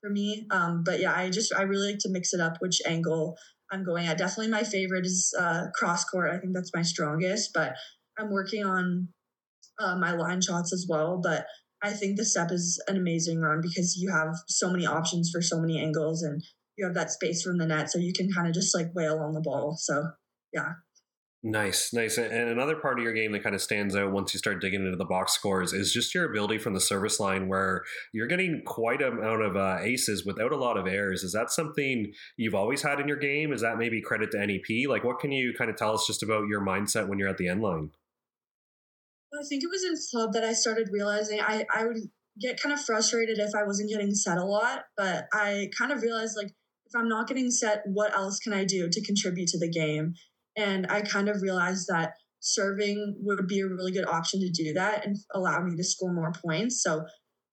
for 0.00 0.08
me. 0.08 0.46
Um, 0.52 0.84
but 0.84 1.00
yeah, 1.00 1.14
I 1.14 1.30
just 1.30 1.52
I 1.52 1.62
really 1.62 1.90
like 1.92 1.98
to 2.00 2.10
mix 2.10 2.32
it 2.32 2.40
up 2.40 2.58
which 2.60 2.80
angle 2.86 3.36
I'm 3.72 3.84
going 3.84 4.06
at. 4.06 4.18
Definitely 4.18 4.52
my 4.52 4.62
favorite 4.62 5.04
is 5.04 5.34
uh, 5.38 5.66
cross 5.74 6.04
court. 6.04 6.30
I 6.30 6.38
think 6.38 6.54
that's 6.54 6.70
my 6.74 6.82
strongest, 6.82 7.50
but 7.52 7.74
I'm 8.18 8.30
working 8.30 8.64
on 8.64 9.08
uh, 9.80 9.96
my 9.96 10.12
line 10.12 10.40
shots 10.40 10.72
as 10.72 10.86
well. 10.88 11.20
But 11.20 11.46
I 11.82 11.90
think 11.90 12.16
the 12.16 12.24
step 12.24 12.50
is 12.52 12.82
an 12.86 12.96
amazing 12.96 13.40
run 13.40 13.60
because 13.60 13.96
you 13.96 14.12
have 14.12 14.34
so 14.46 14.70
many 14.70 14.86
options 14.86 15.30
for 15.32 15.42
so 15.42 15.60
many 15.60 15.80
angles 15.80 16.22
and 16.22 16.42
you 16.76 16.86
have 16.86 16.94
that 16.94 17.10
space 17.10 17.42
from 17.42 17.58
the 17.58 17.66
net, 17.66 17.90
so 17.90 17.98
you 17.98 18.12
can 18.12 18.30
kind 18.32 18.46
of 18.46 18.54
just 18.54 18.74
like 18.74 18.94
wail 18.94 19.18
on 19.18 19.34
the 19.34 19.40
ball. 19.40 19.76
So 19.76 20.04
yeah. 20.52 20.74
Nice, 21.44 21.92
nice. 21.92 22.18
And 22.18 22.32
another 22.32 22.74
part 22.74 22.98
of 22.98 23.04
your 23.04 23.12
game 23.12 23.30
that 23.30 23.44
kind 23.44 23.54
of 23.54 23.62
stands 23.62 23.94
out 23.94 24.10
once 24.10 24.34
you 24.34 24.38
start 24.38 24.60
digging 24.60 24.84
into 24.84 24.96
the 24.96 25.04
box 25.04 25.32
scores 25.32 25.72
is 25.72 25.92
just 25.92 26.12
your 26.12 26.28
ability 26.28 26.58
from 26.58 26.74
the 26.74 26.80
service 26.80 27.20
line 27.20 27.46
where 27.46 27.84
you're 28.12 28.26
getting 28.26 28.62
quite 28.66 29.00
a 29.00 29.08
amount 29.08 29.42
of 29.42 29.56
uh, 29.56 29.78
aces 29.80 30.26
without 30.26 30.50
a 30.50 30.56
lot 30.56 30.76
of 30.76 30.88
errors. 30.88 31.22
Is 31.22 31.32
that 31.32 31.52
something 31.52 32.12
you've 32.36 32.56
always 32.56 32.82
had 32.82 32.98
in 32.98 33.06
your 33.06 33.18
game? 33.18 33.52
Is 33.52 33.60
that 33.60 33.78
maybe 33.78 34.02
credit 34.02 34.32
to 34.32 34.44
NEP? 34.44 34.88
Like, 34.88 35.04
what 35.04 35.20
can 35.20 35.30
you 35.30 35.54
kind 35.56 35.70
of 35.70 35.76
tell 35.76 35.94
us 35.94 36.08
just 36.08 36.24
about 36.24 36.48
your 36.48 36.60
mindset 36.60 37.06
when 37.06 37.20
you're 37.20 37.28
at 37.28 37.38
the 37.38 37.48
end 37.48 37.62
line? 37.62 37.90
I 39.32 39.44
think 39.48 39.62
it 39.62 39.70
was 39.70 39.84
in 39.84 39.94
club 40.10 40.32
that 40.32 40.42
I 40.42 40.54
started 40.54 40.88
realizing 40.90 41.40
I, 41.40 41.64
I 41.72 41.86
would 41.86 41.98
get 42.40 42.60
kind 42.60 42.72
of 42.72 42.80
frustrated 42.80 43.38
if 43.38 43.54
I 43.54 43.64
wasn't 43.64 43.90
getting 43.90 44.12
set 44.12 44.38
a 44.38 44.44
lot, 44.44 44.86
but 44.96 45.26
I 45.32 45.70
kind 45.78 45.92
of 45.92 46.02
realized 46.02 46.36
like, 46.36 46.48
if 46.86 46.96
I'm 46.96 47.08
not 47.08 47.28
getting 47.28 47.50
set, 47.50 47.82
what 47.84 48.12
else 48.16 48.38
can 48.38 48.52
I 48.54 48.64
do 48.64 48.88
to 48.90 49.04
contribute 49.04 49.48
to 49.48 49.58
the 49.58 49.70
game? 49.70 50.14
And 50.58 50.88
I 50.90 51.02
kind 51.02 51.28
of 51.28 51.40
realized 51.40 51.86
that 51.88 52.14
serving 52.40 53.16
would 53.20 53.46
be 53.46 53.60
a 53.60 53.66
really 53.66 53.92
good 53.92 54.06
option 54.06 54.40
to 54.40 54.50
do 54.50 54.72
that 54.74 55.06
and 55.06 55.16
allow 55.32 55.60
me 55.60 55.76
to 55.76 55.84
score 55.84 56.12
more 56.12 56.32
points. 56.32 56.82
So 56.82 57.04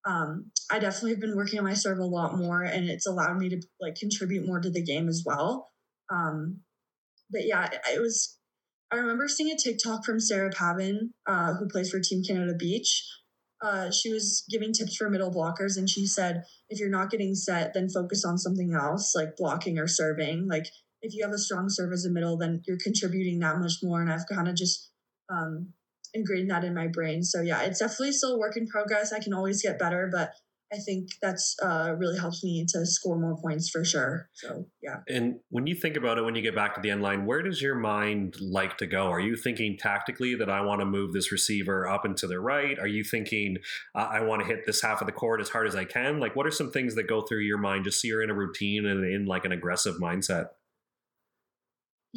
um, 0.05 0.51
I 0.71 0.79
definitely 0.79 1.11
have 1.11 1.19
been 1.19 1.35
working 1.35 1.59
on 1.59 1.65
my 1.65 1.75
serve 1.75 1.99
a 1.99 2.05
lot 2.05 2.37
more, 2.37 2.63
and 2.63 2.89
it's 2.89 3.07
allowed 3.07 3.37
me 3.37 3.49
to 3.49 3.61
like 3.79 3.95
contribute 3.95 4.45
more 4.45 4.59
to 4.59 4.69
the 4.69 4.83
game 4.83 5.07
as 5.07 5.23
well. 5.25 5.69
Um, 6.11 6.61
but 7.31 7.45
yeah, 7.45 7.69
it, 7.91 8.01
was. 8.01 8.37
I 8.91 8.97
remember 8.97 9.27
seeing 9.27 9.51
a 9.51 9.57
TikTok 9.57 10.03
from 10.03 10.19
Sarah 10.19 10.51
Pavan, 10.51 11.09
uh, 11.27 11.53
who 11.55 11.67
plays 11.67 11.89
for 11.89 11.99
Team 11.99 12.23
Canada 12.23 12.53
Beach. 12.57 13.03
Uh, 13.63 13.89
she 13.89 14.11
was 14.11 14.43
giving 14.49 14.73
tips 14.73 14.95
for 14.95 15.09
middle 15.09 15.31
blockers, 15.31 15.77
and 15.77 15.89
she 15.89 16.05
said, 16.05 16.43
if 16.69 16.79
you're 16.79 16.89
not 16.89 17.09
getting 17.09 17.33
set, 17.33 17.73
then 17.73 17.89
focus 17.89 18.23
on 18.23 18.37
something 18.37 18.73
else, 18.73 19.15
like 19.15 19.37
blocking 19.37 19.79
or 19.79 19.87
serving. 19.87 20.47
Like 20.47 20.67
if 21.05 21.13
you 21.13 21.23
have 21.23 21.33
a 21.33 21.37
strong 21.37 21.67
serve 21.69 21.93
as 21.93 22.05
a 22.05 22.09
middle, 22.09 22.35
then 22.37 22.61
you're 22.67 22.79
contributing 22.83 23.39
that 23.39 23.59
much 23.59 23.73
more. 23.83 24.01
And 24.01 24.11
I've 24.11 24.25
kind 24.27 24.47
of 24.47 24.55
just 24.55 24.89
um, 25.31 25.73
ingrained 26.13 26.49
that 26.49 26.63
in 26.63 26.73
my 26.73 26.87
brain. 26.87 27.23
So 27.23 27.41
yeah, 27.41 27.61
it's 27.61 27.79
definitely 27.79 28.13
still 28.13 28.39
work 28.39 28.57
in 28.57 28.67
progress. 28.67 29.13
I 29.13 29.19
can 29.19 29.33
always 29.33 29.61
get 29.61 29.77
better, 29.77 30.09
but 30.11 30.31
I 30.73 30.77
think 30.77 31.09
that's 31.21 31.55
uh, 31.61 31.93
really 31.95 32.17
helps 32.17 32.43
me 32.43 32.65
to 32.69 32.85
score 32.87 33.19
more 33.19 33.37
points 33.37 33.69
for 33.69 33.85
sure. 33.85 34.29
So 34.33 34.65
yeah. 34.81 35.01
And 35.07 35.35
when 35.49 35.67
you 35.67 35.75
think 35.75 35.95
about 35.95 36.17
it, 36.17 36.23
when 36.23 36.33
you 36.33 36.41
get 36.41 36.55
back 36.55 36.73
to 36.73 36.81
the 36.81 36.89
end 36.89 37.03
line, 37.03 37.27
where 37.27 37.43
does 37.43 37.61
your 37.61 37.75
mind 37.75 38.35
like 38.41 38.79
to 38.79 38.87
go? 38.87 39.07
Are 39.07 39.19
you 39.19 39.35
thinking 39.35 39.77
tactically 39.77 40.33
that 40.35 40.49
I 40.49 40.61
want 40.61 40.81
to 40.81 40.85
move 40.85 41.13
this 41.13 41.31
receiver 41.31 41.87
up 41.87 42.03
and 42.03 42.17
to 42.17 42.25
the 42.25 42.39
right? 42.39 42.79
Are 42.79 42.87
you 42.87 43.03
thinking 43.03 43.57
I 43.93 44.21
want 44.21 44.41
to 44.41 44.47
hit 44.47 44.65
this 44.65 44.81
half 44.81 45.01
of 45.01 45.05
the 45.05 45.13
court 45.13 45.39
as 45.39 45.49
hard 45.49 45.67
as 45.67 45.75
I 45.75 45.85
can? 45.85 46.19
Like, 46.19 46.35
what 46.35 46.47
are 46.47 46.51
some 46.51 46.71
things 46.71 46.95
that 46.95 47.03
go 47.03 47.21
through 47.21 47.41
your 47.41 47.59
mind 47.59 47.83
just 47.83 48.01
so 48.01 48.07
you're 48.07 48.23
in 48.23 48.31
a 48.31 48.35
routine 48.35 48.87
and 48.87 49.05
in 49.05 49.27
like 49.27 49.45
an 49.45 49.51
aggressive 49.51 49.97
mindset? 50.01 50.47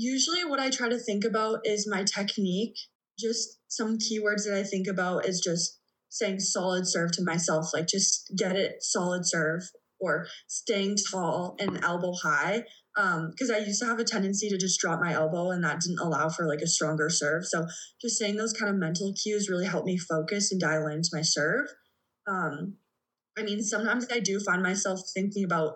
Usually, 0.01 0.45
what 0.45 0.61
I 0.61 0.71
try 0.71 0.89
to 0.89 0.97
think 0.97 1.25
about 1.25 1.59
is 1.65 1.89
my 1.91 2.05
technique. 2.05 2.77
Just 3.19 3.59
some 3.67 3.99
keywords 3.99 4.45
that 4.45 4.57
I 4.57 4.63
think 4.63 4.87
about 4.87 5.27
is 5.27 5.41
just 5.41 5.81
saying 6.09 6.39
solid 6.39 6.87
serve 6.87 7.11
to 7.13 7.25
myself, 7.25 7.71
like 7.75 7.89
just 7.89 8.33
get 8.37 8.55
it 8.55 8.77
solid 8.81 9.27
serve 9.27 9.63
or 9.99 10.29
staying 10.47 10.99
tall 11.11 11.57
and 11.59 11.83
elbow 11.83 12.13
high. 12.13 12.63
Because 12.95 13.51
um, 13.51 13.57
I 13.57 13.59
used 13.59 13.81
to 13.83 13.87
have 13.87 13.99
a 13.99 14.05
tendency 14.05 14.49
to 14.49 14.57
just 14.57 14.79
drop 14.79 15.01
my 15.01 15.13
elbow 15.15 15.51
and 15.51 15.65
that 15.65 15.81
didn't 15.81 15.99
allow 15.99 16.29
for 16.29 16.47
like 16.47 16.61
a 16.61 16.69
stronger 16.69 17.11
serve. 17.11 17.45
So 17.45 17.67
just 18.01 18.19
saying 18.19 18.37
those 18.37 18.53
kind 18.53 18.71
of 18.71 18.79
mental 18.79 19.13
cues 19.21 19.49
really 19.51 19.67
helped 19.67 19.87
me 19.87 19.99
focus 19.99 20.53
and 20.53 20.61
dial 20.61 20.87
into 20.87 21.11
my 21.13 21.23
serve. 21.23 21.67
Um, 22.29 22.77
I 23.37 23.43
mean, 23.43 23.63
sometimes 23.63 24.07
I 24.13 24.21
do 24.21 24.39
find 24.39 24.63
myself 24.63 25.01
thinking 25.13 25.43
about 25.43 25.75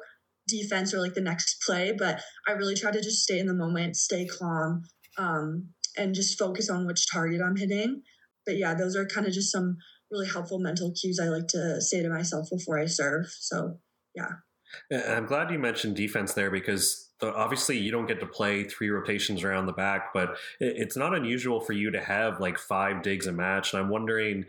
defense 0.53 0.95
or 0.95 1.01
like 1.01 1.15
the 1.15 1.21
next 1.21 1.63
play, 1.67 1.93
but 1.97 2.21
I 2.47 2.53
really 2.53 2.75
try 2.75 2.91
to 2.91 3.01
just 3.01 3.23
stay 3.23 3.39
in 3.39 3.47
the 3.47 3.55
moment, 3.55 3.97
stay 3.97 4.27
calm, 4.27 4.83
um, 5.19 5.69
and 5.97 6.15
just 6.15 6.39
focus 6.39 6.71
on 6.71 6.87
which 6.87 7.11
target 7.11 7.41
I'm 7.45 7.57
hitting. 7.57 8.03
But 8.47 8.57
yeah, 8.57 8.75
those 8.75 8.97
are 8.97 9.07
kind 9.07 9.27
of 9.27 9.33
just 9.33 9.53
some 9.53 9.77
really 10.11 10.29
helpful 10.29 10.59
mental 10.59 10.93
cues 11.01 11.19
I 11.21 11.29
like 11.29 11.49
to 11.49 11.81
say 11.81 12.03
to 12.03 12.09
myself 12.09 12.49
before 12.51 12.79
I 12.79 12.87
serve. 12.87 13.27
So, 13.41 13.79
yeah. 14.15 14.29
I'm 14.91 15.27
glad 15.27 15.51
you 15.51 15.59
mentioned 15.59 15.97
defense 15.97 16.35
there 16.35 16.51
because 16.51 17.12
obviously 17.31 17.79
you 17.79 17.91
don't 17.91 18.07
get 18.07 18.21
to 18.21 18.27
play 18.27 18.65
three 18.65 18.91
rotations 18.91 19.45
around 19.45 19.67
the 19.67 19.73
back, 19.73 20.13
but 20.13 20.37
it's 20.61 20.97
not 20.97 21.15
unusual 21.15 21.61
for 21.61 21.73
you 21.73 21.91
to 21.91 22.01
have 22.01 22.41
like 22.41 22.59
five 22.59 23.03
digs 23.03 23.27
a 23.27 23.33
match. 23.33 23.73
And 23.73 23.83
I'm 23.83 23.89
wondering, 23.89 24.47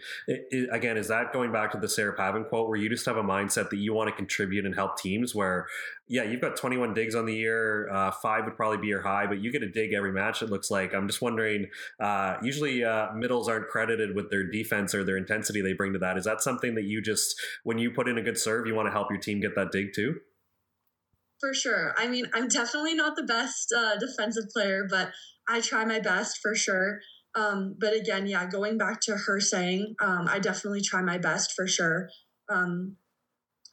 again, 0.72 0.98
is 0.98 1.08
that 1.10 1.34
going 1.34 1.52
back 1.52 1.72
to 1.72 1.78
the 1.78 1.90
Sarah 1.90 2.16
Pavan 2.18 2.48
quote 2.48 2.68
where 2.68 2.78
you 2.78 2.90
just 2.90 3.06
have 3.06 3.18
a 3.18 3.24
mindset 3.24 3.70
that 3.70 3.78
you 3.78 3.94
want 3.94 4.10
to 4.10 4.16
contribute 4.16 4.66
and 4.66 4.74
help 4.74 4.98
teams 4.98 5.36
where, 5.36 5.68
yeah, 6.08 6.24
you've 6.24 6.42
got 6.42 6.58
21 6.58 6.94
digs 6.94 7.16
on 7.16 7.26
the 7.26 7.36
year, 7.36 7.90
uh, 7.90 8.12
five 8.12 8.46
would 8.46 8.56
probably 8.56 8.78
be 8.78 8.88
your 8.88 9.02
high, 9.02 9.26
but 9.26 9.40
you 9.40 9.52
get 9.52 9.64
a 9.64 9.70
dig 9.70 9.94
every 9.94 10.12
match, 10.12 10.42
it 10.42 10.50
looks 10.50 10.70
like. 10.70 10.94
I'm 10.94 11.08
just 11.08 11.22
wondering, 11.22 11.68
uh, 12.00 12.38
usually 12.42 12.84
uh, 12.84 13.14
middles 13.14 13.48
aren't 13.48 13.68
credited 13.68 14.16
with 14.16 14.30
their 14.30 14.44
defense 14.44 14.94
or 14.94 15.04
their 15.04 15.18
intensity 15.18 15.62
they 15.62 15.74
bring 15.74 15.94
to 15.94 16.00
that. 16.00 16.18
Is 16.18 16.26
that 16.26 16.42
something 16.42 16.76
that 16.76 16.84
you 16.84 17.02
just, 17.02 17.40
when 17.64 17.78
you 17.78 17.92
put 17.92 18.08
in 18.08 18.18
a 18.18 18.22
good 18.22 18.38
serve, 18.38 18.68
you 18.68 18.76
want 18.76 18.88
to 18.88 18.92
help 18.92 19.10
your 19.10 19.20
team 19.20 19.40
get 19.40 19.56
that 19.56 19.72
dig 19.72 19.94
too? 19.94 20.20
For 21.44 21.54
sure. 21.54 21.94
I 21.98 22.08
mean, 22.08 22.26
I'm 22.34 22.48
definitely 22.48 22.96
not 22.96 23.18
the 23.18 23.24
best 23.24 23.74
uh, 23.76 23.98
defensive 23.98 24.46
player, 24.54 24.88
but 24.90 25.12
I 25.50 25.60
try 25.60 25.84
my 25.84 26.00
best 26.00 26.40
for 26.42 26.56
sure. 26.56 27.00
Um, 27.36 27.76
but 27.78 27.94
again, 27.94 28.28
yeah, 28.28 28.46
going 28.46 28.78
back 28.78 29.02
to 29.02 29.18
her 29.18 29.42
saying, 29.42 29.96
um, 30.02 30.28
I 30.30 30.40
definitely 30.40 30.82
try 30.82 31.02
my 31.02 31.18
best 31.18 31.52
for 31.54 31.68
sure. 31.68 32.08
Um, 32.50 32.96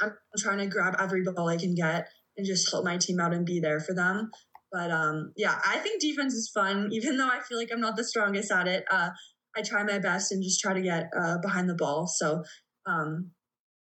I'm 0.03 0.13
trying 0.37 0.59
to 0.59 0.67
grab 0.67 0.97
every 0.99 1.23
ball 1.23 1.49
I 1.49 1.59
can 1.59 1.77
get 1.77 2.09
and 2.37 2.45
just 2.45 2.69
help 2.73 2.85
my 2.85 2.97
team 2.97 3.21
out 3.21 3.35
and 3.35 3.47
be 3.47 3.61
there 3.61 3.79
for 3.79 3.95
them. 3.95 4.31
But 4.73 4.91
um, 4.91 5.33
yeah, 5.37 5.61
I 5.65 5.79
think 5.79 6.01
defense 6.01 6.35
is 6.35 6.51
fun, 6.53 6.89
even 6.91 7.19
though 7.19 7.29
I 7.29 7.41
feel 7.49 7.59
like 7.59 7.69
I'm 7.73 7.81
not 7.81 7.97
the 7.97 8.05
strongest 8.05 8.51
at 8.51 8.67
it. 8.67 8.85
Uh, 8.91 9.11
I 9.57 9.63
try 9.63 9.85
my 9.85 10.01
best 10.01 10.33
and 10.33 10.43
just 10.43 10.61
try 10.61 10.75
to 10.75 10.83
get 10.83 11.05
uh, 11.17 11.39
behind 11.41 11.69
the 11.69 11.75
ball. 11.77 12.09
So, 12.09 12.43
um, 12.87 13.31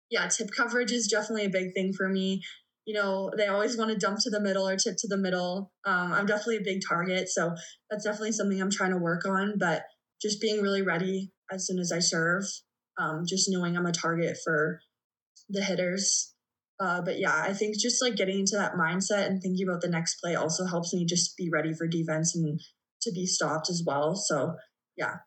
yeah, 0.09 0.27
tip 0.27 0.51
coverage 0.55 0.91
is 0.91 1.07
definitely 1.07 1.45
a 1.45 1.49
big 1.49 1.73
thing 1.73 1.91
for 1.91 2.07
me 2.07 2.43
you 2.85 2.93
know, 2.93 3.31
they 3.37 3.47
always 3.47 3.77
want 3.77 3.91
to 3.91 3.97
dump 3.97 4.19
to 4.21 4.29
the 4.29 4.41
middle 4.41 4.67
or 4.67 4.75
tip 4.75 4.95
to 4.99 5.07
the 5.07 5.17
middle. 5.17 5.71
Um, 5.85 6.11
I'm 6.11 6.25
definitely 6.25 6.57
a 6.57 6.61
big 6.61 6.81
target. 6.87 7.29
So 7.29 7.53
that's 7.89 8.03
definitely 8.03 8.33
something 8.33 8.61
I'm 8.61 8.71
trying 8.71 8.91
to 8.91 8.97
work 8.97 9.25
on. 9.25 9.53
But 9.57 9.83
just 10.21 10.41
being 10.41 10.61
really 10.61 10.81
ready 10.81 11.31
as 11.51 11.65
soon 11.65 11.79
as 11.79 11.91
I 11.91 11.99
serve, 11.99 12.43
um, 12.99 13.23
just 13.27 13.49
knowing 13.49 13.77
I'm 13.77 13.85
a 13.85 13.91
target 13.91 14.37
for 14.43 14.79
the 15.49 15.63
hitters. 15.63 16.33
Uh, 16.79 17.01
but 17.01 17.19
yeah, 17.19 17.35
I 17.35 17.53
think 17.53 17.79
just 17.79 18.01
like 18.01 18.15
getting 18.15 18.39
into 18.39 18.57
that 18.57 18.73
mindset 18.73 19.27
and 19.27 19.41
thinking 19.41 19.67
about 19.67 19.81
the 19.81 19.89
next 19.89 20.15
play 20.21 20.35
also 20.35 20.65
helps 20.65 20.93
me 20.93 21.05
just 21.05 21.37
be 21.37 21.49
ready 21.51 21.73
for 21.73 21.87
defense 21.87 22.35
and 22.35 22.59
to 23.03 23.11
be 23.11 23.25
stopped 23.25 23.69
as 23.69 23.83
well. 23.85 24.15
So 24.15 24.55
yeah, 24.97 25.17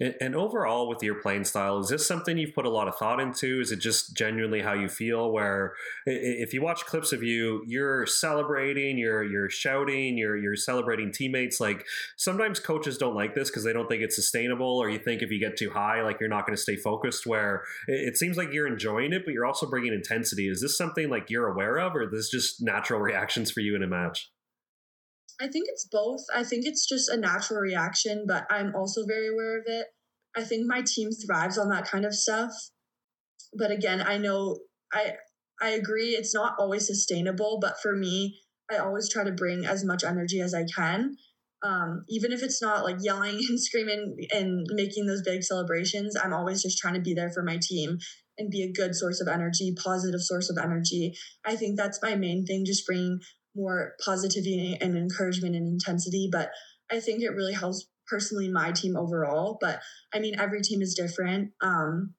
and 0.00 0.36
overall, 0.36 0.88
with 0.88 1.02
your 1.02 1.16
playing 1.16 1.44
style, 1.44 1.80
is 1.80 1.88
this 1.88 2.06
something 2.06 2.38
you've 2.38 2.54
put 2.54 2.64
a 2.64 2.70
lot 2.70 2.86
of 2.86 2.96
thought 2.96 3.20
into? 3.20 3.60
Is 3.60 3.72
it 3.72 3.80
just 3.80 4.16
genuinely 4.16 4.62
how 4.62 4.72
you 4.72 4.88
feel? 4.88 5.32
Where 5.32 5.74
if 6.06 6.54
you 6.54 6.62
watch 6.62 6.86
clips 6.86 7.12
of 7.12 7.22
you, 7.22 7.62
you're 7.66 8.06
celebrating, 8.06 8.96
you're 8.96 9.24
you're 9.24 9.50
shouting, 9.50 10.16
you're 10.16 10.36
you're 10.36 10.56
celebrating 10.56 11.10
teammates. 11.10 11.58
Like 11.58 11.84
sometimes 12.16 12.60
coaches 12.60 12.96
don't 12.96 13.16
like 13.16 13.34
this 13.34 13.50
because 13.50 13.64
they 13.64 13.72
don't 13.72 13.88
think 13.88 14.02
it's 14.02 14.16
sustainable, 14.16 14.78
or 14.78 14.88
you 14.88 14.98
think 14.98 15.22
if 15.22 15.30
you 15.30 15.40
get 15.40 15.56
too 15.56 15.70
high, 15.70 16.02
like 16.02 16.20
you're 16.20 16.28
not 16.28 16.46
going 16.46 16.56
to 16.56 16.62
stay 16.62 16.76
focused. 16.76 17.26
Where 17.26 17.64
it 17.88 18.16
seems 18.16 18.36
like 18.36 18.52
you're 18.52 18.68
enjoying 18.68 19.12
it, 19.12 19.22
but 19.24 19.34
you're 19.34 19.46
also 19.46 19.68
bringing 19.68 19.92
intensity. 19.92 20.48
Is 20.48 20.60
this 20.60 20.78
something 20.78 21.10
like 21.10 21.28
you're 21.28 21.48
aware 21.48 21.78
of, 21.78 21.96
or 21.96 22.06
this 22.06 22.30
just 22.30 22.62
natural 22.62 23.00
reactions 23.00 23.50
for 23.50 23.60
you 23.60 23.74
in 23.74 23.82
a 23.82 23.88
match? 23.88 24.30
I 25.40 25.46
think 25.48 25.66
it's 25.68 25.86
both. 25.90 26.20
I 26.34 26.42
think 26.42 26.66
it's 26.66 26.86
just 26.88 27.08
a 27.08 27.16
natural 27.16 27.60
reaction, 27.60 28.24
but 28.26 28.44
I'm 28.50 28.74
also 28.74 29.04
very 29.06 29.28
aware 29.28 29.58
of 29.58 29.64
it. 29.66 29.86
I 30.36 30.42
think 30.42 30.66
my 30.66 30.82
team 30.82 31.10
thrives 31.10 31.58
on 31.58 31.68
that 31.70 31.88
kind 31.88 32.04
of 32.04 32.14
stuff. 32.14 32.52
But 33.56 33.70
again, 33.70 34.02
I 34.02 34.18
know 34.18 34.58
I 34.92 35.14
I 35.60 35.70
agree 35.70 36.10
it's 36.10 36.34
not 36.34 36.54
always 36.58 36.86
sustainable, 36.86 37.58
but 37.60 37.80
for 37.80 37.96
me, 37.96 38.38
I 38.70 38.76
always 38.76 39.10
try 39.10 39.24
to 39.24 39.32
bring 39.32 39.64
as 39.64 39.84
much 39.84 40.04
energy 40.04 40.40
as 40.40 40.54
I 40.54 40.64
can. 40.64 41.16
Um, 41.62 42.04
even 42.08 42.30
if 42.30 42.42
it's 42.42 42.62
not 42.62 42.84
like 42.84 42.96
yelling 43.00 43.40
and 43.48 43.60
screaming 43.60 44.16
and 44.32 44.66
making 44.70 45.06
those 45.06 45.22
big 45.22 45.42
celebrations, 45.42 46.16
I'm 46.16 46.32
always 46.32 46.62
just 46.62 46.78
trying 46.78 46.94
to 46.94 47.00
be 47.00 47.14
there 47.14 47.30
for 47.30 47.42
my 47.42 47.58
team 47.60 47.98
and 48.36 48.50
be 48.50 48.62
a 48.62 48.72
good 48.72 48.94
source 48.94 49.20
of 49.20 49.26
energy, 49.26 49.74
positive 49.82 50.20
source 50.22 50.48
of 50.48 50.58
energy. 50.62 51.12
I 51.44 51.56
think 51.56 51.76
that's 51.76 52.00
my 52.02 52.14
main 52.14 52.46
thing, 52.46 52.64
just 52.64 52.86
bringing 52.86 53.18
more 53.58 53.94
positivity 54.04 54.78
and 54.80 54.96
encouragement 54.96 55.56
and 55.56 55.66
intensity. 55.66 56.28
But 56.30 56.50
I 56.90 57.00
think 57.00 57.22
it 57.22 57.30
really 57.30 57.54
helps 57.54 57.86
personally 58.06 58.48
my 58.48 58.72
team 58.72 58.96
overall. 58.96 59.58
But 59.60 59.80
I 60.14 60.20
mean, 60.20 60.38
every 60.38 60.62
team 60.62 60.80
is 60.80 60.94
different. 60.94 61.50
Um, 61.60 62.14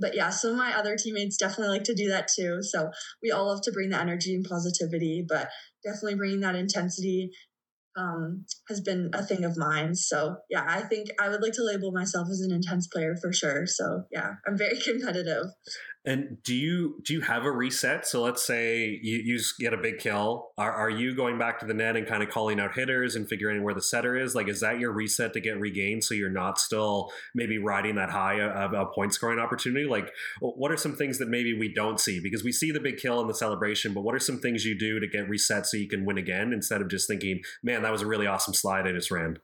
but 0.00 0.14
yeah, 0.14 0.30
some 0.30 0.52
of 0.52 0.56
my 0.56 0.72
other 0.76 0.96
teammates 0.96 1.36
definitely 1.36 1.76
like 1.76 1.84
to 1.84 1.94
do 1.94 2.08
that 2.10 2.28
too. 2.28 2.62
So 2.62 2.90
we 3.22 3.32
all 3.32 3.46
love 3.46 3.62
to 3.62 3.72
bring 3.72 3.90
the 3.90 4.00
energy 4.00 4.34
and 4.34 4.44
positivity, 4.44 5.24
but 5.28 5.48
definitely 5.84 6.14
bringing 6.14 6.40
that 6.40 6.54
intensity 6.54 7.30
um, 7.98 8.46
has 8.68 8.80
been 8.80 9.10
a 9.12 9.22
thing 9.22 9.44
of 9.44 9.56
mine. 9.56 9.94
So 9.94 10.36
yeah, 10.48 10.64
I 10.66 10.82
think 10.82 11.08
I 11.20 11.28
would 11.28 11.42
like 11.42 11.54
to 11.54 11.64
label 11.64 11.90
myself 11.90 12.28
as 12.30 12.40
an 12.40 12.54
intense 12.54 12.86
player 12.86 13.16
for 13.20 13.32
sure. 13.32 13.66
So 13.66 14.04
yeah, 14.12 14.34
I'm 14.46 14.56
very 14.56 14.78
competitive. 14.84 15.46
And 16.06 16.42
do 16.42 16.54
you 16.54 16.98
do 17.04 17.12
you 17.12 17.20
have 17.20 17.44
a 17.44 17.50
reset? 17.50 18.06
So 18.06 18.22
let's 18.22 18.42
say 18.42 18.98
you, 19.02 19.18
you 19.18 19.40
get 19.58 19.74
a 19.74 19.76
big 19.76 19.98
kill. 19.98 20.52
Are, 20.56 20.72
are 20.72 20.88
you 20.88 21.14
going 21.14 21.38
back 21.38 21.58
to 21.60 21.66
the 21.66 21.74
net 21.74 21.94
and 21.94 22.06
kind 22.06 22.22
of 22.22 22.30
calling 22.30 22.58
out 22.58 22.74
hitters 22.74 23.16
and 23.16 23.28
figuring 23.28 23.62
where 23.62 23.74
the 23.74 23.82
setter 23.82 24.16
is? 24.16 24.34
Like, 24.34 24.48
is 24.48 24.60
that 24.60 24.80
your 24.80 24.92
reset 24.92 25.34
to 25.34 25.40
get 25.40 25.60
regained 25.60 26.02
so 26.02 26.14
you're 26.14 26.30
not 26.30 26.58
still 26.58 27.12
maybe 27.34 27.58
riding 27.58 27.96
that 27.96 28.08
high 28.08 28.40
of 28.40 28.72
a 28.72 28.86
point 28.86 29.12
scoring 29.12 29.38
opportunity? 29.38 29.86
Like, 29.86 30.10
what 30.40 30.72
are 30.72 30.78
some 30.78 30.96
things 30.96 31.18
that 31.18 31.28
maybe 31.28 31.58
we 31.58 31.70
don't 31.72 32.00
see? 32.00 32.18
Because 32.18 32.42
we 32.42 32.52
see 32.52 32.70
the 32.70 32.80
big 32.80 32.96
kill 32.96 33.20
and 33.20 33.28
the 33.28 33.34
celebration, 33.34 33.92
but 33.92 34.00
what 34.00 34.14
are 34.14 34.20
some 34.20 34.40
things 34.40 34.64
you 34.64 34.78
do 34.78 35.00
to 35.00 35.06
get 35.06 35.28
reset 35.28 35.66
so 35.66 35.76
you 35.76 35.88
can 35.88 36.06
win 36.06 36.16
again 36.16 36.54
instead 36.54 36.80
of 36.80 36.88
just 36.88 37.08
thinking, 37.08 37.42
man, 37.62 37.82
that 37.82 37.92
was 37.92 38.00
a 38.00 38.06
really 38.06 38.26
awesome 38.26 38.54
slide 38.54 38.86
I 38.86 38.92
just 38.92 39.10
ran? 39.10 39.38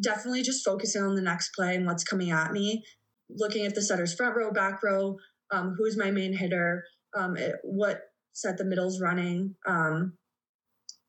Definitely 0.00 0.42
just 0.42 0.64
focusing 0.64 1.02
on 1.02 1.16
the 1.16 1.22
next 1.22 1.50
play 1.56 1.74
and 1.74 1.86
what's 1.86 2.04
coming 2.04 2.30
at 2.30 2.52
me, 2.52 2.84
looking 3.28 3.66
at 3.66 3.74
the 3.74 3.82
setter's 3.82 4.14
front 4.14 4.36
row, 4.36 4.52
back 4.52 4.80
row 4.80 5.16
um, 5.52 5.74
who's 5.78 5.96
my 5.96 6.10
main 6.10 6.36
hitter, 6.36 6.84
um, 7.16 7.36
it, 7.36 7.56
what 7.62 8.00
set 8.32 8.58
the 8.58 8.64
middle's 8.64 9.00
running. 9.00 9.54
Um, 9.66 10.14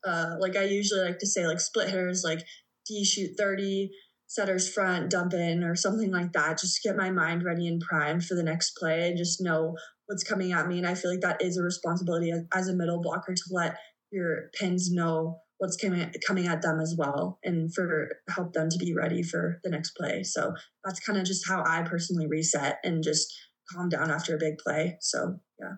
uh, 0.06 0.36
like 0.38 0.56
I 0.56 0.64
usually 0.64 1.00
like 1.00 1.18
to 1.20 1.26
say, 1.26 1.46
like 1.46 1.60
split 1.60 1.88
hitters, 1.88 2.22
like 2.24 2.40
D 2.86 3.04
shoot 3.04 3.30
30, 3.38 3.90
setters 4.26 4.70
front, 4.70 5.10
dump 5.10 5.32
in, 5.32 5.64
or 5.64 5.74
something 5.74 6.10
like 6.10 6.32
that, 6.32 6.58
just 6.58 6.82
get 6.82 6.96
my 6.96 7.10
mind 7.10 7.42
ready 7.44 7.66
and 7.66 7.80
primed 7.80 8.24
for 8.24 8.34
the 8.34 8.42
next 8.42 8.76
play 8.78 9.08
and 9.08 9.16
just 9.16 9.40
know 9.40 9.74
what's 10.06 10.24
coming 10.24 10.52
at 10.52 10.68
me. 10.68 10.78
And 10.78 10.86
I 10.86 10.94
feel 10.94 11.10
like 11.10 11.20
that 11.20 11.40
is 11.40 11.56
a 11.56 11.62
responsibility 11.62 12.30
as, 12.30 12.42
as 12.52 12.68
a 12.68 12.74
middle 12.74 13.00
blocker 13.00 13.34
to 13.34 13.42
let 13.50 13.76
your 14.10 14.50
pins 14.58 14.90
know 14.92 15.38
what's 15.58 15.76
coming 15.76 16.12
coming 16.26 16.46
at 16.46 16.62
them 16.62 16.80
as 16.80 16.94
well 16.98 17.38
and 17.44 17.72
for 17.72 18.08
help 18.28 18.52
them 18.52 18.68
to 18.68 18.78
be 18.78 18.92
ready 18.92 19.22
for 19.22 19.60
the 19.62 19.70
next 19.70 19.92
play 19.92 20.22
so 20.22 20.52
that's 20.84 21.00
kind 21.00 21.18
of 21.18 21.24
just 21.24 21.48
how 21.48 21.62
i 21.64 21.80
personally 21.82 22.26
reset 22.26 22.78
and 22.84 23.04
just 23.04 23.32
calm 23.72 23.88
down 23.88 24.10
after 24.10 24.34
a 24.34 24.38
big 24.38 24.58
play. 24.58 24.98
So 25.00 25.40
yeah. 25.60 25.74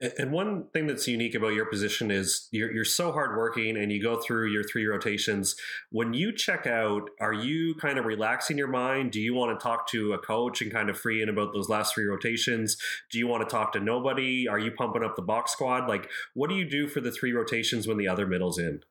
And 0.00 0.30
one 0.30 0.68
thing 0.72 0.86
that's 0.86 1.08
unique 1.08 1.34
about 1.34 1.54
your 1.54 1.66
position 1.66 2.12
is 2.12 2.46
you're, 2.52 2.70
you're 2.70 2.84
so 2.84 3.10
hardworking 3.10 3.76
and 3.76 3.90
you 3.90 4.00
go 4.00 4.20
through 4.20 4.46
your 4.46 4.62
three 4.62 4.86
rotations. 4.86 5.56
When 5.90 6.14
you 6.14 6.32
check 6.32 6.68
out, 6.68 7.10
are 7.20 7.32
you 7.32 7.74
kind 7.74 7.98
of 7.98 8.04
relaxing 8.04 8.56
your 8.56 8.68
mind? 8.68 9.10
Do 9.10 9.20
you 9.20 9.34
want 9.34 9.58
to 9.58 9.62
talk 9.62 9.88
to 9.88 10.12
a 10.12 10.18
coach 10.18 10.62
and 10.62 10.72
kind 10.72 10.88
of 10.88 10.96
free 10.96 11.20
in 11.20 11.28
about 11.28 11.52
those 11.52 11.68
last 11.68 11.94
three 11.94 12.04
rotations? 12.04 12.76
Do 13.10 13.18
you 13.18 13.26
want 13.26 13.48
to 13.48 13.52
talk 13.52 13.72
to 13.72 13.80
nobody? 13.80 14.46
Are 14.46 14.60
you 14.60 14.70
pumping 14.70 15.02
up 15.02 15.16
the 15.16 15.22
box 15.22 15.50
squad? 15.50 15.88
Like, 15.88 16.08
what 16.34 16.48
do 16.48 16.54
you 16.54 16.70
do 16.70 16.86
for 16.86 17.00
the 17.00 17.10
three 17.10 17.32
rotations 17.32 17.88
when 17.88 17.96
the 17.96 18.06
other 18.06 18.26
middle's 18.26 18.60
in? 18.60 18.82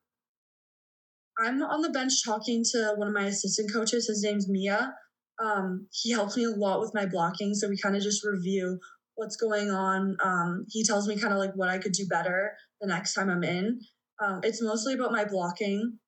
I'm 1.40 1.62
on 1.62 1.82
the 1.84 1.90
bench 1.90 2.26
talking 2.26 2.66
to 2.72 2.96
one 2.98 3.08
of 3.08 3.14
my 3.14 3.28
assistant 3.28 3.72
coaches. 3.72 4.08
His 4.08 4.24
name's 4.24 4.50
Mia. 4.50 4.94
Um, 5.40 5.88
he 5.92 6.12
helps 6.12 6.36
me 6.36 6.46
a 6.46 6.52
lot 6.52 6.80
with 6.80 6.94
my 6.94 7.06
blocking. 7.06 7.54
So 7.54 7.70
we 7.70 7.78
kind 7.78 7.96
of 7.96 8.02
just 8.02 8.26
review 8.26 8.80
what's 9.16 9.36
going 9.36 9.70
on. 9.70 10.16
Um, 10.24 10.66
he 10.70 10.84
tells 10.84 11.08
me 11.08 11.20
kind 11.20 11.34
of 11.34 11.40
like 11.40 11.54
what 11.56 11.70
I 11.70 11.80
could 11.80 11.92
do 11.92 12.06
better 12.08 12.54
the 12.82 12.88
next 12.88 13.14
time 13.14 13.30
I'm 13.30 13.44
in. 13.44 13.80
Um, 14.24 14.42
it's 14.44 14.62
mostly 14.62 14.94
about 14.94 15.12
my 15.12 15.26
blocking. 15.26 16.00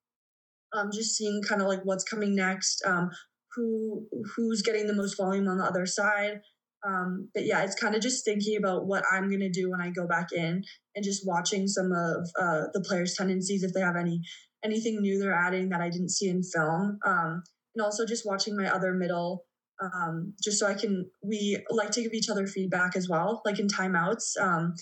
Um, 0.74 0.90
just 0.94 1.16
seeing 1.16 1.42
kind 1.42 1.62
of 1.62 1.68
like 1.68 1.82
what's 1.84 2.04
coming 2.04 2.36
next, 2.36 2.84
um, 2.86 3.10
who 3.56 4.06
who's 4.36 4.62
getting 4.62 4.86
the 4.86 4.94
most 4.94 5.18
volume 5.18 5.48
on 5.48 5.58
the 5.58 5.66
other 5.66 5.88
side. 5.88 6.42
Um, 6.88 7.30
but 7.34 7.46
yeah, 7.46 7.64
it's 7.64 7.76
kind 7.76 7.96
of 7.96 8.02
just 8.02 8.24
thinking 8.24 8.56
about 8.56 8.86
what 8.86 9.04
I'm 9.12 9.30
gonna 9.30 9.50
do 9.50 9.72
when 9.72 9.82
I 9.82 9.90
go 9.90 10.08
back 10.08 10.32
in, 10.32 10.64
and 10.96 11.04
just 11.04 11.28
watching 11.28 11.68
some 11.68 11.92
of 11.92 12.30
uh, 12.40 12.68
the 12.74 12.86
players' 12.88 13.16
tendencies 13.16 13.64
if 13.64 13.74
they 13.74 13.82
have 13.82 13.96
any 13.96 14.22
anything 14.64 15.02
new 15.02 15.20
they're 15.20 15.34
adding 15.34 15.70
that 15.70 15.82
I 15.82 15.90
didn't 15.90 16.10
see 16.10 16.28
in 16.30 16.44
film, 16.44 17.00
um, 17.06 17.44
and 17.76 17.84
also 17.84 18.06
just 18.06 18.26
watching 18.26 18.56
my 18.56 18.66
other 18.66 18.94
middle 18.94 19.46
um, 19.82 20.34
just 20.42 20.60
so 20.60 20.68
I 20.68 20.74
can. 20.74 21.10
We 21.24 21.58
like 21.70 21.92
to 21.92 22.02
give 22.02 22.14
each 22.14 22.30
other 22.30 22.48
feedback 22.48 22.96
as 22.96 23.08
well, 23.10 23.42
like 23.46 23.60
in 23.60 23.68
timeouts. 23.68 24.38
Um, 24.40 24.74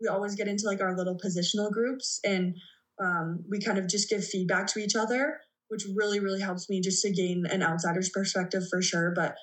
we 0.00 0.08
always 0.08 0.34
get 0.34 0.48
into 0.48 0.66
like 0.66 0.80
our 0.80 0.96
little 0.96 1.16
positional 1.16 1.70
groups, 1.70 2.20
and 2.24 2.54
um, 3.02 3.44
we 3.50 3.60
kind 3.60 3.78
of 3.78 3.88
just 3.88 4.10
give 4.10 4.24
feedback 4.24 4.66
to 4.68 4.80
each 4.80 4.96
other, 4.96 5.40
which 5.68 5.84
really 5.94 6.20
really 6.20 6.40
helps 6.40 6.68
me 6.68 6.80
just 6.80 7.02
to 7.02 7.12
gain 7.12 7.44
an 7.50 7.62
outsider's 7.62 8.10
perspective 8.10 8.62
for 8.70 8.82
sure. 8.82 9.12
But 9.14 9.34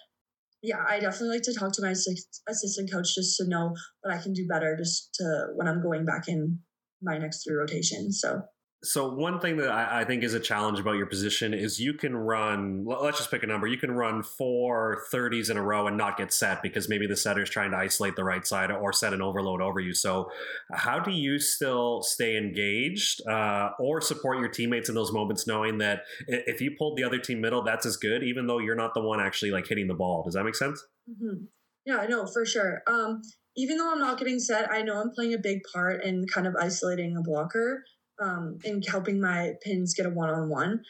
yeah, 0.62 0.84
I 0.88 1.00
definitely 1.00 1.36
like 1.36 1.44
to 1.44 1.54
talk 1.54 1.72
to 1.74 1.82
my 1.82 1.92
assistant 1.92 2.92
coach 2.92 3.16
just 3.16 3.38
to 3.38 3.48
know 3.48 3.74
what 4.02 4.14
I 4.14 4.22
can 4.22 4.34
do 4.34 4.46
better, 4.48 4.76
just 4.78 5.16
to 5.16 5.48
when 5.56 5.68
I'm 5.68 5.82
going 5.82 6.06
back 6.06 6.28
in 6.28 6.60
my 7.02 7.18
next 7.18 7.44
three 7.44 7.56
rotations. 7.56 8.20
So 8.22 8.42
so 8.82 9.14
one 9.14 9.40
thing 9.40 9.58
that 9.58 9.70
I, 9.70 10.02
I, 10.02 10.06
think 10.06 10.24
is 10.24 10.34
a 10.34 10.40
challenge 10.40 10.80
about 10.80 10.94
your 10.94 11.06
position 11.06 11.54
is 11.54 11.82
you 11.82 11.94
can 11.94 12.16
run. 12.16 12.86
Let's 12.86 13.18
just 13.18 13.30
pick 13.30 13.44
a 13.44 13.48
number. 13.48 13.68
You 13.68 13.78
can 13.78 13.92
run 13.92 14.24
four 14.24 15.04
30s 15.12 15.50
in 15.50 15.58
a 15.58 15.62
row 15.62 15.88
and 15.88 15.98
not 15.98 16.18
get 16.18 16.32
set 16.32 16.62
because 16.62 16.88
maybe 16.88 17.06
the 17.06 17.18
setter 17.18 17.42
is 17.42 17.50
trying 17.50 17.72
to 17.72 17.78
isolate 17.78 18.16
the 18.16 18.24
right 18.24 18.48
side 18.48 18.72
or 18.72 18.94
set 18.94 19.14
an 19.14 19.22
overload 19.22 19.62
over 19.62 19.82
you. 19.82 19.94
So, 19.94 20.32
how 20.72 21.00
do 21.00 21.12
you 21.12 21.40
still 21.40 22.02
stay 22.04 22.38
engaged 22.38 23.26
uh, 23.28 23.72
or 23.80 24.00
support 24.00 24.40
your 24.40 24.50
teammates 24.50 24.88
in 24.88 24.96
those 24.96 25.12
moments, 25.12 25.46
knowing 25.46 25.80
that 25.80 26.04
if 26.28 26.62
you 26.62 26.72
pulled 26.78 26.98
the 26.98 27.04
other 27.04 27.20
team 27.20 27.42
middle, 27.42 27.62
that's 27.62 27.86
as 27.86 27.98
good, 27.98 28.24
even 28.24 28.48
though 28.48 28.60
you're 28.60 28.76
not 28.76 28.94
the 28.94 29.02
one 29.02 29.20
actually 29.20 29.52
like 29.52 29.68
hitting 29.68 29.88
the 29.88 29.94
ball. 29.94 30.24
Does 30.24 30.36
that 30.36 30.46
make 30.46 30.56
sense? 30.56 30.82
Mm-hmm. 31.10 31.46
Yeah, 31.86 31.98
I 31.98 32.08
know 32.08 32.26
for 32.28 32.46
sure. 32.46 32.82
Um, 32.88 33.24
even 33.58 33.78
though 33.78 33.92
I'm 33.92 34.00
not 34.00 34.20
getting 34.20 34.40
set, 34.40 34.72
I 34.72 34.84
know 34.84 35.02
I'm 35.02 35.12
playing 35.12 35.34
a 35.34 35.38
big 35.38 35.60
part 35.74 36.04
in 36.04 36.26
kind 36.28 36.48
of 36.48 36.56
isolating 36.56 37.18
a 37.18 37.22
blocker 37.22 37.84
um, 38.22 38.58
in 38.64 38.82
helping 38.82 39.22
my 39.22 39.54
pins 39.64 39.94
get 39.94 40.06
a 40.06 40.10
one 40.10 40.30
on 40.30 40.50
one. 40.50 40.82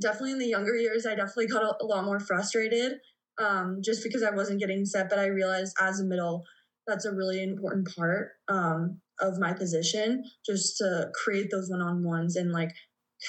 Definitely 0.00 0.32
in 0.32 0.38
the 0.38 0.46
younger 0.46 0.76
years, 0.76 1.06
I 1.06 1.14
definitely 1.14 1.48
got 1.48 1.62
a, 1.62 1.74
a 1.82 1.86
lot 1.86 2.04
more 2.04 2.20
frustrated 2.20 2.98
um, 3.40 3.80
just 3.82 4.02
because 4.02 4.22
I 4.22 4.30
wasn't 4.30 4.60
getting 4.60 4.84
set. 4.84 5.08
But 5.10 5.18
I 5.18 5.26
realized 5.26 5.74
as 5.80 6.00
a 6.00 6.04
middle, 6.04 6.44
that's 6.86 7.04
a 7.04 7.14
really 7.14 7.42
important 7.42 7.88
part 7.96 8.30
um, 8.48 9.00
of 9.20 9.38
my 9.38 9.52
position, 9.52 10.22
just 10.46 10.76
to 10.78 11.10
create 11.14 11.48
those 11.50 11.68
one 11.68 11.82
on 11.82 12.04
ones 12.04 12.36
and 12.36 12.52
like 12.52 12.70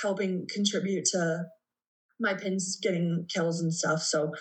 helping 0.01 0.45
contribute 0.53 1.05
to 1.05 1.45
my 2.19 2.35
pins 2.35 2.77
getting 2.81 3.25
kills 3.33 3.61
and 3.61 3.73
stuff. 3.73 4.01
So 4.01 4.31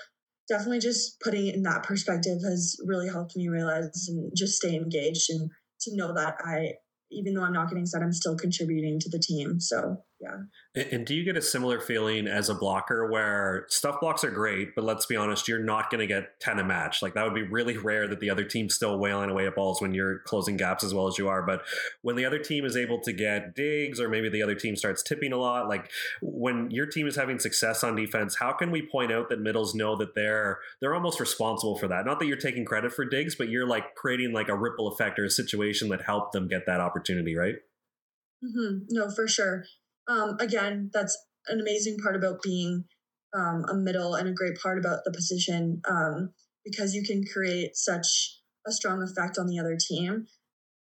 definitely 0.49 0.81
just 0.81 1.21
putting 1.21 1.47
it 1.47 1.55
in 1.55 1.63
that 1.63 1.83
perspective 1.83 2.39
has 2.45 2.77
really 2.85 3.09
helped 3.09 3.37
me 3.37 3.49
realize 3.49 4.07
and 4.09 4.33
just 4.37 4.57
stay 4.57 4.75
engaged 4.75 5.31
and 5.31 5.51
to 5.83 5.97
know 5.97 6.13
that 6.15 6.35
I 6.45 6.73
even 7.11 7.35
though 7.35 7.43
I'm 7.43 7.53
not 7.53 7.69
getting 7.69 7.87
set, 7.87 8.03
I'm 8.03 8.13
still 8.13 8.37
contributing 8.37 8.99
to 9.01 9.09
the 9.09 9.19
team. 9.19 9.61
So 9.61 10.05
yeah. 10.21 10.83
And 10.91 11.07
do 11.07 11.15
you 11.15 11.23
get 11.23 11.37
a 11.37 11.43
similar 11.43 11.79
feeling 11.79 12.27
as 12.27 12.49
a 12.49 12.55
blocker 12.55 13.09
where 13.09 13.67
stuff 13.69 14.01
blocks 14.01 14.25
are 14.25 14.31
great, 14.33 14.75
but 14.75 14.83
let's 14.83 15.07
be 15.07 15.15
honest, 15.15 15.47
you're 15.47 15.63
not 15.63 15.91
going 15.91 16.01
to 16.01 16.09
get 16.09 16.41
10 16.41 16.59
a 16.59 16.65
match. 16.65 17.03
Like 17.03 17.15
that 17.15 17.25
would 17.25 17.35
be 17.35 17.43
really 17.43 17.77
rare 17.77 18.09
that 18.09 18.19
the 18.19 18.29
other 18.29 18.43
team's 18.43 18.75
still 18.75 18.99
wailing 18.99 19.31
away 19.31 19.47
at 19.47 19.55
balls 19.55 19.81
when 19.81 19.95
you're 19.95 20.19
closing 20.21 20.57
gaps 20.57 20.83
as 20.83 20.93
well 20.93 21.07
as 21.07 21.19
you 21.19 21.29
are. 21.29 21.43
But 21.43 21.63
when 22.03 22.17
the 22.17 22.25
other 22.25 22.41
team 22.41 22.65
is 22.65 22.77
able 22.77 23.01
to 23.03 23.13
get 23.13 23.55
digs 23.55 24.01
or 24.01 24.09
maybe 24.09 24.29
the 24.29 24.43
other 24.43 24.57
team 24.57 24.75
starts 24.75 25.05
tipping 25.05 25.33
a 25.33 25.37
lot, 25.37 25.69
like 25.69 25.89
when 26.21 26.69
your 26.73 26.87
team 26.87 27.07
is 27.07 27.15
having 27.15 27.39
success 27.39 27.85
on 27.85 27.95
defense, 27.95 28.37
how 28.37 28.53
can 28.53 28.73
we 28.73 28.83
point 28.83 29.13
out 29.13 29.29
that 29.29 29.41
middles 29.41 29.73
know 29.75 29.97
that 29.97 30.17
they're 30.17 30.59
they're 30.81 30.97
almost 30.97 31.21
responsible 31.21 31.79
for 31.79 31.87
that? 31.89 32.05
Not 32.05 32.19
that 32.19 32.27
you're 32.27 32.37
taking 32.37 32.65
credit 32.65 32.93
for 32.93 33.05
digs, 33.05 33.37
but 33.37 33.51
you're 33.51 33.69
like 33.69 33.95
creating 33.95 34.33
like 34.33 34.49
a 34.49 34.57
ripple 34.57 34.89
effect 34.89 35.21
or 35.21 35.25
a 35.25 35.31
situation 35.31 35.91
that 35.91 36.03
helped 36.03 36.33
them 36.33 36.49
get 36.49 36.67
that 36.67 36.81
opportunity, 36.81 37.37
right? 37.37 37.55
Mm-hmm. 38.45 38.85
No, 38.91 39.11
for 39.11 39.29
sure 39.29 39.65
um, 40.09 40.37
again, 40.41 40.91
that's 40.93 41.17
an 41.47 41.61
amazing 41.61 41.99
part 42.03 42.17
about 42.17 42.43
being 42.43 42.85
um, 43.35 43.65
a 43.71 43.75
middle 43.75 44.15
and 44.15 44.29
a 44.29 44.33
great 44.33 44.59
part 44.61 44.79
about 44.79 45.01
the 45.05 45.13
position 45.13 45.81
um, 45.89 46.31
because 46.65 46.95
you 46.95 47.03
can 47.03 47.25
create 47.25 47.77
such 47.77 48.41
a 48.67 48.73
strong 48.73 49.03
effect 49.03 49.39
on 49.39 49.47
the 49.47 49.59
other 49.59 49.77
team. 49.77 50.27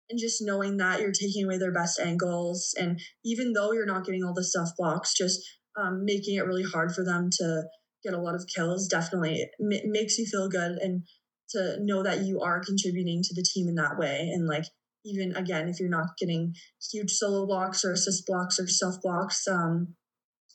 And 0.08 0.20
just 0.20 0.40
knowing 0.40 0.76
that 0.76 1.00
you're 1.00 1.10
taking 1.10 1.44
away 1.44 1.58
their 1.58 1.72
best 1.72 1.98
angles, 1.98 2.72
and 2.78 3.00
even 3.24 3.52
though 3.52 3.72
you're 3.72 3.86
not 3.86 4.04
getting 4.04 4.22
all 4.22 4.34
the 4.34 4.44
stuff 4.44 4.70
blocks, 4.78 5.12
just 5.12 5.40
um, 5.76 6.04
making 6.04 6.36
it 6.36 6.46
really 6.46 6.62
hard 6.62 6.94
for 6.94 7.04
them 7.04 7.28
to 7.38 7.64
get 8.04 8.14
a 8.14 8.20
lot 8.20 8.34
of 8.34 8.46
kills 8.54 8.86
definitely 8.86 9.48
m- 9.60 9.90
makes 9.90 10.16
you 10.16 10.26
feel 10.26 10.48
good 10.48 10.78
and 10.78 11.02
to 11.50 11.76
know 11.80 12.02
that 12.02 12.20
you 12.20 12.40
are 12.40 12.62
contributing 12.64 13.22
to 13.22 13.34
the 13.34 13.42
team 13.42 13.68
in 13.68 13.74
that 13.74 13.98
way 13.98 14.30
and 14.32 14.46
like 14.46 14.64
even 15.06 15.34
again, 15.36 15.68
if 15.68 15.78
you're 15.80 15.88
not 15.88 16.16
getting 16.18 16.54
huge 16.92 17.12
solo 17.12 17.46
blocks 17.46 17.84
or 17.84 17.92
assist 17.92 18.26
blocks 18.26 18.58
or 18.58 18.66
self 18.66 18.96
blocks, 19.02 19.46
um, 19.48 19.94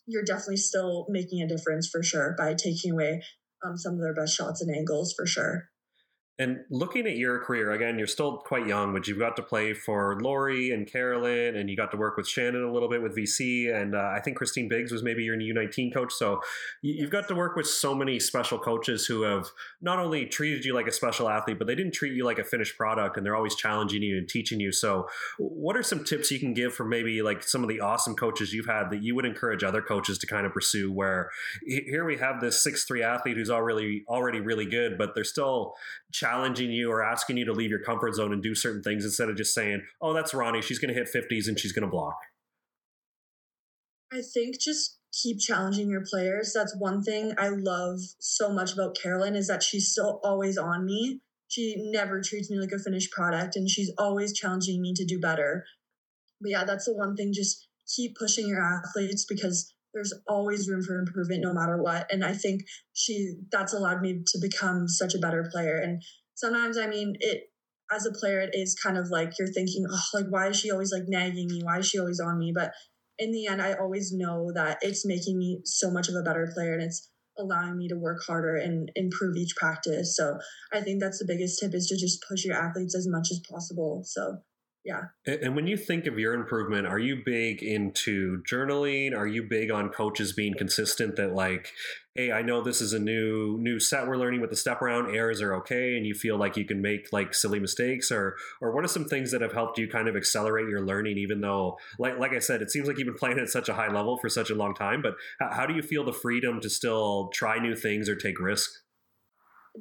you're 0.06 0.24
definitely 0.24 0.58
still 0.58 1.06
making 1.10 1.41
a 1.41 1.47
difference 1.47 1.88
for 1.88 2.04
sure 2.04 2.36
by 2.38 2.54
taking 2.54 2.91
away 2.91 3.24
um, 3.66 3.78
some 3.78 3.93
of 3.93 4.02
their 4.02 4.14
best 4.14 4.36
shots 4.36 4.62
and 4.62 4.76
angles 4.76 5.14
for 5.16 5.26
sure. 5.26 5.70
And 6.40 6.62
looking 6.72 7.06
at 7.06 7.18
your 7.18 7.40
career, 7.40 7.72
again, 7.72 8.00
you're 8.00 8.08
still 8.08 8.38
quite 8.38 8.66
young, 8.66 8.94
but 8.94 9.08
you've 9.08 9.20
got 9.20 9.36
to 9.36 9.44
play 9.44 9.76
for 9.76 10.20
Laurie 10.20 10.72
and 10.72 10.92
Carolyn, 10.92 11.56
and 11.56 11.70
you 11.70 11.78
got 11.78 11.92
to 11.92 11.98
work 11.98 12.18
with 12.18 12.28
Shannon 12.28 12.64
a 12.64 12.72
little 12.72 12.90
bit 12.90 13.04
with 13.04 13.16
VC. 13.16 13.72
And 13.72 13.94
uh, 13.94 14.12
I 14.16 14.22
think 14.22 14.38
Christine 14.38 14.68
Biggs 14.68 14.92
was 14.92 15.04
maybe 15.04 15.24
your 15.24 15.38
U19 15.38 15.94
coach. 15.94 16.12
So 16.14 16.42
you've 16.82 17.12
got 17.12 17.28
to 17.28 17.36
work 17.36 17.56
with 17.56 17.68
so 17.68 17.94
many 17.94 18.20
special 18.20 18.58
coaches 18.58 19.06
who 19.06 19.22
have 19.22 19.50
not 19.82 20.00
only 20.00 20.26
treated 20.26 20.66
you 20.66 20.74
like 20.74 20.88
a 20.88 20.92
special 20.92 21.30
athlete, 21.30 21.60
but 21.60 21.68
they 21.68 21.76
didn't 21.76 21.94
treat 21.94 22.14
you 22.14 22.26
like 22.26 22.40
a 22.40 22.44
finished 22.44 22.76
product, 22.76 23.18
and 23.18 23.26
they're 23.26 23.36
always 23.36 23.54
challenging 23.54 24.02
you 24.02 24.18
and 24.18 24.28
teaching 24.28 24.60
you. 24.60 24.72
So, 24.72 25.08
what 25.38 25.78
are 25.78 25.84
some 25.84 26.04
tips 26.04 26.32
you 26.32 26.40
can 26.40 26.56
give 26.56 26.74
for 26.74 26.86
maybe 26.86 27.22
like 27.22 27.44
some 27.44 27.62
of 27.62 27.70
the 27.70 27.82
awesome 27.82 28.16
coaches 28.16 28.52
you've 28.52 28.66
had 28.66 28.90
that 28.90 29.04
you 29.04 29.14
would 29.14 29.26
encourage 29.26 29.64
other 29.64 29.82
coaches 29.82 30.18
to 30.18 30.26
kind 30.26 30.48
of 30.48 30.54
pursue? 30.54 30.92
Where 30.92 31.30
here 31.64 32.04
we 32.04 32.18
have 32.18 32.42
this 32.42 32.64
six 32.64 32.84
three 32.86 33.04
athlete 33.04 33.38
who's 33.38 33.52
already 33.52 34.04
already 34.08 34.40
really 34.40 34.66
good, 34.66 34.98
but 34.98 35.14
they're 35.14 35.24
still 35.24 35.76
challenging 36.12 36.31
you 36.58 36.92
or 36.92 37.04
asking 37.04 37.38
you 37.38 37.46
to 37.46 37.54
leave 37.54 37.70
your 37.70 37.84
comfort 37.84 38.16
zone 38.16 38.34
and 38.34 38.42
do 38.42 38.56
certain 38.56 38.84
things 38.84 39.06
instead 39.06 39.30
of 39.30 39.36
just 39.36 39.54
saying, 39.54 39.82
"Oh, 40.02 40.14
that's 40.14 40.34
Ronnie. 40.34 40.62
She's 40.62 40.80
going 40.80 40.94
to 40.94 41.00
hit 41.00 41.10
50s 41.14 41.48
and 41.48 41.60
she's 41.60 41.72
going 41.72 41.84
to 41.84 41.92
block." 41.92 42.18
I 44.12 44.22
think 44.22 44.60
just 44.60 44.98
keep 45.22 45.40
challenging 45.40 45.90
your 45.90 46.04
players. 46.10 46.54
That's 46.54 46.76
one 46.78 47.02
thing 47.02 47.34
I 47.38 47.50
love 47.50 48.00
so 48.20 48.52
much 48.52 48.74
about 48.74 48.98
Carolyn 49.02 49.36
is 49.36 49.48
that 49.48 49.64
she's 49.64 49.92
still 49.92 50.20
always 50.24 50.58
on 50.58 50.86
me. 50.86 51.22
She 51.48 51.76
never 51.92 52.22
treats 52.22 52.50
me 52.50 52.60
like 52.60 52.72
a 52.72 52.80
finished 52.80 53.12
product 53.12 53.56
and 53.56 53.70
she's 53.70 53.92
always 53.98 54.34
challenging 54.34 54.82
me 54.82 54.94
to 54.96 55.06
do 55.06 55.20
better. 55.20 55.66
But 56.40 56.52
yeah, 56.52 56.64
that's 56.64 56.86
the 56.86 56.94
one 56.96 57.16
thing 57.16 57.34
just 57.34 57.68
keep 57.94 58.16
pushing 58.16 58.48
your 58.48 58.62
athletes 58.62 59.26
because 59.28 59.74
there's 59.94 60.14
always 60.28 60.70
room 60.70 60.82
for 60.82 61.00
improvement 61.00 61.42
no 61.42 61.54
matter 61.54 61.82
what 61.82 62.12
and 62.12 62.24
i 62.24 62.34
think 62.34 62.62
she 62.94 63.34
that's 63.52 63.74
allowed 63.74 64.02
me 64.02 64.24
to 64.26 64.40
become 64.40 64.88
such 64.88 65.14
a 65.14 65.20
better 65.20 65.50
player 65.52 65.78
and 65.78 66.02
sometimes 66.36 66.78
i 66.78 66.88
mean 66.88 67.16
it 67.20 67.44
as 67.92 68.06
a 68.06 68.12
player 68.12 68.40
it 68.40 68.52
is 68.54 68.76
kind 68.82 68.98
of 68.98 69.10
like 69.10 69.34
you're 69.38 69.52
thinking 69.52 69.86
oh 69.90 70.04
like 70.14 70.28
why 70.30 70.48
is 70.48 70.60
she 70.60 70.72
always 70.72 70.92
like 70.92 71.08
nagging 71.08 71.48
me 71.48 71.62
why 71.64 71.80
is 71.80 71.88
she 71.88 72.00
always 72.00 72.20
on 72.20 72.40
me 72.40 72.52
but 72.54 72.72
in 73.20 73.32
the 73.32 73.48
end 73.48 73.62
i 73.62 73.74
always 73.74 74.12
know 74.14 74.52
that 74.54 74.78
it's 74.82 75.06
making 75.06 75.38
me 75.38 75.60
so 75.66 75.92
much 75.92 76.08
of 76.08 76.16
a 76.16 76.24
better 76.24 76.50
player 76.54 76.74
and 76.74 76.84
it's 76.84 77.10
allowing 77.38 77.78
me 77.78 77.88
to 77.88 77.96
work 77.96 78.22
harder 78.28 78.56
and 78.56 78.92
improve 78.96 79.36
each 79.36 79.56
practice 79.56 80.16
so 80.16 80.38
i 80.74 80.82
think 80.82 81.02
that's 81.02 81.20
the 81.20 81.26
biggest 81.26 81.60
tip 81.60 81.74
is 81.74 81.88
to 81.88 81.98
just 81.98 82.24
push 82.28 82.44
your 82.46 82.56
athletes 82.56 82.96
as 82.96 83.08
much 83.08 83.28
as 83.32 83.42
possible 83.50 84.02
so 84.06 84.38
yeah. 84.84 85.02
And 85.28 85.56
when 85.56 85.68
you 85.68 85.78
think 85.78 86.08
of 86.08 86.18
your 86.18 86.34
improvement, 86.34 86.88
are 86.88 86.98
you 86.98 87.22
big 87.24 87.62
into 87.62 88.42
journaling? 88.52 89.16
Are 89.16 89.28
you 89.28 89.44
big 89.44 89.70
on 89.70 89.90
coaches 89.90 90.34
being 90.34 90.56
consistent 90.56 91.18
that 91.18 91.36
like 91.36 91.72
hey, 92.16 92.32
I 92.32 92.41
know 92.41 92.62
this 92.62 92.82
is 92.82 92.93
a 92.93 92.99
new 92.99 93.57
new 93.59 93.80
set 93.80 94.07
we're 94.07 94.18
learning 94.18 94.41
with 94.41 94.49
the 94.49 94.55
step 94.55 94.82
around, 94.82 95.16
errors 95.16 95.41
are 95.41 95.55
okay, 95.55 95.95
and 95.95 96.05
you 96.05 96.14
feel 96.14 96.38
like 96.38 96.57
you 96.57 96.66
can 96.66 96.82
make 96.82 97.07
like 97.12 97.34
silly 97.34 97.59
mistakes, 97.59 98.12
or 98.12 98.36
or 98.62 98.72
what 98.74 98.84
are 98.84 98.89
some 98.89 99.05
things 99.05 99.32
that 99.32 99.41
have 99.41 99.53
helped 99.53 99.78
you 99.78 99.88
kind 99.88 100.07
of 100.07 100.16
accelerate 100.16 100.68
your 100.70 100.82
learning, 100.82 101.18
even 101.18 101.41
though, 101.41 101.78
like 101.99 102.18
like 102.20 102.34
I 102.34 102.39
said, 102.39 102.62
it 102.62 102.72
seems 102.72 102.88
like 102.88 102.97
you've 102.97 103.07
been 103.07 103.16
playing 103.16 103.39
at 103.39 103.49
such 103.49 103.70
a 103.70 103.74
high 103.74 103.91
level 103.91 104.18
for 104.18 104.30
such 104.30 104.49
a 104.49 104.55
long 104.55 104.74
time. 104.76 105.01
But 105.01 105.16
how, 105.39 105.51
how 105.51 105.66
do 105.66 105.74
you 105.74 105.82
feel 105.82 106.03
the 106.03 106.14
freedom 106.14 106.59
to 106.62 106.70
still 106.70 107.30
try 107.34 107.59
new 107.59 107.76
things 107.76 108.09
or 108.09 108.16
take 108.16 108.39
risks? 108.39 108.84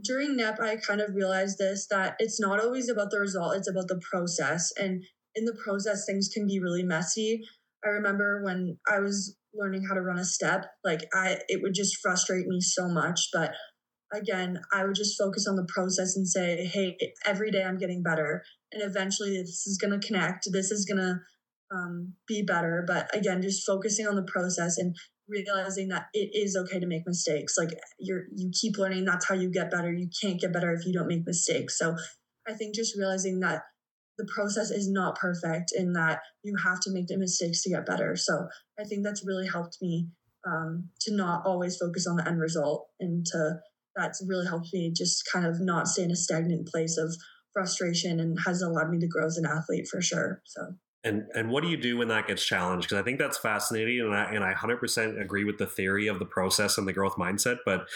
During 0.05 0.37
NEP, 0.37 0.61
I 0.61 0.76
kind 0.76 1.01
of 1.01 1.16
realized 1.16 1.59
this 1.59 1.89
that 1.91 2.14
it's 2.20 2.41
not 2.41 2.61
always 2.61 2.89
about 2.89 3.11
the 3.11 3.18
result; 3.18 3.57
it's 3.57 3.68
about 3.68 3.89
the 3.89 4.01
process, 4.09 4.72
and 4.78 5.03
in 5.35 5.45
the 5.45 5.55
process, 5.55 6.05
things 6.07 6.28
can 6.33 6.47
be 6.47 6.61
really 6.61 6.83
messy. 6.83 7.43
I 7.85 7.89
remember 7.89 8.43
when 8.45 8.78
I 8.91 9.01
was 9.01 9.37
learning 9.55 9.85
how 9.89 9.95
to 9.95 10.01
run 10.01 10.18
a 10.18 10.24
step 10.24 10.64
like 10.85 11.01
i 11.12 11.37
it 11.49 11.61
would 11.61 11.74
just 11.74 11.97
frustrate 12.01 12.47
me 12.47 12.61
so 12.61 12.87
much 12.87 13.18
but 13.33 13.51
again 14.14 14.61
i 14.72 14.85
would 14.85 14.95
just 14.95 15.18
focus 15.18 15.45
on 15.49 15.57
the 15.57 15.66
process 15.74 16.14
and 16.14 16.28
say 16.28 16.64
hey 16.72 16.97
every 17.26 17.51
day 17.51 17.64
i'm 17.64 17.76
getting 17.76 18.01
better 18.01 18.45
and 18.70 18.81
eventually 18.81 19.31
this 19.31 19.66
is 19.66 19.76
going 19.76 19.91
to 19.91 20.07
connect 20.07 20.47
this 20.53 20.70
is 20.70 20.85
going 20.85 21.01
to 21.01 21.16
um, 21.72 22.14
be 22.26 22.43
better. 22.43 22.85
But 22.87 23.14
again 23.14 23.43
just 23.43 23.66
focusing 23.66 24.07
on 24.07 24.16
the 24.16 24.24
process 24.24 24.78
and 24.78 24.95
realizing 25.28 25.89
that 25.89 26.07
it 26.12 26.31
is 26.33 26.57
okay 26.57 26.81
to 26.81 26.87
make 26.87 27.03
mistakes 27.07 27.55
like 27.57 27.68
you're 28.01 28.24
you 28.35 28.51
keep 28.53 28.76
learning 28.76 29.05
that's 29.05 29.28
how 29.28 29.37
you 29.37 29.49
get 29.49 29.70
better 29.70 29.93
you 29.93 30.09
can't 30.20 30.41
get 30.41 30.53
better 30.53 30.72
if 30.72 30.85
you 30.85 30.93
don't 30.93 31.07
make 31.07 31.26
mistakes. 31.26 31.78
So 31.78 31.95
i 32.49 32.53
think 32.53 32.74
just 32.74 32.97
realizing 32.97 33.41
that 33.41 33.62
the 34.19 34.29
process 34.35 34.71
is 34.71 34.91
not 34.91 35.17
perfect 35.17 35.73
in 35.77 35.93
that 35.95 36.21
you 36.43 36.55
have 36.63 36.81
to 36.81 36.91
make 36.91 37.07
the 37.07 37.17
mistakes 37.17 37.63
to 37.63 37.71
get 37.71 37.87
better. 37.87 38.17
So 38.17 38.49
I 38.79 38.85
think 38.85 39.05
that's 39.05 39.25
really 39.25 39.47
helped 39.47 39.79
me 39.81 40.09
um, 40.47 40.89
to 41.03 41.15
not 41.15 41.47
always 41.47 41.77
focus 41.77 42.07
on 42.07 42.17
the 42.17 42.27
end 42.27 42.41
result 42.41 42.89
and 42.99 43.25
to 43.27 43.61
that's 43.97 44.25
really 44.27 44.47
helped 44.47 44.69
me 44.73 44.93
just 44.95 45.29
kind 45.31 45.45
of 45.45 45.61
not 45.61 45.89
stay 45.89 46.05
in 46.05 46.11
a 46.11 46.17
stagnant 46.17 46.69
place 46.69 46.97
of 46.97 47.15
frustration 47.53 48.21
and 48.21 48.39
has 48.47 48.63
allowed 48.63 48.91
me 48.91 48.99
to 48.99 49.09
grow 49.09 49.27
as 49.27 49.37
an 49.37 49.45
athlete 49.47 49.89
for 49.89 50.01
sure. 50.01 50.43
So 50.45 50.75
and 51.03 51.25
and 51.35 51.51
what 51.51 51.63
do 51.63 51.71
you 51.71 51.79
do 51.79 51.97
when 51.97 52.09
that 52.09 52.27
gets 52.27 52.45
challenged? 52.45 52.89
Because 52.89 53.01
I 53.01 53.05
think 53.05 53.19
that's 53.19 53.39
fascinating, 53.39 54.01
and 54.01 54.15
I 54.15 54.25
and 54.35 54.45
I 54.45 54.53
hundred 54.53 54.79
percent 54.79 55.19
agree 55.19 55.45
with 55.45 55.57
the 55.57 55.67
theory 55.67 56.09
of 56.09 56.19
the 56.19 56.27
process 56.27 56.77
and 56.77 56.87
the 56.87 56.93
growth 56.93 57.17
mindset. 57.17 57.59
But 57.65 57.87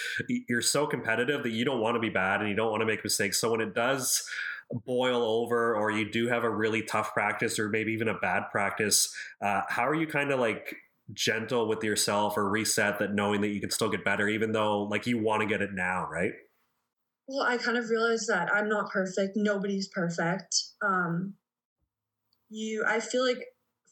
you're 0.49 0.63
so 0.63 0.87
competitive 0.87 1.43
that 1.43 1.51
you 1.51 1.67
don't 1.67 1.81
want 1.81 1.97
to 1.97 2.01
be 2.01 2.09
bad 2.09 2.41
and 2.41 2.49
you 2.49 2.57
don't 2.57 2.71
want 2.71 2.81
to 2.81 2.87
make 2.87 3.05
mistakes. 3.05 3.39
So 3.39 3.51
when 3.51 3.61
it 3.61 3.75
does 3.75 4.27
boil 4.73 5.23
over 5.23 5.77
or 5.77 5.91
you 5.91 6.11
do 6.11 6.29
have 6.29 6.45
a 6.45 6.51
really 6.51 6.83
tough 6.83 7.13
practice 7.13 7.59
or 7.59 7.69
maybe 7.69 7.93
even 7.93 8.09
a 8.09 8.19
bad 8.19 8.45
practice 8.51 9.15
uh, 9.43 9.63
how 9.69 9.87
are 9.87 9.95
you 9.95 10.07
kind 10.07 10.31
of 10.31 10.41
like 10.41 10.75
gentle 11.13 11.69
with 11.69 11.85
yourself 11.85 12.37
or 12.37 12.49
reset 12.49 12.99
that 12.99 13.15
knowing 13.15 13.41
that 13.43 13.49
you 13.49 13.61
can 13.61 13.71
still 13.71 13.91
get 13.91 14.05
better 14.05 14.29
even 14.29 14.53
though 14.53 14.83
like 14.85 15.07
you 15.07 15.23
want 15.23 15.43
to 15.43 15.47
get 15.47 15.61
it 15.61 15.71
now 15.73 16.07
right? 16.11 16.33
Well 17.29 17.45
i 17.47 17.57
kind 17.57 17.77
of 17.77 17.91
realized 17.91 18.29
that 18.29 18.53
i'm 18.53 18.69
not 18.69 18.91
perfect. 18.91 19.33
Nobody's 19.37 19.89
perfect. 19.89 20.57
Um 20.83 21.35
you 22.49 22.85
i 22.87 23.01
feel 23.01 23.27
like 23.27 23.45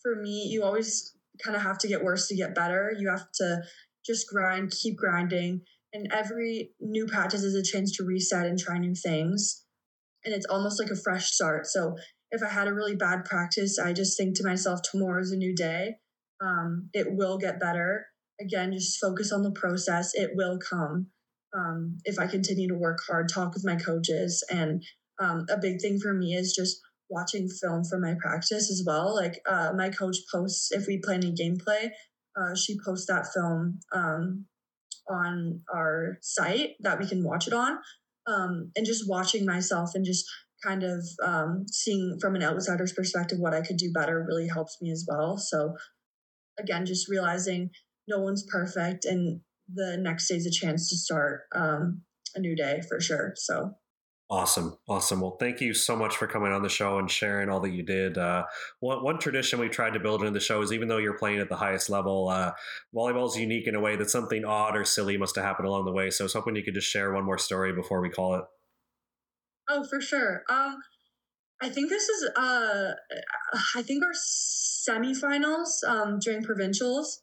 for 0.02 0.16
me 0.16 0.48
you 0.50 0.62
always 0.62 1.14
kind 1.44 1.56
of 1.56 1.62
have 1.62 1.78
to 1.78 1.88
get 1.88 2.02
worse 2.02 2.28
to 2.28 2.36
get 2.36 2.54
better. 2.54 2.94
You 2.98 3.10
have 3.10 3.30
to 3.34 3.62
just 4.04 4.28
grind 4.28 4.70
keep 4.70 4.96
grinding 4.96 5.62
and 5.92 6.10
every 6.12 6.70
new 6.80 7.06
practice 7.06 7.42
is 7.42 7.54
a 7.54 7.62
chance 7.62 7.96
to 7.96 8.04
reset 8.04 8.46
and 8.46 8.58
try 8.58 8.78
new 8.78 8.94
things 8.94 9.64
and 10.24 10.34
it's 10.34 10.46
almost 10.46 10.80
like 10.80 10.90
a 10.90 11.00
fresh 11.00 11.30
start. 11.30 11.66
So 11.66 11.96
if 12.30 12.42
I 12.42 12.48
had 12.48 12.68
a 12.68 12.74
really 12.74 12.96
bad 12.96 13.24
practice, 13.24 13.78
I 13.78 13.92
just 13.92 14.16
think 14.16 14.36
to 14.36 14.44
myself, 14.44 14.80
tomorrow's 14.82 15.32
a 15.32 15.36
new 15.36 15.54
day. 15.54 15.96
Um, 16.42 16.88
it 16.92 17.06
will 17.10 17.38
get 17.38 17.60
better. 17.60 18.06
Again, 18.40 18.72
just 18.72 19.00
focus 19.00 19.32
on 19.32 19.42
the 19.42 19.52
process. 19.52 20.12
It 20.14 20.30
will 20.34 20.58
come. 20.58 21.08
Um, 21.54 21.98
if 22.04 22.18
I 22.18 22.26
continue 22.26 22.68
to 22.68 22.74
work 22.74 22.98
hard, 23.06 23.28
talk 23.28 23.54
with 23.54 23.64
my 23.64 23.76
coaches. 23.76 24.42
And 24.50 24.82
um, 25.20 25.44
a 25.50 25.58
big 25.58 25.80
thing 25.80 25.98
for 26.00 26.14
me 26.14 26.34
is 26.34 26.54
just 26.56 26.80
watching 27.10 27.48
film 27.48 27.84
for 27.84 27.98
my 27.98 28.14
practice 28.20 28.70
as 28.70 28.82
well. 28.86 29.14
Like 29.14 29.40
uh, 29.46 29.72
my 29.76 29.90
coach 29.90 30.16
posts, 30.32 30.72
if 30.72 30.86
we 30.86 30.98
play 30.98 31.16
any 31.16 31.32
gameplay, 31.32 31.90
uh, 32.40 32.54
she 32.56 32.78
posts 32.84 33.06
that 33.06 33.26
film 33.34 33.80
um, 33.94 34.46
on 35.10 35.60
our 35.72 36.16
site 36.22 36.70
that 36.80 36.98
we 36.98 37.06
can 37.06 37.22
watch 37.22 37.46
it 37.46 37.52
on 37.52 37.78
um, 38.26 38.70
and 38.76 38.86
just 38.86 39.08
watching 39.08 39.46
myself 39.46 39.90
and 39.94 40.04
just 40.04 40.24
kind 40.64 40.84
of 40.84 41.04
um, 41.24 41.64
seeing 41.68 42.18
from 42.20 42.36
an 42.36 42.42
outsider's 42.42 42.92
perspective 42.92 43.38
what 43.38 43.54
I 43.54 43.62
could 43.62 43.76
do 43.76 43.92
better 43.92 44.24
really 44.26 44.48
helps 44.48 44.78
me 44.80 44.90
as 44.90 45.04
well. 45.08 45.36
So 45.36 45.74
again, 46.58 46.86
just 46.86 47.08
realizing 47.08 47.70
no 48.08 48.20
one's 48.20 48.44
perfect 48.50 49.04
and 49.04 49.40
the 49.72 49.96
next 49.96 50.28
day 50.28 50.36
is 50.36 50.46
a 50.46 50.50
chance 50.50 50.88
to 50.90 50.96
start 50.96 51.42
um, 51.54 52.02
a 52.34 52.40
new 52.40 52.54
day 52.54 52.80
for 52.88 53.00
sure. 53.00 53.32
So 53.36 53.72
Awesome. 54.32 54.78
Awesome. 54.88 55.20
Well, 55.20 55.36
thank 55.38 55.60
you 55.60 55.74
so 55.74 55.94
much 55.94 56.16
for 56.16 56.26
coming 56.26 56.52
on 56.52 56.62
the 56.62 56.68
show 56.70 56.98
and 56.98 57.10
sharing 57.10 57.50
all 57.50 57.60
that 57.60 57.72
you 57.72 57.82
did. 57.82 58.16
Uh, 58.16 58.46
one, 58.80 59.04
one 59.04 59.18
tradition 59.18 59.60
we've 59.60 59.70
tried 59.70 59.92
to 59.92 60.00
build 60.00 60.22
into 60.22 60.32
the 60.32 60.40
show 60.40 60.62
is 60.62 60.72
even 60.72 60.88
though 60.88 60.96
you're 60.96 61.18
playing 61.18 61.40
at 61.40 61.50
the 61.50 61.56
highest 61.56 61.90
level, 61.90 62.30
uh, 62.30 62.52
volleyball 62.94 63.28
is 63.28 63.36
unique 63.36 63.66
in 63.66 63.74
a 63.74 63.80
way 63.80 63.94
that 63.94 64.08
something 64.08 64.46
odd 64.46 64.74
or 64.74 64.86
silly 64.86 65.18
must 65.18 65.36
have 65.36 65.44
happened 65.44 65.68
along 65.68 65.84
the 65.84 65.92
way. 65.92 66.08
So 66.08 66.24
I 66.24 66.26
was 66.26 66.32
hoping 66.32 66.56
you 66.56 66.64
could 66.64 66.72
just 66.72 66.88
share 66.88 67.12
one 67.12 67.26
more 67.26 67.36
story 67.36 67.74
before 67.74 68.00
we 68.00 68.08
call 68.08 68.36
it. 68.36 68.44
Oh, 69.68 69.84
for 69.84 70.00
sure. 70.00 70.44
Um, 70.48 70.78
I 71.60 71.68
think 71.68 71.90
this 71.90 72.08
is, 72.08 72.30
uh, 72.34 72.92
I 73.76 73.82
think 73.82 74.02
our 74.02 74.14
semifinals 74.14 75.84
um, 75.86 76.20
during 76.20 76.42
provincials. 76.42 77.20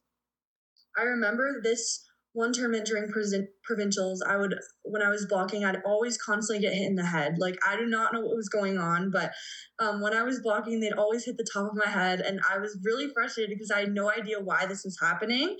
I 0.95 1.01
remember 1.01 1.59
this 1.63 2.05
one 2.33 2.53
tournament 2.53 2.85
during 2.85 3.11
provincials, 3.63 4.21
I 4.21 4.37
would, 4.37 4.55
when 4.83 5.01
I 5.01 5.09
was 5.09 5.25
blocking, 5.25 5.65
I'd 5.65 5.81
always 5.85 6.17
constantly 6.17 6.61
get 6.61 6.75
hit 6.75 6.87
in 6.87 6.95
the 6.95 7.05
head. 7.05 7.35
Like, 7.39 7.57
I 7.67 7.75
do 7.75 7.85
not 7.85 8.13
know 8.13 8.21
what 8.21 8.35
was 8.35 8.49
going 8.49 8.77
on, 8.77 9.09
but 9.11 9.31
um, 9.79 10.01
when 10.01 10.13
I 10.13 10.23
was 10.23 10.39
blocking, 10.39 10.79
they'd 10.79 10.93
always 10.93 11.25
hit 11.25 11.37
the 11.37 11.47
top 11.51 11.71
of 11.71 11.77
my 11.77 11.89
head. 11.89 12.19
And 12.19 12.39
I 12.49 12.59
was 12.59 12.77
really 12.83 13.09
frustrated 13.13 13.55
because 13.57 13.71
I 13.71 13.79
had 13.79 13.93
no 13.93 14.11
idea 14.11 14.39
why 14.39 14.65
this 14.67 14.83
was 14.83 14.97
happening. 15.01 15.57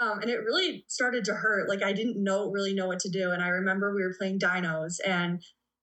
Um, 0.00 0.20
and 0.20 0.30
it 0.30 0.38
really 0.38 0.84
started 0.88 1.24
to 1.24 1.34
hurt. 1.34 1.68
Like, 1.68 1.82
I 1.82 1.92
didn't 1.92 2.22
know, 2.22 2.50
really 2.50 2.74
know 2.74 2.86
what 2.86 3.00
to 3.00 3.10
do. 3.10 3.32
And 3.32 3.42
I 3.42 3.48
remember 3.48 3.94
we 3.94 4.02
were 4.02 4.14
playing 4.18 4.38
dinos, 4.38 4.96
and 5.04 5.42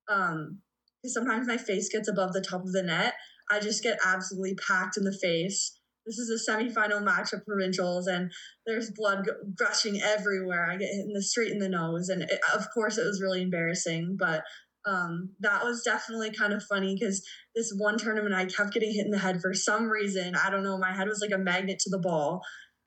um, 0.09 0.59
sometimes 1.05 1.47
my 1.47 1.57
face 1.57 1.89
gets 1.91 2.07
above 2.07 2.33
the 2.33 2.41
top 2.41 2.61
of 2.61 2.71
the 2.71 2.83
net. 2.83 3.15
I 3.49 3.59
just 3.59 3.83
get 3.83 3.99
absolutely 4.05 4.55
packed 4.55 4.97
in 4.97 5.03
the 5.03 5.17
face 5.21 5.77
this 6.05 6.17
is 6.17 6.29
a 6.29 6.51
semifinal 6.51 7.03
match 7.03 7.33
of 7.33 7.45
provincials 7.45 8.07
and 8.07 8.31
there's 8.65 8.91
blood 8.91 9.29
gushing 9.57 10.01
everywhere. 10.01 10.69
I 10.69 10.77
get 10.77 10.89
hit 10.89 11.05
in 11.05 11.13
the 11.13 11.21
street 11.21 11.51
in 11.51 11.59
the 11.59 11.69
nose 11.69 12.09
and 12.09 12.23
it, 12.23 12.39
of 12.53 12.67
course 12.73 12.97
it 12.97 13.05
was 13.05 13.21
really 13.21 13.41
embarrassing 13.41 14.17
but 14.19 14.43
um, 14.83 15.29
that 15.41 15.63
was 15.63 15.83
definitely 15.83 16.31
kind 16.31 16.53
of 16.53 16.63
funny 16.63 16.95
because 16.95 17.23
this 17.55 17.71
one 17.77 17.99
tournament 17.99 18.33
i 18.33 18.45
kept 18.45 18.73
getting 18.73 18.91
hit 18.91 19.05
in 19.05 19.11
the 19.11 19.19
head 19.19 19.39
for 19.39 19.53
some 19.53 19.89
reason. 19.89 20.35
I 20.35 20.49
don't 20.49 20.63
know 20.63 20.77
my 20.77 20.91
head 20.91 21.07
was 21.07 21.21
like 21.21 21.37
a 21.37 21.41
magnet 21.41 21.79
to 21.79 21.89
the 21.89 21.99
ball 21.99 22.41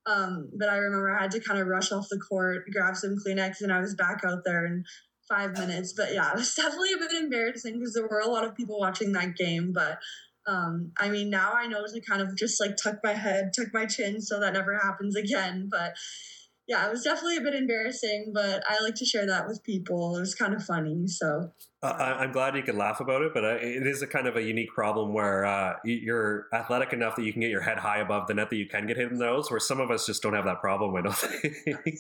um, 0.07 0.51
but 0.59 0.69
i 0.69 0.77
remember 0.77 1.17
i 1.17 1.23
had 1.23 1.31
to 1.31 1.41
kind 1.41 1.61
of 1.61 1.69
rush 1.69 1.93
off 1.93 2.09
the 2.11 2.19
court 2.19 2.65
grab 2.73 2.97
some 2.97 3.17
kleenex 3.25 3.61
and 3.61 3.73
i 3.73 3.81
was 3.81 3.95
back 3.95 4.23
out 4.25 4.43
there 4.45 4.67
in 4.67 4.85
five 5.29 5.53
minutes. 5.53 5.93
But 5.93 6.13
yeah 6.13 6.31
it 6.33 6.37
was 6.37 6.55
definitely 6.57 6.93
a 6.93 6.99
bit 6.99 7.13
embarrassing 7.13 7.79
because 7.79 7.95
there 7.95 8.07
were 8.07 8.21
a 8.21 8.29
lot 8.29 8.45
of 8.45 8.55
people 8.55 8.79
watching 8.79 9.13
that 9.13 9.37
game 9.37 9.73
but 9.73 9.99
um, 10.47 10.93
I 10.99 11.09
mean, 11.09 11.31
now 11.31 11.53
I 11.53 11.67
know 11.67 11.85
to 11.87 12.01
kind 12.01 12.23
of 12.23 12.37
just 12.37 12.61
like 12.61 12.77
tuck 12.77 12.99
my 13.03 13.13
head, 13.13 13.53
tuck 13.57 13.69
my 13.73 13.87
chin 13.87 14.21
so 14.21 14.41
that 14.41 14.53
never 14.53 14.79
happens 14.79 15.17
again. 15.17 15.69
But 15.71 15.95
yeah, 16.67 16.87
it 16.87 16.91
was 16.91 17.03
definitely 17.03 17.37
a 17.37 17.43
bit 17.43 17.55
embarrassing, 17.55 18.33
but 18.35 18.63
I 18.67 18.83
like 18.83 18.95
to 18.97 19.05
share 19.05 19.27
that 19.27 19.47
with 19.47 19.63
people. 19.63 20.17
It 20.17 20.21
was 20.21 20.35
kind 20.35 20.55
of 20.55 20.65
funny. 20.65 21.07
So 21.07 21.51
uh, 21.83 21.87
I'm 21.87 22.33
glad 22.33 22.57
you 22.57 22.63
could 22.63 22.77
laugh 22.77 23.01
about 23.01 23.21
it, 23.21 23.33
but 23.35 23.45
it 23.45 23.87
is 23.87 24.01
a 24.01 24.07
kind 24.07 24.27
of 24.27 24.37
a 24.37 24.43
unique 24.43 24.73
problem 24.73 25.13
where 25.13 25.45
uh, 25.45 25.75
you're 25.85 26.47
athletic 26.55 26.95
enough 26.95 27.17
that 27.17 27.25
you 27.25 27.33
can 27.33 27.43
get 27.43 27.51
your 27.51 27.61
head 27.61 27.79
high 27.79 27.99
above 27.99 28.27
the 28.27 28.35
net 28.35 28.49
that 28.49 28.57
you 28.57 28.67
can 28.67 28.87
get 28.87 28.97
hit 28.97 29.11
in 29.11 29.19
the 29.19 29.25
nose, 29.25 29.51
where 29.51 29.61
some 29.61 29.81
of 29.81 29.91
us 29.91 30.07
just 30.07 30.23
don't 30.23 30.33
have 30.33 30.47
that 30.47 30.61
problem. 30.61 30.97
I 30.97 31.03
don't 31.03 31.17
think. 31.17 31.55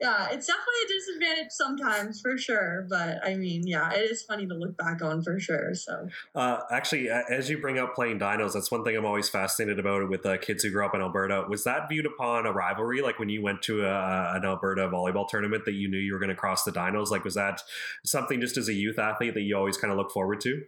yeah, 0.00 0.28
it's 0.32 0.46
definitely 0.46 0.74
a 0.84 0.88
disadvantage 0.88 1.50
sometimes 1.50 2.20
for 2.20 2.36
sure. 2.36 2.86
But 2.88 3.24
I 3.24 3.34
mean, 3.34 3.66
yeah, 3.66 3.92
it 3.92 4.10
is 4.10 4.22
funny 4.22 4.46
to 4.46 4.54
look 4.54 4.76
back 4.76 5.02
on 5.02 5.22
for 5.22 5.38
sure. 5.38 5.72
So, 5.74 6.08
uh, 6.34 6.60
actually, 6.70 7.08
as 7.08 7.48
you 7.48 7.58
bring 7.58 7.78
up 7.78 7.94
playing 7.94 8.18
dinos, 8.18 8.54
that's 8.54 8.70
one 8.70 8.82
thing 8.82 8.96
I'm 8.96 9.04
always 9.04 9.28
fascinated 9.28 9.78
about 9.78 10.08
with 10.08 10.26
uh, 10.26 10.36
kids 10.38 10.64
who 10.64 10.70
grew 10.70 10.84
up 10.84 10.94
in 10.94 11.00
Alberta. 11.00 11.46
Was 11.48 11.62
that 11.64 11.88
viewed 11.88 12.06
upon 12.06 12.44
a 12.44 12.52
rivalry? 12.52 13.02
Like 13.02 13.20
when 13.20 13.28
you 13.28 13.40
went 13.40 13.62
to 13.62 13.84
a, 13.86 14.34
an 14.34 14.44
Alberta 14.44 14.88
volleyball 14.88 15.28
tournament 15.28 15.64
that 15.64 15.74
you 15.74 15.88
knew 15.88 15.98
you 15.98 16.12
were 16.12 16.18
going 16.18 16.28
to 16.28 16.34
cross 16.34 16.64
the 16.64 16.72
dinos? 16.72 17.10
Like, 17.10 17.24
was 17.24 17.34
that 17.34 17.62
something 18.04 18.40
just 18.40 18.56
as 18.56 18.68
a 18.68 18.74
youth 18.74 18.98
athlete 18.98 19.34
that 19.34 19.42
you 19.42 19.56
always 19.56 19.76
kind 19.76 19.92
of 19.92 19.96
look 19.96 20.10
forward 20.10 20.40
to? 20.40 20.62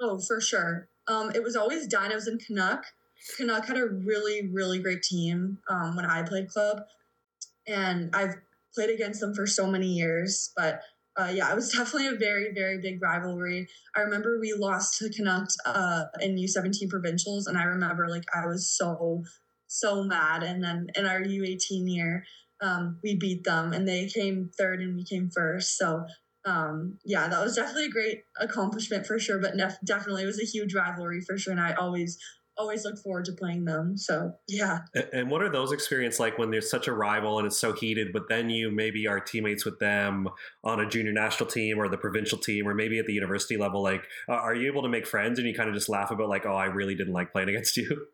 Oh, 0.00 0.20
for 0.20 0.40
sure. 0.40 0.88
Um, 1.08 1.32
it 1.34 1.42
was 1.42 1.56
always 1.56 1.88
dinos 1.88 2.28
and 2.28 2.40
Canuck. 2.44 2.84
Canuck 3.36 3.66
had 3.66 3.76
a 3.76 3.86
really, 3.86 4.48
really 4.52 4.78
great 4.78 5.02
team 5.02 5.58
um, 5.68 5.96
when 5.96 6.06
I 6.06 6.22
played 6.22 6.48
club 6.48 6.82
and 7.68 8.14
I've 8.14 8.34
played 8.74 8.90
against 8.90 9.20
them 9.20 9.34
for 9.34 9.46
so 9.46 9.66
many 9.66 9.88
years. 9.88 10.52
But 10.56 10.80
uh, 11.18 11.30
yeah, 11.32 11.50
it 11.50 11.54
was 11.54 11.72
definitely 11.76 12.08
a 12.08 12.18
very, 12.18 12.52
very 12.54 12.80
big 12.80 13.02
rivalry. 13.02 13.66
I 13.96 14.00
remember 14.00 14.38
we 14.40 14.54
lost 14.54 14.98
to 14.98 15.10
Canucks 15.10 15.56
uh, 15.66 16.04
in 16.20 16.36
U17 16.36 16.88
provincials, 16.88 17.46
and 17.46 17.58
I 17.58 17.64
remember 17.64 18.08
like 18.08 18.24
I 18.34 18.46
was 18.46 18.70
so, 18.76 19.24
so 19.66 20.04
mad. 20.04 20.42
And 20.42 20.62
then 20.62 20.88
in 20.94 21.06
our 21.06 21.20
U18 21.20 21.92
year, 21.92 22.24
um, 22.60 22.98
we 23.02 23.16
beat 23.16 23.44
them, 23.44 23.72
and 23.72 23.86
they 23.86 24.06
came 24.06 24.50
third 24.56 24.80
and 24.80 24.96
we 24.96 25.04
came 25.04 25.30
first. 25.30 25.76
So 25.76 26.04
um, 26.44 26.98
yeah, 27.04 27.28
that 27.28 27.44
was 27.44 27.56
definitely 27.56 27.86
a 27.86 27.90
great 27.90 28.22
accomplishment 28.40 29.06
for 29.06 29.18
sure. 29.18 29.38
But 29.38 29.56
nef- 29.56 29.78
definitely, 29.84 30.22
it 30.22 30.26
was 30.26 30.40
a 30.40 30.46
huge 30.46 30.74
rivalry 30.74 31.20
for 31.20 31.36
sure, 31.36 31.52
and 31.52 31.60
I 31.60 31.74
always 31.74 32.18
always 32.58 32.84
look 32.84 32.98
forward 32.98 33.24
to 33.26 33.32
playing 33.32 33.64
them. 33.64 33.96
So 33.96 34.32
yeah. 34.48 34.80
And 35.12 35.30
what 35.30 35.42
are 35.42 35.50
those 35.50 35.72
experiences 35.72 36.18
like 36.18 36.38
when 36.38 36.50
there's 36.50 36.70
such 36.70 36.88
a 36.88 36.92
rival 36.92 37.38
and 37.38 37.46
it's 37.46 37.56
so 37.56 37.72
heated, 37.72 38.12
but 38.12 38.28
then 38.28 38.50
you 38.50 38.70
maybe 38.70 39.06
are 39.06 39.20
teammates 39.20 39.64
with 39.64 39.78
them 39.78 40.28
on 40.64 40.80
a 40.80 40.88
junior 40.88 41.12
national 41.12 41.48
team 41.48 41.78
or 41.78 41.88
the 41.88 41.96
provincial 41.96 42.36
team 42.36 42.68
or 42.68 42.74
maybe 42.74 42.98
at 42.98 43.06
the 43.06 43.12
university 43.12 43.56
level? 43.56 43.82
Like, 43.82 44.02
uh, 44.28 44.32
are 44.32 44.54
you 44.54 44.66
able 44.66 44.82
to 44.82 44.88
make 44.88 45.06
friends 45.06 45.38
and 45.38 45.46
you 45.46 45.54
kind 45.54 45.68
of 45.68 45.74
just 45.74 45.88
laugh 45.88 46.10
about 46.10 46.28
like, 46.28 46.44
oh, 46.46 46.54
I 46.54 46.66
really 46.66 46.94
didn't 46.94 47.12
like 47.14 47.32
playing 47.32 47.48
against 47.50 47.76
you? 47.76 48.06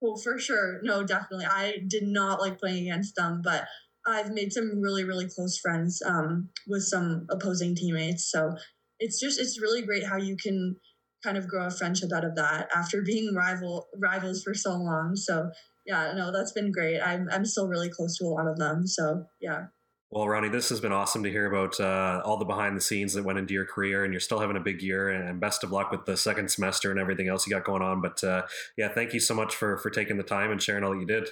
Well, 0.00 0.16
for 0.16 0.38
sure. 0.38 0.80
No, 0.82 1.04
definitely. 1.04 1.46
I 1.46 1.78
did 1.86 2.04
not 2.04 2.40
like 2.40 2.58
playing 2.58 2.88
against 2.88 3.14
them, 3.14 3.40
but 3.42 3.66
I've 4.06 4.32
made 4.32 4.52
some 4.52 4.80
really, 4.80 5.04
really 5.04 5.28
close 5.28 5.58
friends 5.58 6.02
um, 6.04 6.48
with 6.66 6.82
some 6.82 7.26
opposing 7.30 7.74
teammates. 7.74 8.30
So 8.30 8.56
it's 8.98 9.20
just, 9.20 9.38
it's 9.38 9.60
really 9.60 9.82
great 9.82 10.06
how 10.06 10.16
you 10.16 10.36
can 10.36 10.76
kind 11.22 11.36
of 11.36 11.48
grow 11.48 11.66
a 11.66 11.70
friendship 11.70 12.10
out 12.14 12.24
of 12.24 12.34
that 12.36 12.68
after 12.74 13.02
being 13.06 13.34
rival 13.34 13.88
rivals 13.96 14.42
for 14.42 14.54
so 14.54 14.72
long. 14.72 15.16
So 15.16 15.50
yeah, 15.86 16.12
no, 16.14 16.32
that's 16.32 16.52
been 16.52 16.72
great. 16.72 17.00
I'm 17.00 17.28
I'm 17.30 17.44
still 17.44 17.68
really 17.68 17.90
close 17.90 18.16
to 18.18 18.24
a 18.24 18.28
lot 18.28 18.46
of 18.46 18.58
them. 18.58 18.86
So 18.86 19.26
yeah. 19.40 19.66
Well, 20.12 20.26
Ronnie, 20.26 20.48
this 20.48 20.70
has 20.70 20.80
been 20.80 20.90
awesome 20.90 21.22
to 21.22 21.30
hear 21.30 21.46
about 21.46 21.78
uh, 21.78 22.20
all 22.24 22.36
the 22.36 22.44
behind 22.44 22.76
the 22.76 22.80
scenes 22.80 23.12
that 23.12 23.22
went 23.22 23.38
into 23.38 23.54
your 23.54 23.64
career, 23.64 24.02
and 24.02 24.12
you're 24.12 24.18
still 24.18 24.40
having 24.40 24.56
a 24.56 24.60
big 24.60 24.82
year. 24.82 25.08
And 25.08 25.40
best 25.40 25.62
of 25.62 25.70
luck 25.70 25.92
with 25.92 26.04
the 26.04 26.16
second 26.16 26.50
semester 26.50 26.90
and 26.90 26.98
everything 26.98 27.28
else 27.28 27.46
you 27.46 27.52
got 27.54 27.64
going 27.64 27.82
on. 27.82 28.00
But 28.00 28.24
uh, 28.24 28.42
yeah, 28.76 28.88
thank 28.88 29.14
you 29.14 29.20
so 29.20 29.34
much 29.34 29.54
for 29.54 29.78
for 29.78 29.88
taking 29.88 30.16
the 30.16 30.24
time 30.24 30.50
and 30.50 30.60
sharing 30.60 30.82
all 30.82 30.92
that 30.92 31.00
you 31.00 31.06
did. 31.06 31.28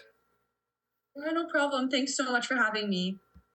Yeah, 1.17 1.33
no 1.33 1.47
problem. 1.47 1.91
Thanks 1.91 2.17
so 2.17 2.31
much 2.31 2.47
for 2.47 2.55
having 2.55 2.89
me. 2.89 3.19